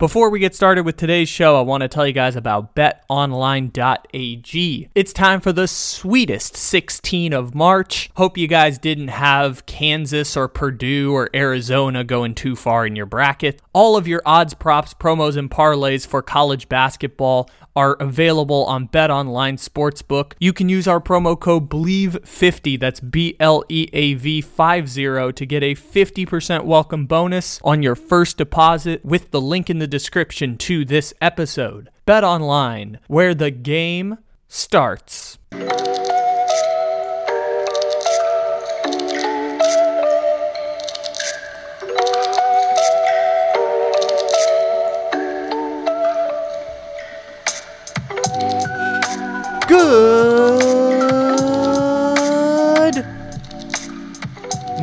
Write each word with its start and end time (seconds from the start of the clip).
Before 0.00 0.30
we 0.30 0.40
get 0.40 0.54
started 0.54 0.86
with 0.86 0.96
today's 0.96 1.28
show, 1.28 1.58
I 1.58 1.60
want 1.60 1.82
to 1.82 1.88
tell 1.88 2.06
you 2.06 2.14
guys 2.14 2.34
about 2.34 2.74
betonline.ag. 2.74 3.68
It's 4.94 5.12
time 5.12 5.42
for 5.42 5.52
the 5.52 5.68
sweetest 5.68 6.56
16 6.56 7.34
of 7.34 7.54
March. 7.54 8.08
Hope 8.14 8.38
you 8.38 8.48
guys 8.48 8.78
didn't 8.78 9.08
have 9.08 9.66
Kansas 9.66 10.38
or 10.38 10.48
Purdue 10.48 11.12
or 11.12 11.28
Arizona 11.34 12.02
going 12.02 12.34
too 12.34 12.56
far 12.56 12.86
in 12.86 12.96
your 12.96 13.04
bracket. 13.04 13.60
All 13.74 13.94
of 13.94 14.08
your 14.08 14.22
odds, 14.24 14.54
props, 14.54 14.94
promos, 14.94 15.36
and 15.36 15.50
parlays 15.50 16.06
for 16.06 16.22
college 16.22 16.70
basketball 16.70 17.50
are 17.76 17.96
available 18.00 18.64
on 18.64 18.88
BetOnline 18.88 19.54
Sportsbook. 19.54 20.32
You 20.38 20.52
can 20.52 20.68
use 20.68 20.88
our 20.88 21.00
promo 21.00 21.38
code 21.38 21.68
BLEAV50, 21.70 22.80
that's 22.80 23.00
B 23.00 23.36
L 23.38 23.64
E 23.68 23.88
A 23.92 24.14
V 24.14 24.40
50, 24.40 25.32
to 25.32 25.46
get 25.46 25.62
a 25.62 25.74
50% 25.74 26.64
welcome 26.64 27.06
bonus 27.06 27.60
on 27.62 27.82
your 27.82 27.94
first 27.94 28.38
deposit 28.38 29.04
with 29.04 29.30
the 29.30 29.40
link 29.40 29.70
in 29.70 29.78
the 29.78 29.86
description 29.90 30.56
to 30.58 30.84
this 30.84 31.12
episode. 31.20 31.90
Bet 32.06 32.24
online, 32.24 32.98
where 33.08 33.34
the 33.34 33.50
game 33.50 34.18
starts. 34.48 35.38
Good 49.68 49.84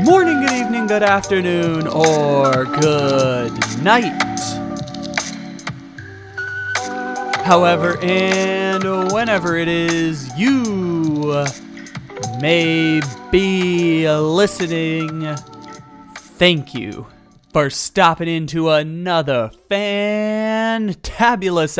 morning, 0.05 0.39
good 0.41 0.51
evening, 0.53 0.87
good 0.87 1.03
afternoon, 1.03 1.87
or 1.87 2.63
good 2.65 3.51
night. 3.83 4.66
However, 7.47 7.97
and 8.01 8.83
whenever 9.13 9.55
it 9.55 9.69
is 9.69 10.29
you 10.37 11.45
may 12.41 12.99
be 13.31 14.05
listening, 14.11 15.33
thank 16.17 16.73
you 16.73 17.07
for 17.53 17.69
stopping 17.69 18.27
into 18.27 18.69
another 18.69 19.49
fantabulous 19.71 20.21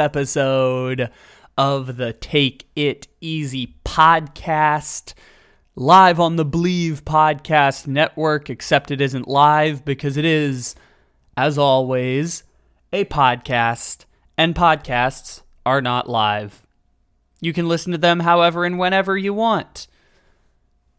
episode 0.02 1.12
of 1.58 1.98
the 1.98 2.14
Take 2.14 2.70
It 2.78 3.10
Easy 3.20 3.76
podcast. 3.84 5.16
Live 5.76 6.18
on 6.18 6.38
the 6.38 6.46
Bleav 6.46 7.02
Podcast 7.02 7.88
Network, 7.88 8.50
except 8.50 8.90
it 8.90 9.02
isn't 9.02 9.28
live 9.28 9.84
because 9.84 10.16
it 10.16 10.24
is, 10.24 10.76
as 11.36 11.58
always, 11.58 12.44
a 12.94 13.04
podcast, 13.04 14.06
and 14.38 14.56
podcasts 14.56 15.42
are 15.68 15.82
not 15.82 16.10
live. 16.10 16.66
You 17.42 17.52
can 17.52 17.68
listen 17.68 17.92
to 17.92 17.98
them 17.98 18.22
however 18.22 18.64
and 18.64 18.80
whenever 18.80 19.18
you 19.18 19.34
want. 19.34 19.88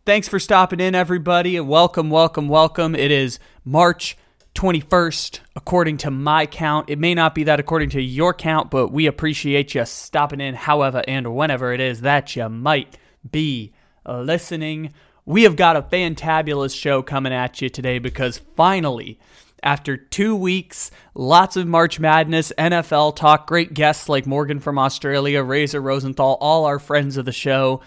Thanks 0.04 0.28
for 0.28 0.38
stopping 0.38 0.78
in, 0.78 0.94
everybody, 0.94 1.56
and 1.56 1.66
welcome, 1.66 2.10
welcome, 2.10 2.48
welcome. 2.48 2.94
It 2.94 3.10
is 3.10 3.38
March 3.64 4.18
21st, 4.54 5.40
according 5.56 5.96
to 5.96 6.10
my 6.10 6.44
count. 6.44 6.90
It 6.90 6.98
may 6.98 7.14
not 7.14 7.34
be 7.34 7.44
that 7.44 7.58
according 7.58 7.88
to 7.90 8.02
your 8.02 8.34
count, 8.34 8.70
but 8.70 8.88
we 8.88 9.06
appreciate 9.06 9.74
you 9.74 9.86
stopping 9.86 10.42
in, 10.42 10.54
however 10.54 11.02
and 11.08 11.34
whenever 11.34 11.72
it 11.72 11.80
is 11.80 12.02
that 12.02 12.36
you 12.36 12.46
might 12.50 12.98
be 13.28 13.72
listening. 14.06 14.92
We 15.24 15.44
have 15.44 15.56
got 15.56 15.76
a 15.76 15.82
fantabulous 15.82 16.78
show 16.78 17.00
coming 17.00 17.32
at 17.32 17.62
you 17.62 17.70
today 17.70 17.98
because 17.98 18.42
finally, 18.54 19.18
after 19.62 19.96
two 19.96 20.34
weeks, 20.36 20.90
lots 21.14 21.56
of 21.56 21.66
March 21.66 21.98
Madness, 21.98 22.52
NFL 22.58 23.16
talk, 23.16 23.46
great 23.46 23.74
guests 23.74 24.08
like 24.08 24.26
Morgan 24.26 24.60
from 24.60 24.78
Australia, 24.78 25.42
Razor 25.42 25.80
Rosenthal, 25.80 26.36
all 26.40 26.64
our 26.64 26.78
friends 26.78 27.16
of 27.16 27.24
the 27.24 27.32
show. 27.32 27.80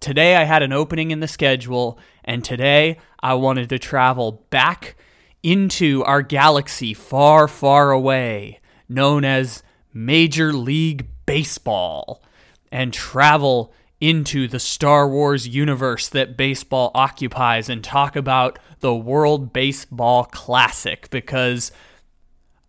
Today 0.00 0.36
I 0.36 0.44
had 0.44 0.62
an 0.62 0.72
opening 0.72 1.10
in 1.10 1.20
the 1.20 1.28
schedule, 1.28 1.98
and 2.24 2.44
today 2.44 2.98
I 3.20 3.34
wanted 3.34 3.68
to 3.70 3.78
travel 3.78 4.44
back 4.50 4.96
into 5.42 6.04
our 6.04 6.22
galaxy 6.22 6.94
far, 6.94 7.48
far 7.48 7.90
away, 7.90 8.60
known 8.88 9.24
as 9.24 9.62
Major 9.92 10.52
League 10.52 11.06
Baseball, 11.26 12.22
and 12.70 12.92
travel 12.92 13.72
into 14.00 14.46
the 14.46 14.60
Star 14.60 15.08
Wars 15.08 15.48
universe 15.48 16.08
that 16.08 16.36
baseball 16.36 16.90
occupies 16.94 17.68
and 17.68 17.82
talk 17.82 18.14
about 18.14 18.58
the 18.80 18.94
World 18.94 19.52
Baseball 19.52 20.24
Classic 20.24 21.10
because 21.10 21.72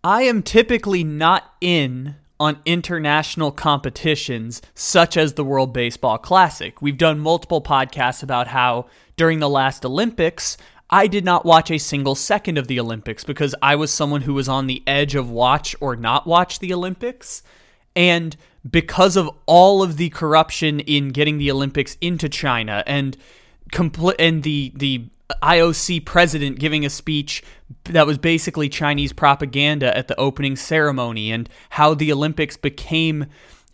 I 0.02 0.22
am 0.22 0.42
typically 0.42 1.04
not 1.04 1.54
in 1.60 2.16
on 2.40 2.58
international 2.64 3.52
competitions 3.52 4.62
such 4.74 5.16
as 5.16 5.34
the 5.34 5.44
World 5.44 5.74
Baseball 5.74 6.16
Classic. 6.16 6.80
We've 6.80 6.96
done 6.96 7.20
multiple 7.20 7.62
podcasts 7.62 8.22
about 8.22 8.48
how 8.48 8.86
during 9.16 9.40
the 9.40 9.48
last 9.48 9.84
Olympics, 9.84 10.56
I 10.88 11.06
did 11.06 11.24
not 11.24 11.44
watch 11.44 11.70
a 11.70 11.78
single 11.78 12.14
second 12.14 12.56
of 12.56 12.66
the 12.66 12.80
Olympics 12.80 13.22
because 13.22 13.54
I 13.60 13.76
was 13.76 13.92
someone 13.92 14.22
who 14.22 14.34
was 14.34 14.48
on 14.48 14.66
the 14.66 14.82
edge 14.86 15.14
of 15.14 15.30
watch 15.30 15.76
or 15.80 15.94
not 15.94 16.26
watch 16.26 16.58
the 16.58 16.72
Olympics. 16.72 17.42
And 17.94 18.36
because 18.68 19.16
of 19.16 19.30
all 19.46 19.82
of 19.82 19.96
the 19.96 20.10
corruption 20.10 20.80
in 20.80 21.10
getting 21.10 21.38
the 21.38 21.50
Olympics 21.50 21.96
into 22.00 22.28
China 22.28 22.82
and 22.86 23.16
compl- 23.72 24.14
and 24.18 24.42
the 24.42 24.72
the 24.74 25.06
IOC 25.42 26.04
president 26.04 26.58
giving 26.58 26.84
a 26.84 26.90
speech 26.90 27.42
that 27.84 28.06
was 28.06 28.18
basically 28.18 28.68
Chinese 28.68 29.12
propaganda 29.12 29.96
at 29.96 30.08
the 30.08 30.18
opening 30.18 30.56
ceremony 30.56 31.30
and 31.30 31.48
how 31.70 31.94
the 31.94 32.12
Olympics 32.12 32.56
became 32.56 33.26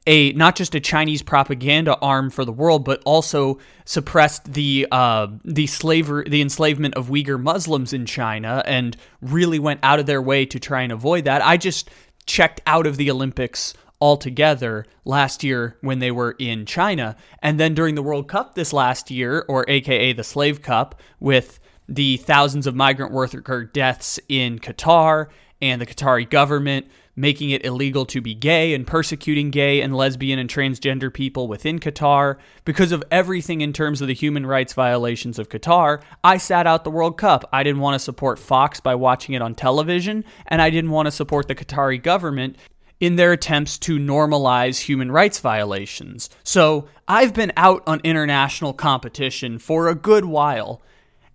a 0.07 0.33
not 0.35 0.55
just 0.55 0.75
a 0.75 0.81
Chinese 0.81 1.23
propaganda 1.23 1.97
arm 1.97 2.31
for 2.31 2.45
the 2.45 2.53
world, 2.53 2.85
but 2.85 3.03
also 3.05 3.59
suppressed 3.85 4.53
the 4.53 4.87
uh, 4.93 5.27
the 5.45 5.67
slavery, 5.67 6.29
the 6.29 6.41
enslavement 6.41 6.95
of 6.95 7.09
Uyghur 7.09 7.43
Muslims 7.43 7.93
in 7.93 8.07
China, 8.07 8.63
and 8.67 8.97
really 9.21 9.59
went 9.59 9.81
out 9.83 9.99
of 9.99 10.07
their 10.07 10.23
way 10.23 10.47
to 10.47 10.61
try 10.61 10.83
and 10.83 10.93
avoid 10.93 11.25
that. 11.25 11.45
I 11.45 11.57
just 11.57 11.91
checked 12.25 12.61
out 12.67 12.87
of 12.87 12.97
the 12.97 13.11
Olympics 13.11 13.75
altogether 14.01 14.85
last 15.05 15.43
year 15.43 15.77
when 15.81 15.99
they 15.99 16.11
were 16.11 16.37
in 16.39 16.67
China, 16.67 17.17
and 17.43 17.59
then 17.59 17.75
during 17.75 17.95
the 17.95 18.03
World 18.03 18.29
Cup 18.29 18.55
this 18.55 18.73
last 18.73 19.11
year, 19.11 19.45
or 19.49 19.65
AKA 19.69 20.13
the 20.13 20.25
Slave 20.25 20.63
Cup, 20.63 21.01
with 21.21 21.59
the 21.89 22.17
thousands 22.19 22.67
of 22.67 22.75
migrant 22.75 23.13
worker 23.13 23.65
deaths 23.65 24.19
in 24.29 24.59
Qatar 24.59 25.29
and 25.63 25.81
the 25.81 25.87
Qatari 25.87 26.29
government 26.29 26.87
making 27.17 27.51
it 27.51 27.65
illegal 27.65 28.05
to 28.05 28.21
be 28.21 28.35
gay 28.35 28.75
and 28.75 28.87
persecuting 28.87 29.51
gay 29.51 29.81
and 29.81 29.97
lesbian 29.97 30.39
and 30.39 30.51
transgender 30.51 31.13
people 31.13 31.49
within 31.49 31.79
Qatar. 31.79 32.37
Because 32.65 32.93
of 32.93 33.03
everything 33.11 33.63
in 33.63 33.73
terms 33.73 34.03
of 34.03 34.09
the 34.09 34.15
human 34.15 34.45
rights 34.45 34.75
violations 34.75 35.39
of 35.39 35.49
Qatar, 35.49 36.03
I 36.23 36.37
sat 36.37 36.67
out 36.67 36.85
the 36.85 36.91
World 36.91 37.17
Cup. 37.17 37.49
I 37.53 37.63
didn't 37.63 37.81
want 37.81 37.95
to 37.95 37.99
support 37.99 38.39
Fox 38.39 38.81
by 38.81 38.95
watching 38.95 39.35
it 39.35 39.43
on 39.43 39.55
television, 39.55 40.25
and 40.47 40.61
I 40.61 40.69
didn't 40.69 40.91
want 40.91 41.07
to 41.07 41.11
support 41.11 41.49
the 41.49 41.55
Qatari 41.55 42.01
government 42.01 42.57
in 43.01 43.17
their 43.17 43.33
attempts 43.33 43.79
to 43.79 43.99
normalize 43.99 44.81
human 44.81 45.13
rights 45.13 45.39
violations. 45.41 46.31
So 46.45 46.89
I've 47.07 47.35
been 47.35 47.53
out 47.57 47.83
on 47.87 48.01
international 48.05 48.73
competition 48.73 49.59
for 49.59 49.89
a 49.89 49.95
good 49.95 50.25
while, 50.25 50.83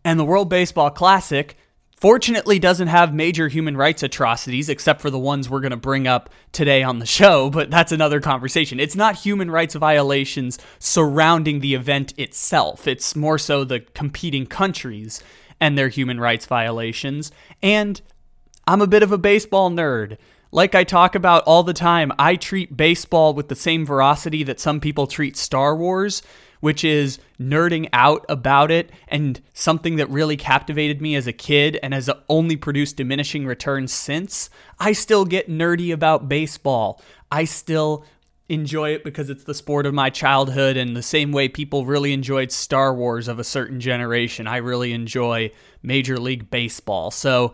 and 0.04 0.20
the 0.20 0.26
World 0.26 0.50
Baseball 0.50 0.90
Classic 0.90 1.56
fortunately 2.02 2.58
doesn't 2.58 2.88
have 2.88 3.14
major 3.14 3.48
human 3.48 3.78
rights 3.78 4.02
atrocities 4.02 4.70
except 4.70 5.02
for 5.02 5.12
the 5.12 5.20
ones 5.20 5.48
we're 5.48 5.60
going 5.62 5.70
to 5.70 5.78
bring 5.78 6.08
up 6.08 6.32
today 6.52 6.82
on 6.82 6.98
the 6.98 7.06
show 7.06 7.50
but 7.52 7.70
that's 7.70 7.92
another 7.92 8.20
conversation. 8.20 8.80
It's 8.80 8.96
not 8.96 9.16
human 9.16 9.52
rights 9.52 9.76
violations 9.76 10.58
surrounding 10.80 11.60
the 11.60 11.76
event 11.76 12.18
itself. 12.18 12.88
It's 12.88 13.16
more 13.16 13.38
so 13.38 13.64
the 13.64 13.82
competing 13.82 14.48
countries 14.48 15.22
and 15.60 15.78
their 15.78 15.90
human 15.90 16.20
rights 16.20 16.48
violations. 16.48 17.32
And 17.62 18.02
i'm 18.68 18.82
a 18.82 18.88
bit 18.88 19.04
of 19.04 19.12
a 19.12 19.18
baseball 19.18 19.70
nerd 19.70 20.18
like 20.52 20.76
I 20.76 20.84
talk 20.84 21.16
about 21.16 21.44
all 21.44 21.64
the 21.64 21.74
time, 21.74 22.12
I 22.20 22.36
treat 22.36 22.76
baseball 22.76 23.34
with 23.34 23.48
the 23.48 23.56
same 23.56 23.86
veracity 23.86 24.44
that 24.44 24.60
some 24.60 24.80
people 24.80 25.08
treat 25.08 25.38
Star 25.38 25.76
Wars, 25.76 26.22
which 26.60 26.84
is 26.84 27.20
nerding 27.40 27.90
out 27.94 28.26
about 28.30 28.70
it 28.70 28.92
and 29.08 29.42
something 29.54 29.96
that 29.96 30.10
really 30.10 30.38
captivated 30.38 31.02
me 31.02 31.16
as 31.16 31.26
a 31.26 31.34
kid 31.34 31.80
and 31.82 31.94
has 31.94 32.10
only 32.30 32.56
produced 32.56 32.98
diminishing 32.98 33.46
returns 33.46 33.94
since. 33.94 34.50
I 34.80 34.92
still 34.92 35.26
get 35.26 35.50
nerdy 35.50 35.94
about 35.94 36.30
baseball. 36.30 37.02
I 37.32 37.46
still 37.46 38.06
enjoy 38.50 38.94
it 38.94 39.06
because 39.06 39.30
it's 39.30 39.46
the 39.46 39.54
sport 39.54 39.86
of 39.86 39.94
my 39.94 40.10
childhood 40.10 40.76
and 40.76 40.96
the 40.96 41.02
same 41.02 41.32
way 41.32 41.48
people 41.48 41.86
really 41.86 42.12
enjoyed 42.12 42.52
Star 42.52 42.94
Wars 42.94 43.30
of 43.30 43.40
a 43.40 43.46
certain 43.46 43.80
generation. 43.80 44.46
I 44.46 44.58
really 44.58 44.92
enjoy 44.92 45.52
Major 45.82 46.20
League 46.20 46.52
Baseball. 46.52 47.12
So, 47.12 47.54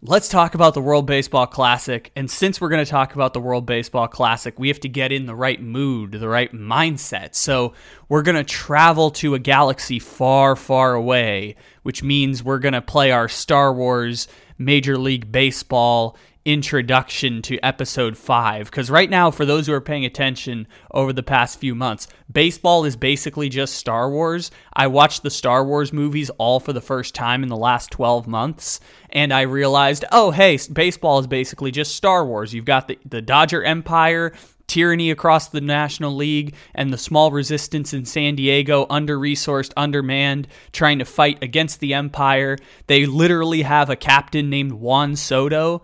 let's 0.00 0.28
talk 0.28 0.54
about 0.54 0.74
the 0.74 0.80
World 0.80 1.06
Baseball 1.06 1.46
Classic. 1.46 2.12
And 2.14 2.30
since 2.30 2.60
we're 2.60 2.68
going 2.68 2.84
to 2.84 2.90
talk 2.90 3.14
about 3.14 3.34
the 3.34 3.40
World 3.40 3.66
Baseball 3.66 4.06
Classic, 4.06 4.56
we 4.58 4.68
have 4.68 4.78
to 4.80 4.88
get 4.88 5.10
in 5.10 5.26
the 5.26 5.34
right 5.34 5.60
mood, 5.60 6.12
the 6.12 6.28
right 6.28 6.52
mindset. 6.52 7.34
So 7.34 7.74
we're 8.08 8.22
going 8.22 8.36
to 8.36 8.44
travel 8.44 9.10
to 9.12 9.34
a 9.34 9.40
galaxy 9.40 9.98
far, 9.98 10.54
far 10.54 10.94
away, 10.94 11.56
which 11.82 12.02
means 12.02 12.44
we're 12.44 12.60
going 12.60 12.74
to 12.74 12.82
play 12.82 13.10
our 13.10 13.28
Star 13.28 13.72
Wars 13.72 14.28
Major 14.56 14.96
League 14.96 15.32
Baseball 15.32 16.16
introduction 16.44 17.42
to 17.42 17.58
episode 17.64 18.16
five. 18.16 18.70
Because 18.70 18.90
right 18.90 19.10
now, 19.10 19.30
for 19.30 19.44
those 19.44 19.66
who 19.66 19.72
are 19.72 19.80
paying 19.80 20.04
attention 20.04 20.66
over 20.92 21.12
the 21.12 21.22
past 21.22 21.58
few 21.58 21.74
months, 21.74 22.08
baseball 22.30 22.84
is 22.84 22.96
basically 22.96 23.48
just 23.48 23.74
Star 23.74 24.10
Wars. 24.10 24.50
I 24.72 24.86
watched 24.86 25.22
the 25.22 25.30
Star 25.30 25.64
Wars 25.64 25.92
movies 25.92 26.30
all 26.38 26.60
for 26.60 26.72
the 26.72 26.80
first 26.80 27.14
time 27.14 27.42
in 27.42 27.48
the 27.48 27.56
last 27.56 27.90
12 27.90 28.26
months, 28.26 28.80
and 29.10 29.32
I 29.32 29.42
realized, 29.42 30.04
oh, 30.12 30.30
hey, 30.30 30.58
baseball 30.72 31.18
is 31.18 31.26
basically 31.26 31.70
just 31.70 31.96
Star 31.96 32.24
Wars. 32.24 32.54
You've 32.54 32.64
got 32.64 32.88
the, 32.88 32.98
the 33.04 33.22
Dodger 33.22 33.62
Empire, 33.62 34.32
tyranny 34.68 35.10
across 35.10 35.48
the 35.48 35.60
National 35.60 36.14
League 36.14 36.54
and 36.74 36.92
the 36.92 36.98
small 36.98 37.32
resistance 37.32 37.92
in 37.92 38.04
San 38.04 38.36
Diego, 38.36 38.86
under 38.88 39.18
resourced, 39.18 39.72
undermanned, 39.76 40.46
trying 40.72 41.00
to 41.00 41.04
fight 41.04 41.42
against 41.42 41.80
the 41.80 41.94
Empire. 41.94 42.56
They 42.86 43.06
literally 43.06 43.62
have 43.62 43.90
a 43.90 43.96
captain 43.96 44.50
named 44.50 44.72
Juan 44.72 45.16
Soto 45.16 45.82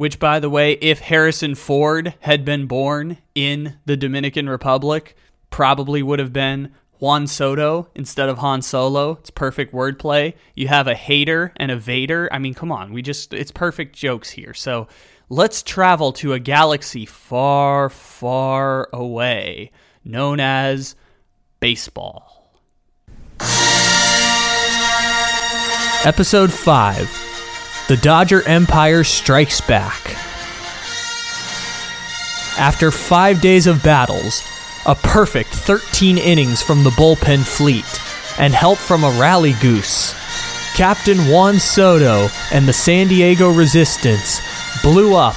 which, 0.00 0.18
by 0.18 0.40
the 0.40 0.48
way, 0.48 0.72
if 0.80 1.00
Harrison 1.00 1.54
Ford 1.54 2.14
had 2.20 2.42
been 2.42 2.64
born 2.64 3.18
in 3.34 3.76
the 3.84 3.98
Dominican 3.98 4.48
Republic, 4.48 5.14
probably 5.50 6.02
would 6.02 6.18
have 6.18 6.32
been 6.32 6.72
Juan 7.00 7.26
Soto 7.26 7.86
instead 7.94 8.30
of 8.30 8.38
Han 8.38 8.62
Solo. 8.62 9.18
It's 9.20 9.28
perfect 9.28 9.74
wordplay. 9.74 10.32
You 10.54 10.68
have 10.68 10.88
a 10.88 10.94
hater 10.94 11.52
and 11.56 11.70
a 11.70 11.76
Vader. 11.76 12.30
I 12.32 12.38
mean, 12.38 12.54
come 12.54 12.72
on. 12.72 12.94
We 12.94 13.02
just, 13.02 13.34
it's 13.34 13.50
perfect 13.50 13.94
jokes 13.94 14.30
here. 14.30 14.54
So 14.54 14.88
let's 15.28 15.62
travel 15.62 16.12
to 16.14 16.32
a 16.32 16.38
galaxy 16.38 17.04
far, 17.04 17.90
far 17.90 18.88
away 18.94 19.70
known 20.02 20.40
as 20.40 20.96
baseball. 21.60 22.54
Episode 26.06 26.50
5 26.50 27.29
the 27.90 27.96
Dodger 27.96 28.46
Empire 28.46 29.02
strikes 29.02 29.60
back. 29.60 30.14
After 32.56 32.92
five 32.92 33.40
days 33.40 33.66
of 33.66 33.82
battles, 33.82 34.44
a 34.86 34.94
perfect 34.94 35.48
13 35.52 36.16
innings 36.16 36.62
from 36.62 36.84
the 36.84 36.90
bullpen 36.90 37.44
fleet, 37.44 38.00
and 38.38 38.54
help 38.54 38.78
from 38.78 39.02
a 39.02 39.10
rally 39.18 39.54
goose, 39.54 40.14
Captain 40.76 41.18
Juan 41.28 41.58
Soto 41.58 42.28
and 42.52 42.68
the 42.68 42.72
San 42.72 43.08
Diego 43.08 43.50
Resistance 43.52 44.40
blew 44.84 45.16
up 45.16 45.34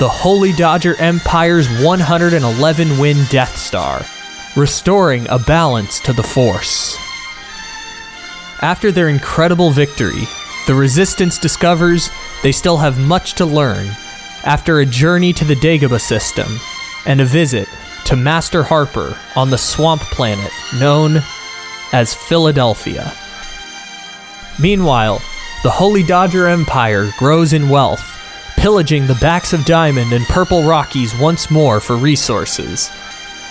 the 0.00 0.08
Holy 0.08 0.52
Dodger 0.54 0.96
Empire's 0.96 1.68
111 1.84 2.98
win 2.98 3.24
Death 3.30 3.56
Star, 3.56 4.02
restoring 4.56 5.28
a 5.28 5.38
balance 5.38 6.00
to 6.00 6.12
the 6.12 6.24
force. 6.24 6.96
After 8.60 8.90
their 8.90 9.08
incredible 9.08 9.70
victory, 9.70 10.26
the 10.66 10.74
Resistance 10.74 11.38
discovers 11.38 12.10
they 12.42 12.52
still 12.52 12.76
have 12.76 12.98
much 12.98 13.34
to 13.34 13.44
learn 13.44 13.86
after 14.44 14.78
a 14.78 14.86
journey 14.86 15.32
to 15.32 15.44
the 15.44 15.56
Dagobah 15.56 16.00
system 16.00 16.48
and 17.06 17.20
a 17.20 17.24
visit 17.24 17.68
to 18.04 18.16
Master 18.16 18.62
Harper 18.62 19.18
on 19.36 19.50
the 19.50 19.58
swamp 19.58 20.02
planet 20.02 20.50
known 20.78 21.22
as 21.92 22.14
Philadelphia. 22.14 23.12
Meanwhile, 24.60 25.20
the 25.62 25.70
Holy 25.70 26.02
Dodger 26.02 26.48
Empire 26.48 27.10
grows 27.18 27.52
in 27.52 27.68
wealth, 27.68 28.04
pillaging 28.56 29.06
the 29.06 29.18
backs 29.20 29.52
of 29.52 29.64
Diamond 29.64 30.12
and 30.12 30.24
Purple 30.26 30.62
Rockies 30.62 31.16
once 31.18 31.50
more 31.50 31.80
for 31.80 31.96
resources. 31.96 32.90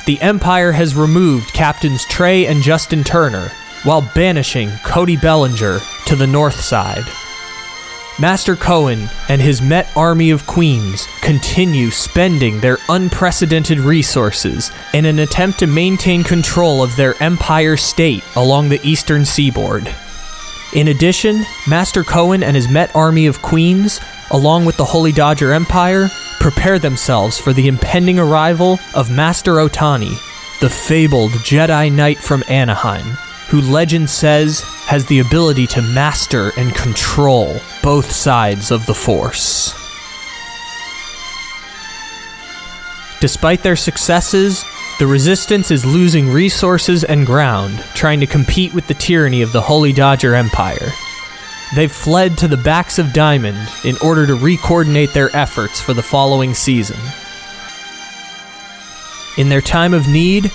The 0.06 0.22
Empire 0.22 0.72
has 0.72 0.96
removed 0.96 1.54
Captains 1.54 2.06
Trea 2.06 2.48
and 2.48 2.62
Justin 2.62 3.04
Turner 3.04 3.52
while 3.84 4.02
banishing 4.14 4.70
Cody 4.84 5.18
Bellinger 5.18 5.80
to 6.06 6.16
the 6.16 6.28
north 6.28 6.60
side. 6.60 7.06
Master 8.20 8.56
Cohen 8.56 9.10
and 9.30 9.42
his 9.42 9.62
Met 9.62 9.90
Army 9.96 10.30
of 10.30 10.46
Queens 10.46 11.08
continue 11.22 11.90
spending 11.90 12.60
their 12.60 12.78
unprecedented 12.90 13.80
resources 13.80 14.72
in 14.94 15.06
an 15.06 15.20
attempt 15.20 15.60
to 15.60 15.68
maintain 15.68 16.24
control 16.24 16.84
of 16.84 16.96
their 16.96 17.16
empire 17.24 17.76
state 17.78 18.24
along 18.36 18.70
the 18.70 18.86
eastern 18.88 19.26
seaboard. 19.26 19.92
In 20.76 20.90
addition, 20.90 21.44
Master 21.68 22.04
Cohen 22.04 22.44
and 22.44 22.56
his 22.56 22.70
Met 22.70 22.96
Army 22.96 23.26
of 23.26 23.42
Queens, 23.42 24.00
along 24.30 24.66
with 24.66 24.78
the 24.78 24.86
Holy 24.86 25.12
Dodger 25.12 25.52
Empire, 25.52 26.08
prepare 26.40 26.80
themselves 26.80 27.40
for 27.40 27.54
the 27.54 27.68
impending 27.68 28.20
arrival 28.20 28.80
of 28.94 29.10
Master 29.10 29.56
Ohtani, 29.56 30.16
the 30.60 30.70
fabled 30.70 31.32
Jedi 31.32 31.92
Knight 31.92 32.20
from 32.20 32.44
Anaheim, 32.48 33.18
who 33.52 33.60
legend 33.60 34.10
says 34.10 34.62
has 34.88 35.06
the 35.08 35.20
ability 35.20 35.68
to 35.68 35.82
master 35.82 36.54
and 36.58 36.74
control 36.74 37.60
both 37.84 38.10
sides 38.10 38.72
of 38.72 38.86
the 38.86 38.94
Force. 38.94 39.74
Despite 43.20 43.62
their 43.62 43.76
successes, 43.76 44.64
the 45.00 45.06
Resistance 45.06 45.70
is 45.70 45.86
losing 45.86 46.32
resources 46.32 47.04
and 47.04 47.26
ground, 47.26 47.84
trying 47.94 48.22
to 48.22 48.26
compete 48.26 48.74
with 48.74 48.88
the 48.88 48.94
tyranny 48.94 49.42
of 49.42 49.52
the 49.52 49.62
Holy 49.62 49.92
Dodger 49.92 50.34
Empire. 50.34 50.90
They've 51.76 51.92
fled 51.92 52.38
to 52.38 52.48
the 52.48 52.56
backs 52.56 53.00
of 53.00 53.12
Diamond 53.12 53.68
in 53.84 53.98
order 53.98 54.26
to 54.28 54.36
re 54.36 54.56
coordinate 54.56 55.14
their 55.14 55.36
efforts 55.36 55.82
for 55.82 55.94
the 55.94 56.02
following 56.02 56.54
season. 56.54 57.00
In 59.38 59.50
their 59.50 59.62
time 59.62 59.94
of 59.94 60.08
need, 60.08 60.52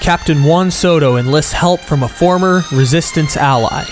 Captain 0.00 0.44
Juan 0.44 0.70
Soto 0.70 1.16
enlists 1.16 1.52
help 1.52 1.80
from 1.80 2.02
a 2.02 2.08
former 2.08 2.62
Resistance 2.72 3.36
ally, 3.36 3.84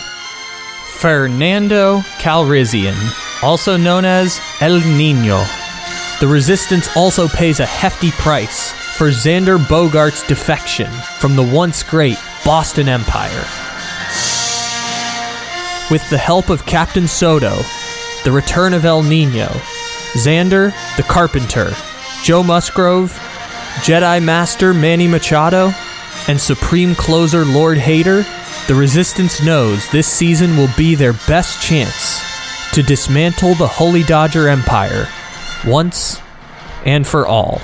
Fernando 0.99 2.01
Calrissian, 2.19 2.95
also 3.43 3.77
known 3.77 4.05
as 4.05 4.41
El 4.61 4.79
Nino. 4.81 5.45
The 6.21 6.29
Resistance 6.29 6.89
also 6.97 7.29
pays 7.29 7.61
a 7.61 7.67
hefty 7.67 8.11
price 8.13 8.73
for 8.97 9.09
Xander 9.09 9.59
Bogaerts' 9.59 10.27
defection 10.29 10.91
from 11.19 11.35
the 11.35 11.43
once 11.43 11.83
great 11.83 12.19
Boston 12.45 12.89
Empire. 12.89 13.45
With 15.91 16.09
the 16.11 16.19
help 16.19 16.51
of 16.51 16.67
Captain 16.67 17.09
Soto, 17.09 17.63
the 18.25 18.31
return 18.33 18.73
of 18.75 18.85
El 18.85 19.03
Nino, 19.03 19.49
Xander, 20.15 20.73
the 20.97 21.03
Carpenter, 21.03 21.73
Joe 22.23 22.43
Musgrove, 22.43 23.11
Jedi 23.81 24.23
Master 24.23 24.73
Manny 24.73 25.09
Machado, 25.09 25.73
and 26.29 26.41
Supreme 26.41 26.95
Closer 26.95 27.45
Lord 27.45 27.79
Hater, 27.79 28.25
the 28.69 28.75
Resistance 28.75 29.43
knows 29.43 29.89
this 29.91 30.07
season 30.07 30.57
will 30.57 30.71
be 30.77 30.95
their 30.95 31.13
best 31.27 31.63
chance 31.63 32.21
to 32.73 32.83
dismantle 32.83 33.55
the 33.55 33.67
Holy 33.67 34.03
Dodger 34.03 34.49
Empire 34.49 35.09
once 35.67 36.21
and 36.85 37.07
for 37.07 37.27
all. 37.27 37.61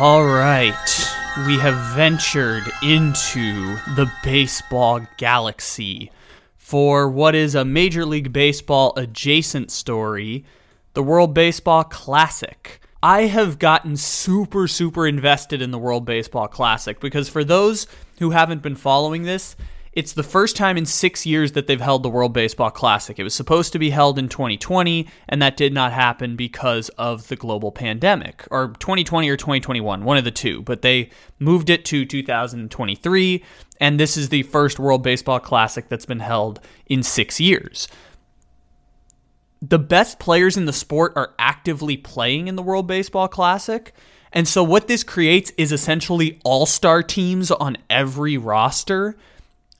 All 0.00 0.24
right 0.24 1.07
we 1.46 1.58
have 1.58 1.94
ventured 1.94 2.64
into 2.82 3.76
the 3.94 4.10
baseball 4.24 5.00
galaxy 5.18 6.10
for 6.56 7.08
what 7.08 7.34
is 7.34 7.54
a 7.54 7.64
Major 7.64 8.04
League 8.04 8.32
Baseball 8.32 8.92
adjacent 8.96 9.70
story, 9.70 10.44
the 10.94 11.02
World 11.02 11.34
Baseball 11.34 11.84
Classic. 11.84 12.80
I 13.02 13.22
have 13.22 13.58
gotten 13.58 13.96
super, 13.96 14.66
super 14.66 15.06
invested 15.06 15.62
in 15.62 15.70
the 15.70 15.78
World 15.78 16.04
Baseball 16.04 16.48
Classic 16.48 16.98
because 16.98 17.28
for 17.28 17.44
those 17.44 17.86
who 18.18 18.30
haven't 18.30 18.62
been 18.62 18.76
following 18.76 19.22
this, 19.22 19.54
it's 19.98 20.12
the 20.12 20.22
first 20.22 20.54
time 20.54 20.76
in 20.76 20.86
six 20.86 21.26
years 21.26 21.52
that 21.52 21.66
they've 21.66 21.80
held 21.80 22.04
the 22.04 22.08
World 22.08 22.32
Baseball 22.32 22.70
Classic. 22.70 23.18
It 23.18 23.24
was 23.24 23.34
supposed 23.34 23.72
to 23.72 23.80
be 23.80 23.90
held 23.90 24.16
in 24.16 24.28
2020, 24.28 25.08
and 25.28 25.42
that 25.42 25.56
did 25.56 25.74
not 25.74 25.90
happen 25.90 26.36
because 26.36 26.88
of 26.90 27.26
the 27.26 27.34
global 27.34 27.72
pandemic, 27.72 28.46
or 28.52 28.68
2020 28.78 29.28
or 29.28 29.36
2021, 29.36 30.04
one 30.04 30.16
of 30.16 30.22
the 30.22 30.30
two. 30.30 30.62
But 30.62 30.82
they 30.82 31.10
moved 31.40 31.68
it 31.68 31.84
to 31.86 32.04
2023, 32.04 33.44
and 33.80 33.98
this 33.98 34.16
is 34.16 34.28
the 34.28 34.44
first 34.44 34.78
World 34.78 35.02
Baseball 35.02 35.40
Classic 35.40 35.88
that's 35.88 36.06
been 36.06 36.20
held 36.20 36.60
in 36.86 37.02
six 37.02 37.40
years. 37.40 37.88
The 39.60 39.80
best 39.80 40.20
players 40.20 40.56
in 40.56 40.66
the 40.66 40.72
sport 40.72 41.12
are 41.16 41.34
actively 41.40 41.96
playing 41.96 42.46
in 42.46 42.54
the 42.54 42.62
World 42.62 42.86
Baseball 42.86 43.26
Classic. 43.26 43.92
And 44.32 44.46
so, 44.46 44.62
what 44.62 44.86
this 44.86 45.02
creates 45.02 45.50
is 45.56 45.72
essentially 45.72 46.38
all 46.44 46.66
star 46.66 47.02
teams 47.02 47.50
on 47.50 47.78
every 47.90 48.38
roster 48.38 49.16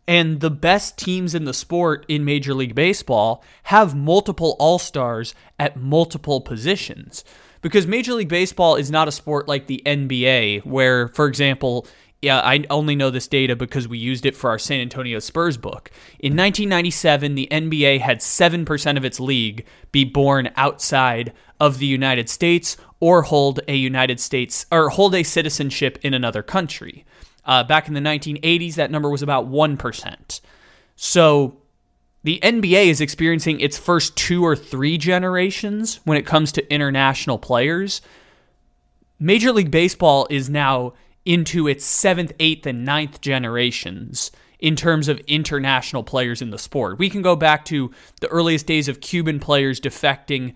and 0.09 0.41
the 0.41 0.51
best 0.51 0.97
teams 0.97 1.35
in 1.35 1.45
the 1.45 1.53
sport 1.53 2.07
in 2.09 2.25
Major 2.25 2.55
League 2.55 2.75
Baseball 2.75 3.45
have 3.65 3.95
multiple 3.95 4.57
All 4.59 4.79
Stars 4.79 5.35
at 5.59 5.77
multiple 5.77 6.41
positions. 6.41 7.23
because 7.61 7.89
Major 7.89 8.15
League 8.15 8.29
Baseball 8.29 8.77
is 8.77 8.89
not 8.89 9.09
a 9.09 9.13
sport 9.13 9.49
like 9.49 9.67
the 9.67 9.83
NBA, 9.85 10.65
where, 10.65 11.09
for 11.09 11.27
example, 11.27 11.89
yeah, 12.23 12.39
I 12.39 12.65
only 12.71 12.95
know 12.95 13.11
this 13.11 13.27
data 13.27 13.57
because 13.57 13.89
we 13.89 13.99
used 13.99 14.25
it 14.27 14.37
for 14.37 14.49
our 14.51 14.59
San 14.61 14.81
Antonio 14.81 15.19
Spurs 15.19 15.57
book. 15.57 15.91
In 16.21 16.37
1997, 16.37 17.35
the 17.35 17.49
NBA 17.51 18.01
had 18.01 18.21
7% 18.21 18.97
of 18.97 19.05
its 19.05 19.19
league 19.19 19.67
be 19.91 20.05
born 20.05 20.51
outside 20.57 21.33
of 21.61 21.79
the 21.79 21.87
United 21.87 22.29
States 22.29 22.77
or 23.01 23.23
hold 23.23 23.61
a 23.69 23.75
United 23.75 24.21
States 24.21 24.67
or 24.71 24.91
hold 24.91 25.15
a 25.15 25.23
citizenship 25.23 25.99
in 26.03 26.15
another 26.15 26.43
country. 26.43 27.05
Uh, 27.49 27.65
back 27.65 27.89
in 27.89 27.95
the 27.95 28.01
1980s, 28.01 28.75
that 28.75 28.91
number 28.91 29.09
was 29.09 29.23
about 29.23 29.51
1%. 29.51 30.41
So 30.97 31.57
the 32.23 32.39
NBA 32.43 32.87
is 32.87 33.01
experiencing 33.01 33.59
its 33.61 33.79
first 33.79 34.17
two 34.17 34.45
or 34.45 34.55
three 34.55 34.99
generations 34.99 36.01
when 36.05 36.19
it 36.19 36.27
comes 36.27 36.53
to 36.53 36.73
international 36.73 37.39
players. 37.39 38.03
Major 39.19 39.51
League 39.51 39.71
Baseball 39.71 40.27
is 40.29 40.51
now 40.51 40.93
into 41.25 41.67
its 41.67 41.85
seventh, 41.85 42.33
eighth, 42.39 42.67
and 42.67 42.85
ninth 42.85 43.23
generations 43.23 44.31
in 44.59 44.77
terms 44.77 45.09
of 45.09 45.19
international 45.21 46.03
players 46.03 46.43
in 46.43 46.51
the 46.51 46.59
sport. 46.59 46.99
We 46.99 47.09
can 47.09 47.23
go 47.23 47.35
back 47.35 47.65
to 47.67 47.91
the 48.21 48.29
earliest 48.29 48.67
days 48.67 48.89
of 48.89 49.01
Cuban 49.01 49.41
players 49.41 49.81
defecting 49.81 50.55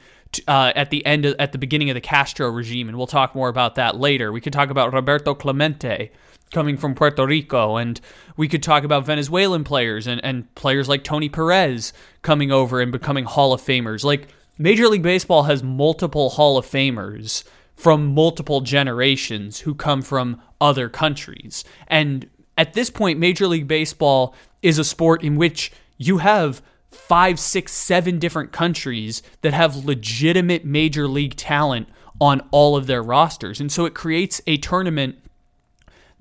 uh, 0.48 0.72
at 0.74 0.90
the 0.90 1.04
end, 1.06 1.24
of, 1.24 1.36
at 1.38 1.52
the 1.52 1.58
beginning 1.58 1.90
of 1.90 1.94
the 1.94 2.00
Castro 2.00 2.50
regime, 2.50 2.88
and 2.88 2.98
we'll 2.98 3.06
talk 3.06 3.34
more 3.34 3.48
about 3.48 3.76
that 3.76 3.96
later. 3.96 4.32
We 4.32 4.40
could 4.40 4.52
talk 4.52 4.70
about 4.70 4.92
Roberto 4.92 5.34
Clemente 5.34 6.10
coming 6.52 6.76
from 6.76 6.94
Puerto 6.94 7.26
Rico, 7.26 7.76
and 7.76 8.00
we 8.36 8.48
could 8.48 8.62
talk 8.62 8.84
about 8.84 9.06
Venezuelan 9.06 9.64
players 9.64 10.06
and, 10.06 10.22
and 10.24 10.54
players 10.54 10.88
like 10.88 11.02
Tony 11.02 11.28
Perez 11.28 11.92
coming 12.22 12.52
over 12.52 12.80
and 12.80 12.92
becoming 12.92 13.24
Hall 13.24 13.52
of 13.52 13.60
Famers. 13.60 14.04
Like 14.04 14.28
Major 14.58 14.88
League 14.88 15.02
Baseball 15.02 15.44
has 15.44 15.62
multiple 15.62 16.30
Hall 16.30 16.56
of 16.58 16.66
Famers 16.66 17.44
from 17.74 18.14
multiple 18.14 18.60
generations 18.60 19.60
who 19.60 19.74
come 19.74 20.02
from 20.02 20.40
other 20.60 20.88
countries. 20.88 21.64
And 21.88 22.28
at 22.56 22.74
this 22.74 22.90
point, 22.90 23.18
Major 23.18 23.46
League 23.48 23.66
Baseball 23.66 24.34
is 24.60 24.78
a 24.78 24.84
sport 24.84 25.24
in 25.24 25.36
which 25.36 25.72
you 25.96 26.18
have 26.18 26.62
five, 26.90 27.40
six, 27.40 27.72
seven 27.72 28.18
different 28.18 28.52
countries 28.52 29.22
that 29.40 29.54
have 29.54 29.84
legitimate 29.84 30.64
major 30.64 31.08
league 31.08 31.36
talent 31.36 31.88
on 32.20 32.46
all 32.50 32.76
of 32.76 32.86
their 32.86 33.02
rosters. 33.02 33.60
And 33.60 33.72
so 33.72 33.84
it 33.86 33.94
creates 33.94 34.40
a 34.46 34.58
tournament 34.58 35.16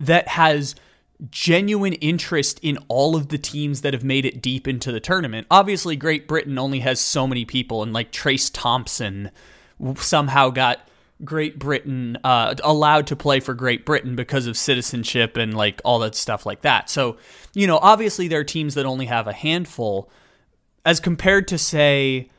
that 0.01 0.27
has 0.27 0.75
genuine 1.29 1.93
interest 1.93 2.59
in 2.63 2.77
all 2.87 3.15
of 3.15 3.29
the 3.29 3.37
teams 3.37 3.81
that 3.81 3.93
have 3.93 4.03
made 4.03 4.25
it 4.25 4.41
deep 4.41 4.67
into 4.67 4.91
the 4.91 4.99
tournament. 4.99 5.45
Obviously, 5.51 5.95
Great 5.95 6.27
Britain 6.27 6.57
only 6.57 6.79
has 6.79 6.99
so 6.99 7.27
many 7.27 7.45
people, 7.45 7.83
and 7.83 7.93
like 7.93 8.11
Trayce 8.11 8.49
Thompson 8.51 9.31
somehow 9.95 10.49
got 10.49 10.87
Great 11.23 11.59
Britain 11.59 12.17
uh, 12.23 12.55
allowed 12.63 13.07
to 13.07 13.15
play 13.15 13.39
for 13.39 13.53
Great 13.53 13.85
Britain 13.85 14.15
because 14.15 14.47
of 14.47 14.57
citizenship 14.57 15.37
and 15.37 15.55
like 15.55 15.79
all 15.85 15.99
that 15.99 16.15
stuff 16.15 16.45
like 16.45 16.61
that. 16.61 16.89
So, 16.89 17.17
you 17.53 17.67
know, 17.67 17.77
obviously 17.77 18.27
there 18.27 18.39
are 18.39 18.43
teams 18.43 18.73
that 18.73 18.85
only 18.85 19.05
have 19.05 19.27
a 19.27 19.33
handful, 19.33 20.09
as 20.83 20.99
compared 20.99 21.47
to 21.49 21.57
say 21.59 22.31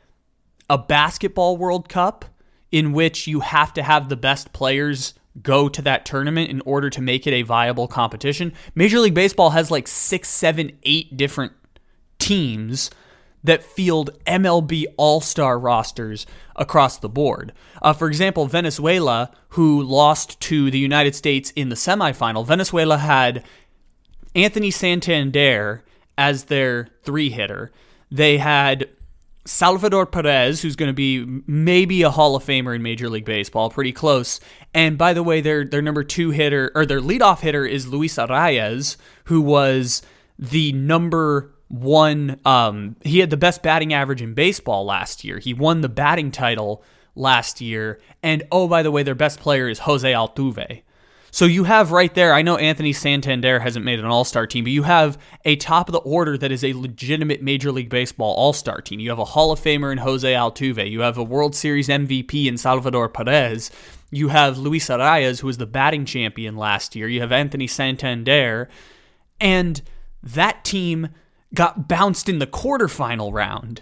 a 0.68 0.78
basketball 0.78 1.56
World 1.56 1.88
Cup 1.88 2.24
in 2.72 2.92
which 2.92 3.28
you 3.28 3.40
have 3.40 3.72
to 3.74 3.82
have 3.82 4.08
the 4.08 4.16
best 4.16 4.52
players 4.52 5.14
go 5.40 5.68
to 5.68 5.80
that 5.82 6.04
tournament 6.04 6.50
in 6.50 6.60
order 6.62 6.90
to 6.90 7.00
make 7.00 7.26
it 7.26 7.32
a 7.32 7.42
viable 7.42 7.88
competition. 7.88 8.52
Major 8.74 8.98
League 8.98 9.14
Baseball 9.14 9.50
has 9.50 9.70
like 9.70 9.88
six, 9.88 10.28
seven, 10.28 10.72
eight 10.82 11.16
different 11.16 11.52
teams 12.18 12.90
that 13.44 13.64
field 13.64 14.10
MLB 14.26 14.84
All 14.96 15.20
Star 15.20 15.58
rosters 15.58 16.26
across 16.54 16.98
the 16.98 17.08
board. 17.08 17.52
Uh, 17.80 17.92
for 17.92 18.08
example, 18.08 18.46
Venezuela, 18.46 19.30
who 19.50 19.82
lost 19.82 20.40
to 20.40 20.70
the 20.70 20.78
United 20.78 21.14
States 21.14 21.50
in 21.56 21.68
the 21.68 21.74
semifinal, 21.74 22.46
Venezuela 22.46 22.98
had 22.98 23.44
Anthony 24.34 24.70
Santander 24.70 25.84
as 26.16 26.44
their 26.44 26.88
three 27.02 27.30
hitter. 27.30 27.72
They 28.10 28.38
had 28.38 28.88
Salvador 29.44 30.06
Perez, 30.06 30.62
who's 30.62 30.76
going 30.76 30.88
to 30.88 30.94
be 30.94 31.42
maybe 31.46 32.02
a 32.02 32.10
Hall 32.10 32.36
of 32.36 32.44
Famer 32.44 32.74
in 32.76 32.82
Major 32.82 33.08
League 33.08 33.24
Baseball, 33.24 33.70
pretty 33.70 33.92
close. 33.92 34.38
And 34.72 34.96
by 34.96 35.12
the 35.12 35.22
way, 35.22 35.40
their 35.40 35.64
their 35.64 35.82
number 35.82 36.04
two 36.04 36.30
hitter 36.30 36.70
or 36.74 36.86
their 36.86 37.00
leadoff 37.00 37.40
hitter 37.40 37.66
is 37.66 37.88
Luis 37.88 38.16
Arraez, 38.16 38.96
who 39.24 39.40
was 39.40 40.02
the 40.38 40.72
number 40.72 41.52
one. 41.68 42.38
Um, 42.44 42.96
he 43.02 43.18
had 43.18 43.30
the 43.30 43.36
best 43.36 43.62
batting 43.62 43.92
average 43.92 44.22
in 44.22 44.34
baseball 44.34 44.84
last 44.84 45.24
year. 45.24 45.38
He 45.38 45.54
won 45.54 45.80
the 45.80 45.88
batting 45.88 46.30
title 46.30 46.84
last 47.16 47.60
year. 47.60 48.00
And 48.22 48.44
oh, 48.52 48.68
by 48.68 48.82
the 48.82 48.90
way, 48.90 49.02
their 49.02 49.14
best 49.14 49.40
player 49.40 49.68
is 49.68 49.80
Jose 49.80 50.10
Altuve. 50.10 50.82
So 51.34 51.46
you 51.46 51.64
have 51.64 51.92
right 51.92 52.14
there, 52.14 52.34
I 52.34 52.42
know 52.42 52.58
Anthony 52.58 52.92
Santander 52.92 53.58
hasn't 53.58 53.86
made 53.86 53.98
an 53.98 54.04
all 54.04 54.22
star 54.22 54.46
team, 54.46 54.64
but 54.64 54.70
you 54.70 54.82
have 54.82 55.16
a 55.46 55.56
top 55.56 55.88
of 55.88 55.94
the 55.94 56.00
order 56.00 56.36
that 56.36 56.52
is 56.52 56.62
a 56.62 56.74
legitimate 56.74 57.40
Major 57.40 57.72
League 57.72 57.88
Baseball 57.88 58.34
all 58.34 58.52
star 58.52 58.82
team. 58.82 59.00
You 59.00 59.08
have 59.08 59.18
a 59.18 59.24
Hall 59.24 59.50
of 59.50 59.58
Famer 59.58 59.90
in 59.90 59.96
Jose 59.96 60.30
Altuve. 60.30 60.90
You 60.90 61.00
have 61.00 61.16
a 61.16 61.22
World 61.22 61.56
Series 61.56 61.88
MVP 61.88 62.44
in 62.44 62.58
Salvador 62.58 63.08
Perez. 63.08 63.70
You 64.10 64.28
have 64.28 64.58
Luis 64.58 64.88
Arraez, 64.88 65.40
who 65.40 65.46
was 65.46 65.56
the 65.56 65.64
batting 65.64 66.04
champion 66.04 66.54
last 66.54 66.94
year. 66.94 67.08
You 67.08 67.22
have 67.22 67.32
Anthony 67.32 67.66
Santander. 67.66 68.68
And 69.40 69.80
that 70.22 70.66
team 70.66 71.08
got 71.54 71.88
bounced 71.88 72.28
in 72.28 72.40
the 72.40 72.46
quarterfinal 72.46 73.32
round. 73.32 73.80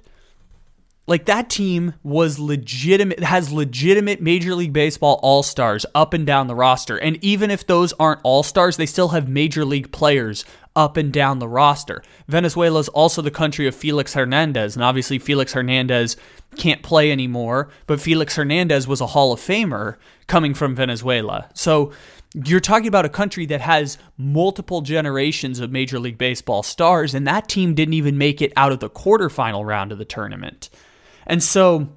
Like 1.11 1.25
that 1.25 1.50
team 1.50 1.95
was 2.05 2.38
legitimate, 2.38 3.19
has 3.19 3.50
legitimate 3.50 4.21
Major 4.21 4.55
League 4.55 4.73
Baseball 4.73 5.19
All 5.25 5.43
Stars 5.43 5.85
up 5.93 6.14
and 6.14 6.25
down 6.25 6.47
the 6.47 6.55
roster. 6.55 6.97
And 6.99 7.19
even 7.21 7.50
if 7.50 7.67
those 7.67 7.93
aren't 7.95 8.21
All 8.23 8.45
Stars, 8.45 8.76
they 8.76 8.87
still 8.87 9.09
have 9.09 9.29
Major 9.29 9.64
League 9.64 9.90
players 9.90 10.45
up 10.76 10.97
and 10.97 11.12
down 11.12 11.40
the 11.40 11.49
roster. 11.49 12.05
Venezuela 12.29 12.79
is 12.79 12.88
also 12.90 13.23
the 13.23 13.31
country 13.33 13.67
of 13.67 13.75
Felix 13.75 14.14
Hernandez. 14.14 14.76
And 14.76 14.85
obviously, 14.85 15.19
Felix 15.19 15.52
Hernandez 15.52 16.17
can't 16.55 16.85
play 16.85 17.11
anymore, 17.11 17.71
but 17.88 18.00
Felix 18.00 18.37
Hernandez 18.37 18.87
was 18.87 19.00
a 19.00 19.09
Hall 19.09 19.33
of 19.33 19.40
Famer 19.40 19.97
coming 20.29 20.55
from 20.55 20.76
Venezuela. 20.76 21.49
So 21.55 21.90
you're 22.35 22.61
talking 22.61 22.87
about 22.87 23.05
a 23.05 23.09
country 23.09 23.47
that 23.47 23.62
has 23.62 23.99
multiple 24.17 24.81
generations 24.81 25.59
of 25.59 25.73
Major 25.73 25.99
League 25.99 26.19
Baseball 26.19 26.62
stars, 26.62 27.14
and 27.14 27.26
that 27.26 27.49
team 27.49 27.75
didn't 27.75 27.95
even 27.95 28.17
make 28.17 28.40
it 28.40 28.52
out 28.55 28.71
of 28.71 28.79
the 28.79 28.88
quarterfinal 28.88 29.67
round 29.67 29.90
of 29.90 29.99
the 29.99 30.05
tournament. 30.05 30.71
And 31.31 31.43
so 31.43 31.89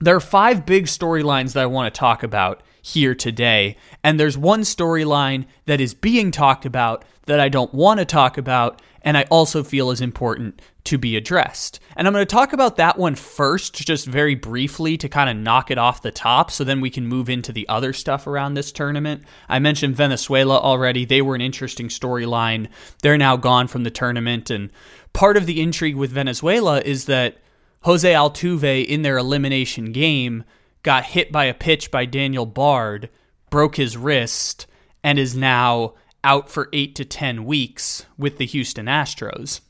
there 0.00 0.16
are 0.16 0.20
five 0.20 0.64
big 0.64 0.86
storylines 0.86 1.52
that 1.52 1.62
I 1.62 1.66
want 1.66 1.92
to 1.92 1.98
talk 1.98 2.22
about 2.22 2.62
here 2.80 3.14
today. 3.14 3.76
And 4.02 4.18
there's 4.18 4.38
one 4.38 4.62
storyline 4.62 5.44
that 5.66 5.82
is 5.82 5.92
being 5.92 6.30
talked 6.30 6.64
about 6.64 7.04
that 7.26 7.40
I 7.40 7.50
don't 7.50 7.72
want 7.74 8.00
to 8.00 8.06
talk 8.06 8.38
about, 8.38 8.80
and 9.02 9.18
I 9.18 9.24
also 9.30 9.62
feel 9.62 9.90
is 9.90 10.00
important 10.00 10.62
to 10.84 10.96
be 10.96 11.14
addressed. 11.16 11.78
And 11.94 12.06
I'm 12.06 12.14
going 12.14 12.26
to 12.26 12.34
talk 12.34 12.54
about 12.54 12.76
that 12.76 12.98
one 12.98 13.14
first, 13.14 13.74
just 13.74 14.06
very 14.06 14.34
briefly 14.34 14.96
to 14.96 15.08
kind 15.10 15.28
of 15.28 15.36
knock 15.36 15.70
it 15.70 15.78
off 15.78 16.02
the 16.02 16.10
top, 16.10 16.50
so 16.50 16.64
then 16.64 16.80
we 16.80 16.90
can 16.90 17.06
move 17.06 17.28
into 17.28 17.52
the 17.52 17.68
other 17.68 17.92
stuff 17.92 18.26
around 18.26 18.54
this 18.54 18.72
tournament. 18.72 19.24
I 19.46 19.58
mentioned 19.58 19.94
Venezuela 19.94 20.58
already. 20.58 21.04
They 21.04 21.20
were 21.20 21.34
an 21.34 21.42
interesting 21.42 21.88
storyline. 21.88 22.68
They're 23.02 23.18
now 23.18 23.36
gone 23.36 23.68
from 23.68 23.84
the 23.84 23.90
tournament. 23.90 24.48
And 24.48 24.70
part 25.12 25.36
of 25.36 25.44
the 25.44 25.60
intrigue 25.60 25.96
with 25.96 26.10
Venezuela 26.10 26.80
is 26.80 27.04
that 27.06 27.38
Jose 27.84 28.10
Altuve 28.10 28.84
in 28.86 29.02
their 29.02 29.18
elimination 29.18 29.92
game 29.92 30.44
got 30.82 31.04
hit 31.04 31.30
by 31.30 31.44
a 31.44 31.54
pitch 31.54 31.90
by 31.90 32.06
Daniel 32.06 32.46
Bard, 32.46 33.10
broke 33.50 33.76
his 33.76 33.96
wrist, 33.96 34.66
and 35.02 35.18
is 35.18 35.36
now 35.36 35.94
out 36.22 36.48
for 36.48 36.70
eight 36.72 36.94
to 36.94 37.04
10 37.04 37.44
weeks 37.44 38.06
with 38.16 38.38
the 38.38 38.46
Houston 38.46 38.86
Astros. 38.86 39.60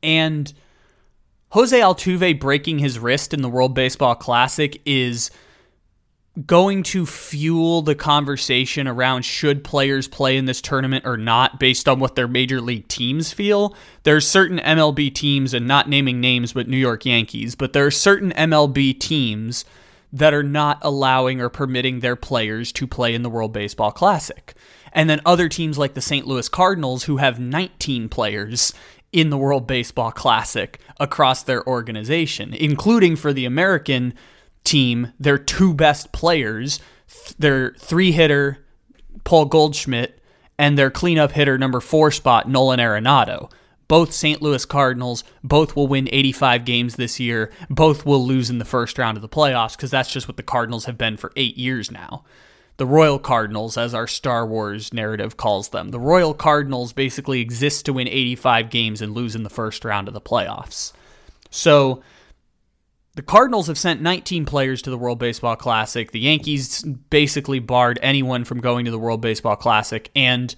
And 0.00 0.52
Jose 1.50 1.78
Altuve 1.78 2.38
breaking 2.38 2.78
his 2.78 3.00
wrist 3.00 3.34
in 3.34 3.42
the 3.42 3.48
World 3.48 3.74
Baseball 3.74 4.14
Classic 4.14 4.80
is 4.86 5.32
going 6.46 6.82
to 6.82 7.04
fuel 7.04 7.82
the 7.82 7.94
conversation 7.94 8.88
around 8.88 9.22
should 9.22 9.62
players 9.62 10.08
play 10.08 10.38
in 10.38 10.46
this 10.46 10.62
tournament 10.62 11.04
or 11.04 11.18
not 11.18 11.60
based 11.60 11.86
on 11.86 12.00
what 12.00 12.14
their 12.14 12.28
major 12.28 12.60
league 12.60 12.88
teams 12.88 13.32
feel. 13.32 13.74
There 14.04 14.16
are 14.16 14.20
certain 14.20 14.58
MLB 14.58 15.14
teams, 15.14 15.52
and 15.52 15.68
not 15.68 15.90
naming 15.90 16.20
names, 16.20 16.54
but 16.54 16.68
New 16.68 16.78
York 16.78 17.04
Yankees, 17.04 17.54
but 17.54 17.74
there 17.74 17.84
are 17.84 17.90
certain 17.90 18.32
MLB 18.32 18.98
teams 18.98 19.66
that 20.10 20.32
are 20.32 20.42
not 20.42 20.78
allowing 20.82 21.40
or 21.40 21.50
permitting 21.50 22.00
their 22.00 22.16
players 22.16 22.72
to 22.72 22.86
play 22.86 23.14
in 23.14 23.22
the 23.22 23.30
World 23.30 23.52
Baseball 23.52 23.90
Classic. 23.90 24.54
And 24.92 25.08
then 25.08 25.20
other 25.26 25.48
teams 25.48 25.78
like 25.78 25.94
the 25.94 26.00
St. 26.00 26.26
Louis 26.26 26.48
Cardinals, 26.48 27.04
who 27.04 27.18
have 27.18 27.40
19 27.40 28.08
players 28.08 28.72
in 29.12 29.30
the 29.30 29.38
World 29.38 29.66
Baseball 29.66 30.10
Classic 30.10 30.80
across 30.98 31.42
their 31.42 31.66
organization, 31.66 32.54
including 32.54 33.16
for 33.16 33.32
the 33.32 33.44
American 33.44 34.14
team, 34.64 35.12
their 35.18 35.38
two 35.38 35.74
best 35.74 36.12
players, 36.12 36.80
their 37.38 37.74
three 37.78 38.12
hitter, 38.12 38.64
Paul 39.24 39.46
Goldschmidt, 39.46 40.18
and 40.58 40.78
their 40.78 40.90
cleanup 40.90 41.32
hitter, 41.32 41.58
number 41.58 41.80
four 41.80 42.10
spot, 42.10 42.48
Nolan 42.48 42.78
Arenado. 42.80 43.50
both 43.88 44.12
St. 44.12 44.40
Louis 44.40 44.64
Cardinals, 44.64 45.22
both 45.44 45.76
will 45.76 45.86
win 45.86 46.08
85 46.10 46.64
games 46.64 46.96
this 46.96 47.20
year, 47.20 47.52
both 47.68 48.06
will 48.06 48.24
lose 48.24 48.48
in 48.48 48.56
the 48.58 48.64
first 48.64 48.96
round 48.96 49.18
of 49.18 49.22
the 49.22 49.28
playoffs 49.28 49.76
because 49.76 49.90
that's 49.90 50.10
just 50.10 50.26
what 50.26 50.38
the 50.38 50.42
Cardinals 50.42 50.86
have 50.86 50.96
been 50.96 51.18
for 51.18 51.30
eight 51.36 51.58
years 51.58 51.90
now. 51.90 52.24
The 52.78 52.86
Royal 52.86 53.18
Cardinals, 53.18 53.76
as 53.76 53.92
our 53.92 54.06
Star 54.06 54.46
Wars 54.46 54.94
narrative 54.94 55.36
calls 55.36 55.68
them. 55.68 55.90
The 55.90 56.00
Royal 56.00 56.32
Cardinals 56.32 56.94
basically 56.94 57.40
exist 57.40 57.84
to 57.84 57.92
win 57.92 58.08
85 58.08 58.70
games 58.70 59.02
and 59.02 59.12
lose 59.12 59.34
in 59.34 59.42
the 59.42 59.50
first 59.50 59.84
round 59.84 60.08
of 60.08 60.14
the 60.14 60.22
playoffs. 60.22 60.94
So 61.50 62.02
the 63.14 63.22
Cardinals 63.22 63.66
have 63.66 63.78
sent 63.78 64.00
19 64.00 64.46
players 64.46 64.82
to 64.82 64.90
the 64.90 64.96
World 64.96 65.18
Baseball 65.18 65.56
Classic. 65.56 66.10
The 66.10 66.20
Yankees 66.20 66.82
basically 66.82 67.58
barred 67.58 67.98
anyone 68.02 68.44
from 68.44 68.60
going 68.60 68.86
to 68.86 68.90
the 68.90 68.98
World 68.98 69.20
Baseball 69.20 69.56
Classic. 69.56 70.10
And 70.16 70.54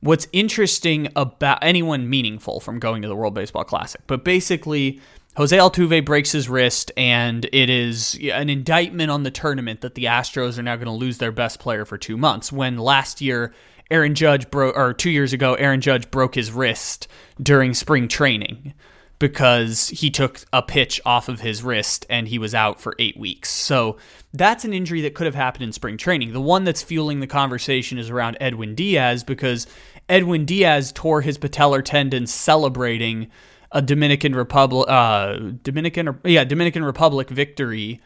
what's 0.00 0.26
interesting 0.32 1.08
about 1.14 1.58
anyone 1.62 2.08
meaningful 2.08 2.60
from 2.60 2.78
going 2.78 3.02
to 3.02 3.08
the 3.08 3.16
World 3.16 3.34
Baseball 3.34 3.64
Classic, 3.64 4.00
but 4.06 4.24
basically, 4.24 5.00
Jose 5.36 5.56
Altuve 5.56 6.04
breaks 6.04 6.32
his 6.32 6.48
wrist, 6.48 6.90
and 6.96 7.44
it 7.52 7.70
is 7.70 8.18
an 8.32 8.50
indictment 8.50 9.10
on 9.10 9.22
the 9.22 9.30
tournament 9.30 9.82
that 9.82 9.94
the 9.94 10.04
Astros 10.04 10.58
are 10.58 10.62
now 10.62 10.76
going 10.76 10.86
to 10.86 10.92
lose 10.92 11.18
their 11.18 11.30
best 11.32 11.60
player 11.60 11.84
for 11.84 11.96
two 11.96 12.16
months. 12.16 12.50
When 12.50 12.78
last 12.78 13.20
year, 13.20 13.54
Aaron 13.90 14.14
Judge 14.14 14.50
broke, 14.50 14.76
or 14.76 14.92
two 14.92 15.10
years 15.10 15.32
ago, 15.32 15.54
Aaron 15.54 15.80
Judge 15.80 16.10
broke 16.10 16.34
his 16.34 16.50
wrist 16.50 17.06
during 17.40 17.74
spring 17.74 18.08
training 18.08 18.74
because 19.20 19.88
he 19.88 20.10
took 20.10 20.40
a 20.52 20.62
pitch 20.62 21.00
off 21.04 21.28
of 21.28 21.40
his 21.40 21.62
wrist 21.62 22.06
and 22.10 22.26
he 22.26 22.38
was 22.38 22.54
out 22.54 22.80
for 22.80 22.96
eight 22.98 23.16
weeks. 23.18 23.50
So 23.50 23.98
that's 24.32 24.64
an 24.64 24.72
injury 24.72 25.02
that 25.02 25.14
could 25.14 25.26
have 25.26 25.34
happened 25.34 25.62
in 25.62 25.72
spring 25.72 25.98
training. 25.98 26.32
The 26.32 26.40
one 26.40 26.64
that's 26.64 26.82
fueling 26.82 27.20
the 27.20 27.26
conversation 27.28 27.98
is 27.98 28.10
around 28.10 28.38
Edwin 28.40 28.74
Diaz 28.74 29.22
because 29.22 29.66
Edwin 30.08 30.46
Diaz 30.46 30.90
tore 30.90 31.20
his 31.20 31.38
patellar 31.38 31.84
tendon 31.84 32.26
celebrating 32.26 33.28
a 33.72 33.82
Dominican 33.82 34.34
Republic, 34.34 34.88
uh, 34.88 35.36
Dominican, 35.62 36.18
yeah, 36.24 36.44
Dominican 36.44 36.82
Republic 36.82 37.28
victory 37.28 38.00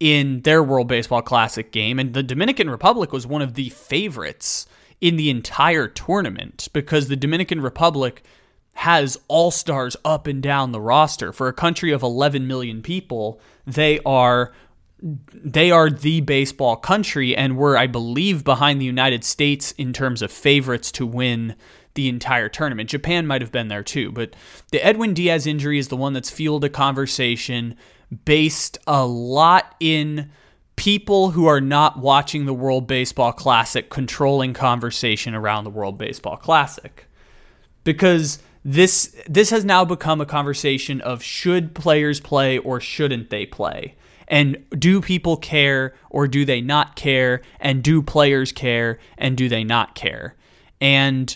in 0.00 0.42
their 0.42 0.62
World 0.62 0.88
Baseball 0.88 1.22
Classic 1.22 1.72
game, 1.72 1.98
and 1.98 2.12
the 2.12 2.22
Dominican 2.22 2.68
Republic 2.68 3.12
was 3.12 3.26
one 3.26 3.40
of 3.40 3.54
the 3.54 3.70
favorites 3.70 4.66
in 5.00 5.16
the 5.16 5.30
entire 5.30 5.88
tournament 5.88 6.68
because 6.72 7.08
the 7.08 7.16
Dominican 7.16 7.60
Republic 7.60 8.22
has 8.76 9.18
all 9.28 9.50
stars 9.50 9.96
up 10.04 10.26
and 10.26 10.42
down 10.42 10.70
the 10.70 10.80
roster. 10.80 11.32
For 11.32 11.48
a 11.48 11.52
country 11.52 11.92
of 11.92 12.02
11 12.02 12.46
million 12.46 12.82
people, 12.82 13.40
they 13.66 14.00
are 14.04 14.52
they 15.32 15.70
are 15.70 15.90
the 15.90 16.22
baseball 16.22 16.76
country 16.76 17.36
and 17.36 17.56
were 17.56 17.76
I 17.76 17.86
believe 17.86 18.44
behind 18.44 18.80
the 18.80 18.86
United 18.86 19.24
States 19.24 19.72
in 19.72 19.92
terms 19.92 20.22
of 20.22 20.30
favorites 20.30 20.90
to 20.92 21.06
win 21.06 21.54
the 21.94 22.08
entire 22.08 22.48
tournament. 22.48 22.90
Japan 22.90 23.26
might 23.26 23.40
have 23.40 23.52
been 23.52 23.68
there 23.68 23.82
too, 23.82 24.12
but 24.12 24.36
the 24.72 24.84
Edwin 24.84 25.14
Diaz 25.14 25.46
injury 25.46 25.78
is 25.78 25.88
the 25.88 25.96
one 25.96 26.12
that's 26.12 26.30
fueled 26.30 26.64
a 26.64 26.68
conversation 26.68 27.76
based 28.24 28.78
a 28.86 29.06
lot 29.06 29.74
in 29.80 30.30
people 30.76 31.30
who 31.30 31.46
are 31.46 31.60
not 31.62 31.98
watching 31.98 32.44
the 32.44 32.54
World 32.54 32.86
Baseball 32.86 33.32
Classic 33.32 33.88
controlling 33.88 34.52
conversation 34.52 35.34
around 35.34 35.64
the 35.64 35.70
World 35.70 35.96
Baseball 35.96 36.36
Classic. 36.36 37.06
Because 37.84 38.38
this 38.68 39.14
this 39.28 39.50
has 39.50 39.64
now 39.64 39.84
become 39.84 40.20
a 40.20 40.26
conversation 40.26 41.00
of 41.00 41.22
should 41.22 41.72
players 41.72 42.18
play 42.18 42.58
or 42.58 42.80
shouldn't 42.80 43.30
they 43.30 43.46
play? 43.46 43.94
And 44.26 44.64
do 44.76 45.00
people 45.00 45.36
care 45.36 45.94
or 46.10 46.26
do 46.26 46.44
they 46.44 46.60
not 46.60 46.96
care? 46.96 47.42
And 47.60 47.80
do 47.80 48.02
players 48.02 48.50
care 48.50 48.98
and 49.16 49.36
do 49.36 49.48
they 49.48 49.62
not 49.62 49.94
care? 49.94 50.34
And 50.80 51.34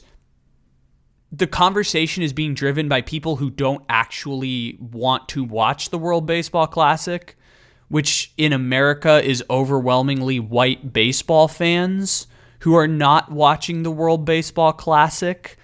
the 1.31 1.47
conversation 1.47 2.25
is 2.25 2.33
being 2.33 2.53
driven 2.53 2.89
by 2.89 3.01
people 3.01 3.37
who 3.37 3.49
don't 3.49 3.85
actually 3.89 4.77
want 4.81 5.29
to 5.29 5.45
watch 5.45 5.91
the 5.91 5.99
World 5.99 6.27
Baseball 6.27 6.67
Classic, 6.67 7.39
which 7.87 8.33
in 8.39 8.53
America 8.53 9.25
is 9.25 9.45
overwhelmingly 9.49 10.41
white 10.41 10.93
baseball 10.93 11.47
fans 11.47 12.27
who 12.61 12.75
are 12.75 12.89
not 12.89 13.31
watching 13.31 13.85
the 13.85 13.93
World 13.93 14.25
Baseball 14.25 14.73
Classic 14.73 15.57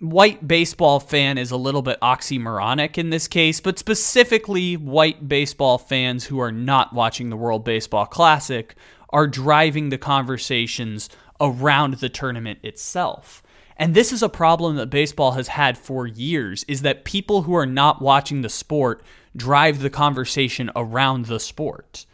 white 0.00 0.48
baseball 0.48 0.98
fan 0.98 1.38
is 1.38 1.50
a 1.50 1.56
little 1.56 1.82
bit 1.82 2.00
oxymoronic 2.00 2.98
in 2.98 3.10
this 3.10 3.28
case, 3.28 3.60
but 3.60 3.78
specifically 3.78 4.76
white 4.76 5.28
baseball 5.28 5.78
fans 5.78 6.24
who 6.24 6.40
are 6.40 6.52
not 6.52 6.92
watching 6.92 7.30
the 7.30 7.36
World 7.36 7.64
Baseball 7.64 8.06
Classic 8.06 8.74
are 9.10 9.26
driving 9.26 9.90
the 9.90 9.98
conversations 9.98 11.10
around 11.40 11.94
the 11.94 12.08
tournament 12.08 12.58
itself. 12.62 13.42
And 13.76 13.94
this 13.94 14.12
is 14.12 14.22
a 14.22 14.28
problem 14.28 14.76
that 14.76 14.90
baseball 14.90 15.32
has 15.32 15.48
had 15.48 15.78
for 15.78 16.06
years 16.06 16.64
is 16.68 16.82
that 16.82 17.04
people 17.04 17.42
who 17.42 17.54
are 17.54 17.66
not 17.66 18.02
watching 18.02 18.42
the 18.42 18.48
sport 18.48 19.02
drive 19.36 19.80
the 19.80 19.90
conversation 19.90 20.70
around 20.76 21.26
the 21.26 21.40
sport. 21.40 22.04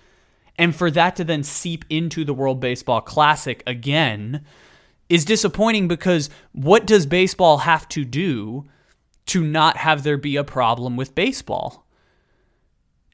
And 0.58 0.74
for 0.74 0.90
that 0.90 1.16
to 1.16 1.24
then 1.24 1.42
seep 1.42 1.84
into 1.90 2.24
the 2.24 2.34
World 2.34 2.60
Baseball 2.60 3.00
Classic 3.00 3.62
again, 3.66 4.44
is 5.08 5.24
disappointing 5.24 5.88
because 5.88 6.30
what 6.52 6.86
does 6.86 7.06
baseball 7.06 7.58
have 7.58 7.88
to 7.90 8.04
do 8.04 8.64
to 9.26 9.44
not 9.44 9.76
have 9.76 10.02
there 10.02 10.18
be 10.18 10.36
a 10.36 10.44
problem 10.44 10.96
with 10.96 11.14
baseball? 11.14 11.86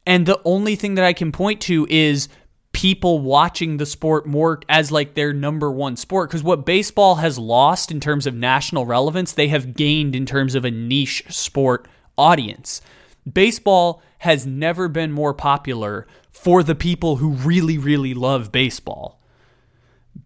And 0.07 0.26
the 0.26 0.40
only 0.44 0.74
thing 0.76 0.94
that 0.96 1.05
I 1.05 1.12
can 1.12 1.33
point 1.33 1.61
to 1.62 1.87
is 1.88 2.28
people 2.72 3.20
watching 3.20 3.76
the 3.76 3.87
sport 3.87 4.26
more 4.26 4.61
as 4.68 4.90
like 4.90 5.14
their 5.14 5.33
number 5.33 5.70
one 5.70 5.96
sport 5.96 6.31
because 6.31 6.42
what 6.42 6.66
baseball 6.66 7.16
has 7.16 7.38
lost 7.38 7.90
in 7.90 8.00
terms 8.00 8.26
of 8.26 8.35
national 8.35 8.87
relevance, 8.87 9.33
they 9.33 9.48
have 9.48 9.74
gained 9.74 10.16
in 10.16 10.26
terms 10.26 10.55
of 10.55 10.64
a 10.64 10.70
niche 10.70 11.24
sport 11.28 11.87
audience. 12.16 12.81
Baseball 13.31 14.02
has 14.18 14.46
never 14.46 14.88
been 14.88 15.12
more 15.12 15.35
popular 15.35 16.07
for 16.31 16.62
the 16.62 16.74
people 16.74 17.16
who 17.16 17.31
really, 17.31 17.78
really 17.78 18.14
love 18.14 18.50
baseball 18.50 19.21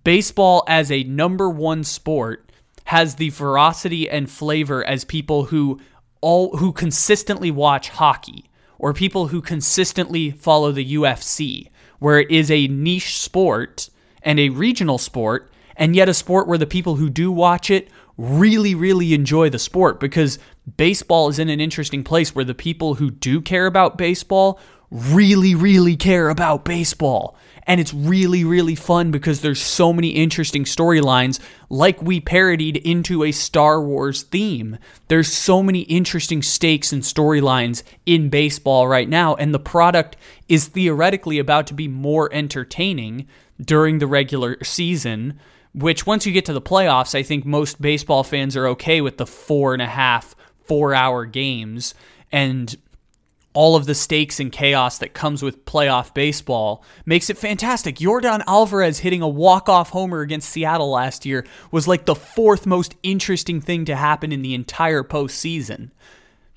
baseball 0.06 0.62
as 0.68 0.92
a 0.92 1.02
number 1.02 1.50
one 1.50 1.82
sport 1.82 2.52
has 2.84 3.16
the 3.16 3.28
veracity 3.30 4.08
and 4.08 4.30
flavor 4.30 4.86
as 4.86 5.04
people 5.04 5.46
who 5.46 5.80
all 6.20 6.56
who 6.58 6.70
consistently 6.72 7.50
watch 7.50 7.88
hockey 7.88 8.48
or 8.78 8.94
people 8.94 9.26
who 9.26 9.42
consistently 9.42 10.30
follow 10.30 10.70
the 10.70 10.94
UFC, 10.94 11.70
where 11.98 12.20
it 12.20 12.30
is 12.30 12.52
a 12.52 12.68
niche 12.68 13.18
sport 13.18 13.90
and 14.22 14.38
a 14.38 14.50
regional 14.50 14.96
sport, 14.96 15.50
and 15.74 15.96
yet 15.96 16.08
a 16.08 16.14
sport 16.14 16.46
where 16.46 16.56
the 16.56 16.68
people 16.68 16.94
who 16.94 17.10
do 17.10 17.32
watch 17.32 17.68
it 17.68 17.88
really, 18.16 18.76
really 18.76 19.12
enjoy 19.12 19.50
the 19.50 19.58
sport 19.58 19.98
because 19.98 20.38
baseball 20.76 21.28
is 21.28 21.40
in 21.40 21.48
an 21.48 21.60
interesting 21.60 22.04
place 22.04 22.32
where 22.32 22.44
the 22.44 22.54
people 22.54 22.94
who 22.94 23.10
do 23.10 23.40
care 23.40 23.66
about 23.66 23.98
baseball 23.98 24.60
really, 24.88 25.56
really 25.56 25.96
care 25.96 26.28
about 26.28 26.64
baseball 26.64 27.36
and 27.66 27.81
it's 27.81 27.92
really 27.92 28.44
really 28.44 28.74
fun 28.74 29.11
because 29.11 29.40
there's 29.40 29.61
so 29.61 29.92
many 29.92 30.11
interesting 30.11 30.64
storylines 30.64 31.40
like 31.68 32.00
we 32.00 32.20
parodied 32.20 32.76
into 32.79 33.24
a 33.24 33.33
Star 33.33 33.81
Wars 33.81 34.22
theme. 34.22 34.79
There's 35.09 35.33
so 35.33 35.62
many 35.62 35.81
interesting 35.81 36.42
stakes 36.42 36.92
and 36.92 37.02
storylines 37.02 37.83
in 38.05 38.29
baseball 38.29 38.87
right 38.87 39.09
now 39.09 39.35
and 39.35 39.52
the 39.52 39.59
product 39.59 40.16
is 40.48 40.68
theoretically 40.68 41.38
about 41.38 41.66
to 41.66 41.74
be 41.74 41.88
more 41.88 42.33
entertaining 42.33 43.26
during 43.61 43.98
the 43.98 44.07
regular 44.07 44.62
season 44.62 45.38
which 45.76 46.07
once 46.07 46.24
you 46.24 46.33
get 46.33 46.46
to 46.46 46.55
the 46.55 46.62
playoffs, 46.62 47.14
I 47.14 47.22
think 47.22 47.44
most 47.44 47.81
baseball 47.83 48.24
fans 48.24 48.57
are 48.57 48.66
okay 48.68 49.02
with 49.02 49.18
the 49.18 49.26
four 49.26 49.74
and 49.74 49.83
a 49.83 49.87
half, 49.87 50.35
four 50.64 50.94
hour 50.94 51.26
games. 51.26 51.94
And 52.33 52.74
all 53.56 53.74
of 53.74 53.86
the 53.86 53.94
stakes 53.94 54.38
and 54.38 54.52
chaos 54.52 54.98
that 54.98 55.14
comes 55.14 55.42
with 55.42 55.64
playoff 55.64 56.12
baseball 56.12 56.84
makes 57.06 57.30
it 57.30 57.38
fantastic. 57.38 57.96
Yordan 57.96 58.44
Alvarez 58.46 58.98
hitting 58.98 59.22
a 59.22 59.28
walk-off 59.28 59.88
homer 59.88 60.20
against 60.20 60.50
Seattle 60.50 60.90
last 60.90 61.24
year 61.24 61.46
was 61.70 61.88
like 61.88 62.04
the 62.04 62.14
fourth 62.14 62.66
most 62.66 62.94
interesting 63.02 63.62
thing 63.62 63.86
to 63.86 63.96
happen 63.96 64.30
in 64.30 64.42
the 64.42 64.54
entire 64.54 65.02
postseason. 65.02 65.90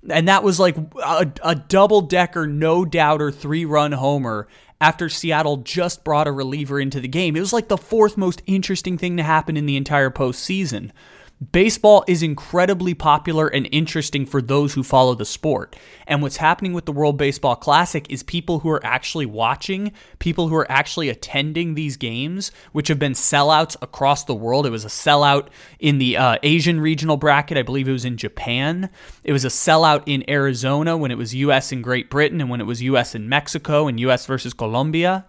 And 0.10 0.28
that 0.28 0.44
was 0.44 0.60
like 0.60 0.76
a, 0.78 1.32
a 1.42 1.56
double 1.56 2.02
decker, 2.02 2.46
no 2.46 2.84
doubter, 2.84 3.32
three 3.32 3.64
run 3.64 3.94
homer 3.94 4.50
after 4.82 5.08
Seattle 5.08 5.58
just 5.58 6.04
brought 6.04 6.28
a 6.28 6.34
reliever 6.34 6.82
into 6.82 7.00
the 7.00 7.08
game. 7.08 7.38
It 7.38 7.42
was 7.42 7.54
like 7.54 7.70
the 7.70 7.78
fourth 7.78 8.18
most 8.18 8.42
interesting 8.46 8.98
thing 8.98 9.16
to 9.16 9.24
happen 9.24 9.56
in 9.56 9.66
the 9.66 9.78
entire 9.78 10.10
postseason. 10.10 10.92
Baseball 11.54 12.04
is 12.06 12.22
incredibly 12.22 12.94
popular 12.94 13.48
and 13.48 13.66
interesting 13.72 14.26
for 14.26 14.42
those 14.42 14.74
who 14.74 14.84
follow 14.84 15.16
the 15.16 15.24
sport. 15.24 15.74
And 16.06 16.22
what's 16.22 16.36
happening 16.36 16.74
with 16.74 16.86
the 16.86 16.92
World 16.92 17.18
Baseball 17.18 17.56
Classic 17.56 18.06
is 18.12 18.24
people 18.24 18.60
who 18.60 18.70
are 18.70 18.86
actually 18.86 19.26
watching, 19.26 19.94
people 20.20 20.50
who 20.50 20.56
are 20.56 20.70
actually 20.70 21.08
attending 21.08 21.76
these 21.76 21.96
games, 21.96 22.52
which 22.74 22.90
have 22.90 23.00
been 23.00 23.14
sellouts 23.14 23.78
across 23.82 24.26
the 24.26 24.36
world. 24.36 24.66
It 24.66 24.72
was 24.72 24.84
a 24.84 24.90
sellout 24.90 25.48
in 25.80 25.98
the 25.98 26.18
uh, 26.18 26.38
Asian 26.44 26.82
regional 26.82 27.16
bracket. 27.16 27.58
I 27.58 27.64
believe 27.64 27.88
it 27.88 27.94
was 27.94 28.04
in 28.04 28.18
Japan. 28.18 28.90
It 29.24 29.32
was 29.32 29.46
a 29.46 29.50
sellout 29.50 30.04
in 30.08 30.30
Arizona 30.30 30.98
when 30.98 31.10
it 31.10 31.18
was 31.18 31.34
U.S. 31.36 31.72
and 31.72 31.82
Great 31.82 32.10
Britain 32.10 32.42
and 32.42 32.50
when 32.50 32.60
it 32.60 32.66
was 32.66 32.82
U.S. 32.82 33.16
and 33.16 33.30
Mexico 33.30 33.88
and 33.88 33.98
U.S. 34.02 34.26
versus 34.26 34.54
Colombia 34.54 35.26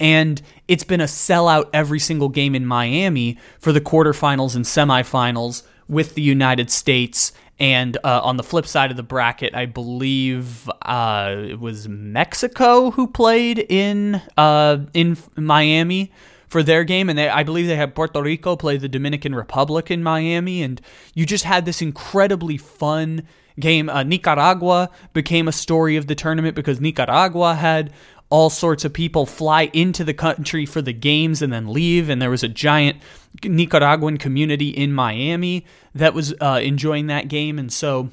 and 0.00 0.40
it's 0.66 0.82
been 0.82 1.00
a 1.00 1.04
sellout 1.04 1.68
every 1.72 2.00
single 2.00 2.30
game 2.30 2.54
in 2.54 2.66
Miami 2.66 3.38
for 3.58 3.70
the 3.70 3.80
quarterfinals 3.80 4.56
and 4.56 4.64
semifinals 4.64 5.62
with 5.88 6.14
the 6.14 6.22
United 6.22 6.70
States. 6.70 7.32
And 7.60 7.98
uh, 8.02 8.22
on 8.22 8.38
the 8.38 8.42
flip 8.42 8.66
side 8.66 8.90
of 8.90 8.96
the 8.96 9.02
bracket, 9.02 9.54
I 9.54 9.66
believe 9.66 10.68
uh, 10.80 11.34
it 11.36 11.60
was 11.60 11.86
Mexico 11.88 12.90
who 12.90 13.06
played 13.06 13.58
in 13.58 14.22
uh, 14.38 14.78
in 14.94 15.18
Miami 15.36 16.10
for 16.48 16.62
their 16.62 16.84
game, 16.84 17.10
and 17.10 17.18
they, 17.18 17.28
I 17.28 17.42
believe 17.42 17.66
they 17.66 17.76
had 17.76 17.94
Puerto 17.94 18.22
Rico 18.22 18.56
play 18.56 18.78
the 18.78 18.88
Dominican 18.88 19.34
Republic 19.34 19.90
in 19.90 20.02
Miami, 20.02 20.62
and 20.62 20.80
you 21.14 21.26
just 21.26 21.44
had 21.44 21.66
this 21.66 21.82
incredibly 21.82 22.56
fun 22.56 23.28
game. 23.58 23.90
Uh, 23.90 24.02
Nicaragua 24.04 24.90
became 25.12 25.46
a 25.46 25.52
story 25.52 25.96
of 25.96 26.06
the 26.06 26.14
tournament 26.14 26.56
because 26.56 26.80
Nicaragua 26.80 27.54
had 27.54 27.92
all 28.30 28.48
sorts 28.48 28.84
of 28.84 28.92
people 28.92 29.26
fly 29.26 29.70
into 29.72 30.04
the 30.04 30.14
country 30.14 30.64
for 30.64 30.80
the 30.80 30.92
games 30.92 31.42
and 31.42 31.52
then 31.52 31.72
leave. 31.72 32.08
And 32.08 32.22
there 32.22 32.30
was 32.30 32.44
a 32.44 32.48
giant 32.48 32.98
Nicaraguan 33.44 34.18
community 34.18 34.70
in 34.70 34.92
Miami 34.92 35.66
that 35.94 36.14
was 36.14 36.32
uh, 36.40 36.60
enjoying 36.62 37.08
that 37.08 37.28
game. 37.28 37.58
And 37.58 37.72
so 37.72 38.10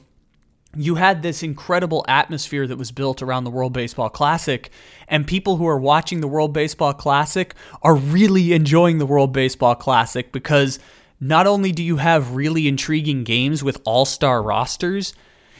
you 0.75 0.95
had 0.95 1.21
this 1.21 1.43
incredible 1.43 2.03
atmosphere 2.07 2.67
that 2.67 2.77
was 2.77 2.91
built 2.91 3.21
around 3.21 3.43
the 3.43 3.51
World 3.51 3.73
Baseball 3.73 4.09
Classic. 4.09 4.71
And 5.07 5.25
people 5.25 5.57
who 5.57 5.67
are 5.67 5.79
watching 5.79 6.19
the 6.19 6.27
World 6.27 6.51
Baseball 6.51 6.93
Classic 6.93 7.53
are 7.83 7.95
really 7.95 8.53
enjoying 8.53 8.97
the 8.97 9.05
World 9.05 9.31
Baseball 9.31 9.75
Classic 9.75 10.31
because 10.31 10.79
not 11.19 11.47
only 11.47 11.71
do 11.71 11.83
you 11.83 11.97
have 11.97 12.35
really 12.35 12.67
intriguing 12.67 13.23
games 13.23 13.63
with 13.63 13.81
all 13.85 14.05
star 14.05 14.41
rosters, 14.41 15.13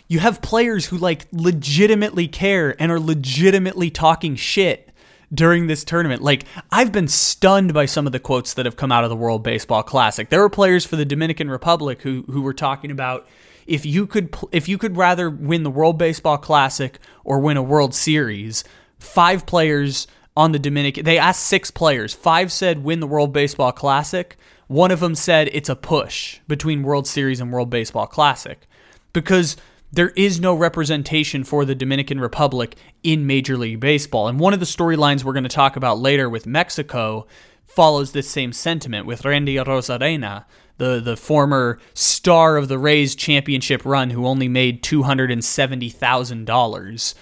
you 0.07 0.19
have 0.19 0.41
players 0.41 0.85
who 0.87 0.97
like 0.97 1.27
legitimately 1.31 2.27
care 2.27 2.75
and 2.81 2.91
are 2.91 2.99
legitimately 2.99 3.89
talking 3.89 4.35
shit 4.35 4.89
during 5.33 5.67
this 5.67 5.83
tournament. 5.83 6.21
Like 6.21 6.45
I've 6.71 6.91
been 6.91 7.07
stunned 7.07 7.73
by 7.73 7.85
some 7.85 8.05
of 8.05 8.13
the 8.13 8.19
quotes 8.19 8.53
that 8.53 8.65
have 8.65 8.77
come 8.77 8.91
out 8.91 9.03
of 9.03 9.09
the 9.09 9.15
World 9.15 9.43
Baseball 9.43 9.83
Classic. 9.83 10.29
There 10.29 10.39
were 10.39 10.49
players 10.49 10.85
for 10.85 10.95
the 10.95 11.05
Dominican 11.05 11.49
Republic 11.49 12.01
who 12.01 12.23
who 12.27 12.41
were 12.41 12.53
talking 12.53 12.91
about 12.91 13.27
if 13.65 13.85
you 13.85 14.07
could 14.07 14.35
if 14.51 14.69
you 14.69 14.77
could 14.77 14.97
rather 14.97 15.29
win 15.29 15.63
the 15.63 15.71
World 15.71 15.97
Baseball 15.97 16.37
Classic 16.37 16.97
or 17.23 17.39
win 17.39 17.57
a 17.57 17.63
World 17.63 17.93
Series, 17.93 18.63
five 18.99 19.45
players 19.45 20.07
on 20.35 20.51
the 20.51 20.59
Dominican 20.59 21.03
they 21.03 21.17
asked 21.17 21.43
six 21.43 21.69
players. 21.71 22.13
Five 22.13 22.51
said 22.51 22.83
win 22.83 23.01
the 23.01 23.07
World 23.07 23.33
Baseball 23.33 23.71
Classic. 23.71 24.37
One 24.67 24.91
of 24.91 24.99
them 24.99 25.15
said 25.15 25.49
it's 25.53 25.69
a 25.69 25.75
push 25.75 26.39
between 26.47 26.83
World 26.83 27.07
Series 27.07 27.39
and 27.39 27.51
World 27.51 27.69
Baseball 27.69 28.07
Classic 28.07 28.67
because 29.13 29.55
there 29.91 30.09
is 30.09 30.39
no 30.39 30.53
representation 30.53 31.43
for 31.43 31.65
the 31.65 31.73
Dominican 31.75 32.19
Republic 32.19 32.75
in 33.03 33.27
Major 33.27 33.57
League 33.57 33.79
Baseball. 33.79 34.27
And 34.27 34.39
one 34.39 34.53
of 34.53 34.59
the 34.59 34.65
storylines 34.65 35.23
we're 35.23 35.33
going 35.33 35.43
to 35.43 35.49
talk 35.49 35.75
about 35.75 35.97
later 35.99 36.29
with 36.29 36.45
Mexico 36.45 37.25
follows 37.63 38.11
this 38.11 38.29
same 38.29 38.51
sentiment 38.51 39.05
with 39.05 39.23
Randy 39.23 39.55
Arozarena, 39.55 40.43
the, 40.77 40.99
the 40.99 41.15
former 41.15 41.79
star 41.93 42.57
of 42.57 42.67
the 42.67 42.77
Rays 42.77 43.15
championship 43.15 43.85
run 43.85 44.09
who 44.09 44.25
only 44.25 44.49
made 44.49 44.83
$270,000 44.83 47.13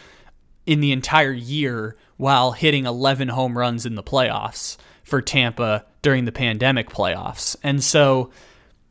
in 0.65 0.79
the 0.79 0.91
entire 0.91 1.33
year 1.33 1.95
while 2.17 2.53
hitting 2.53 2.85
11 2.85 3.27
home 3.29 3.57
runs 3.57 3.85
in 3.85 3.95
the 3.95 4.03
playoffs 4.03 4.77
for 5.03 5.21
Tampa 5.21 5.85
during 6.01 6.25
the 6.25 6.31
pandemic 6.31 6.89
playoffs. 6.89 7.55
And 7.61 7.83
so 7.83 8.31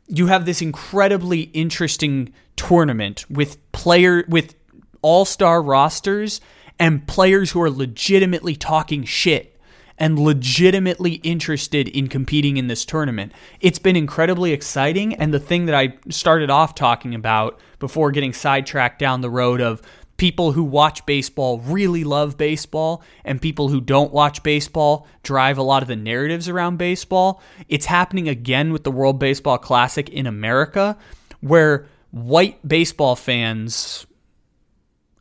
you 0.07 0.27
have 0.27 0.47
this 0.47 0.61
incredibly 0.61 1.43
interesting 1.53 2.33
tournament 2.57 3.25
with 3.31 3.73
player 3.73 4.25
with 4.29 4.55
all-star 5.03 5.63
rosters 5.63 6.41
and 6.79 7.07
players 7.07 7.51
who 7.53 7.61
are 7.61 7.71
legitimately 7.71 8.57
talking 8.57 9.05
shit 9.05 9.51
and 9.99 10.19
legitimately 10.19 11.15
interested 11.23 11.89
in 11.89 12.09
competing 12.09 12.57
in 12.57 12.67
this 12.67 12.85
tournament. 12.85 13.33
It's 13.61 13.79
been 13.79 13.97
incredibly 13.97 14.53
exciting 14.53 15.15
and 15.15 15.33
the 15.33 15.39
thing 15.39 15.67
that 15.67 15.75
I 15.75 15.95
started 16.11 16.51
off 16.51 16.75
talking 16.75 17.15
about 17.15 17.61
before 17.79 18.11
getting 18.11 18.33
sidetracked 18.33 18.99
down 18.99 19.21
the 19.21 19.31
road 19.31 19.61
of 19.61 19.83
people 20.17 20.53
who 20.53 20.63
watch 20.63 21.05
baseball 21.07 21.59
really 21.61 22.05
love 22.05 22.37
baseball 22.37 23.03
and 23.25 23.43
people 23.43 23.69
who 23.69 23.81
don't 23.81 24.13
watch 24.13 24.43
baseball 24.43 25.07
drive 25.23 25.59
a 25.59 25.63
lot 25.63 25.83
of 25.83 25.89
the 25.89 25.97
narratives 25.97 26.49
around 26.49 26.77
baseball. 26.77 27.43
It's 27.69 27.87
happening 27.87 28.29
again 28.29 28.73
with 28.73 28.85
the 28.85 28.93
World 28.93 29.19
Baseball 29.19 29.59
Classic 29.59 30.09
in 30.09 30.27
America 30.27 30.97
where 31.41 31.87
white 32.11 32.67
baseball 32.67 33.17
fans 33.17 34.07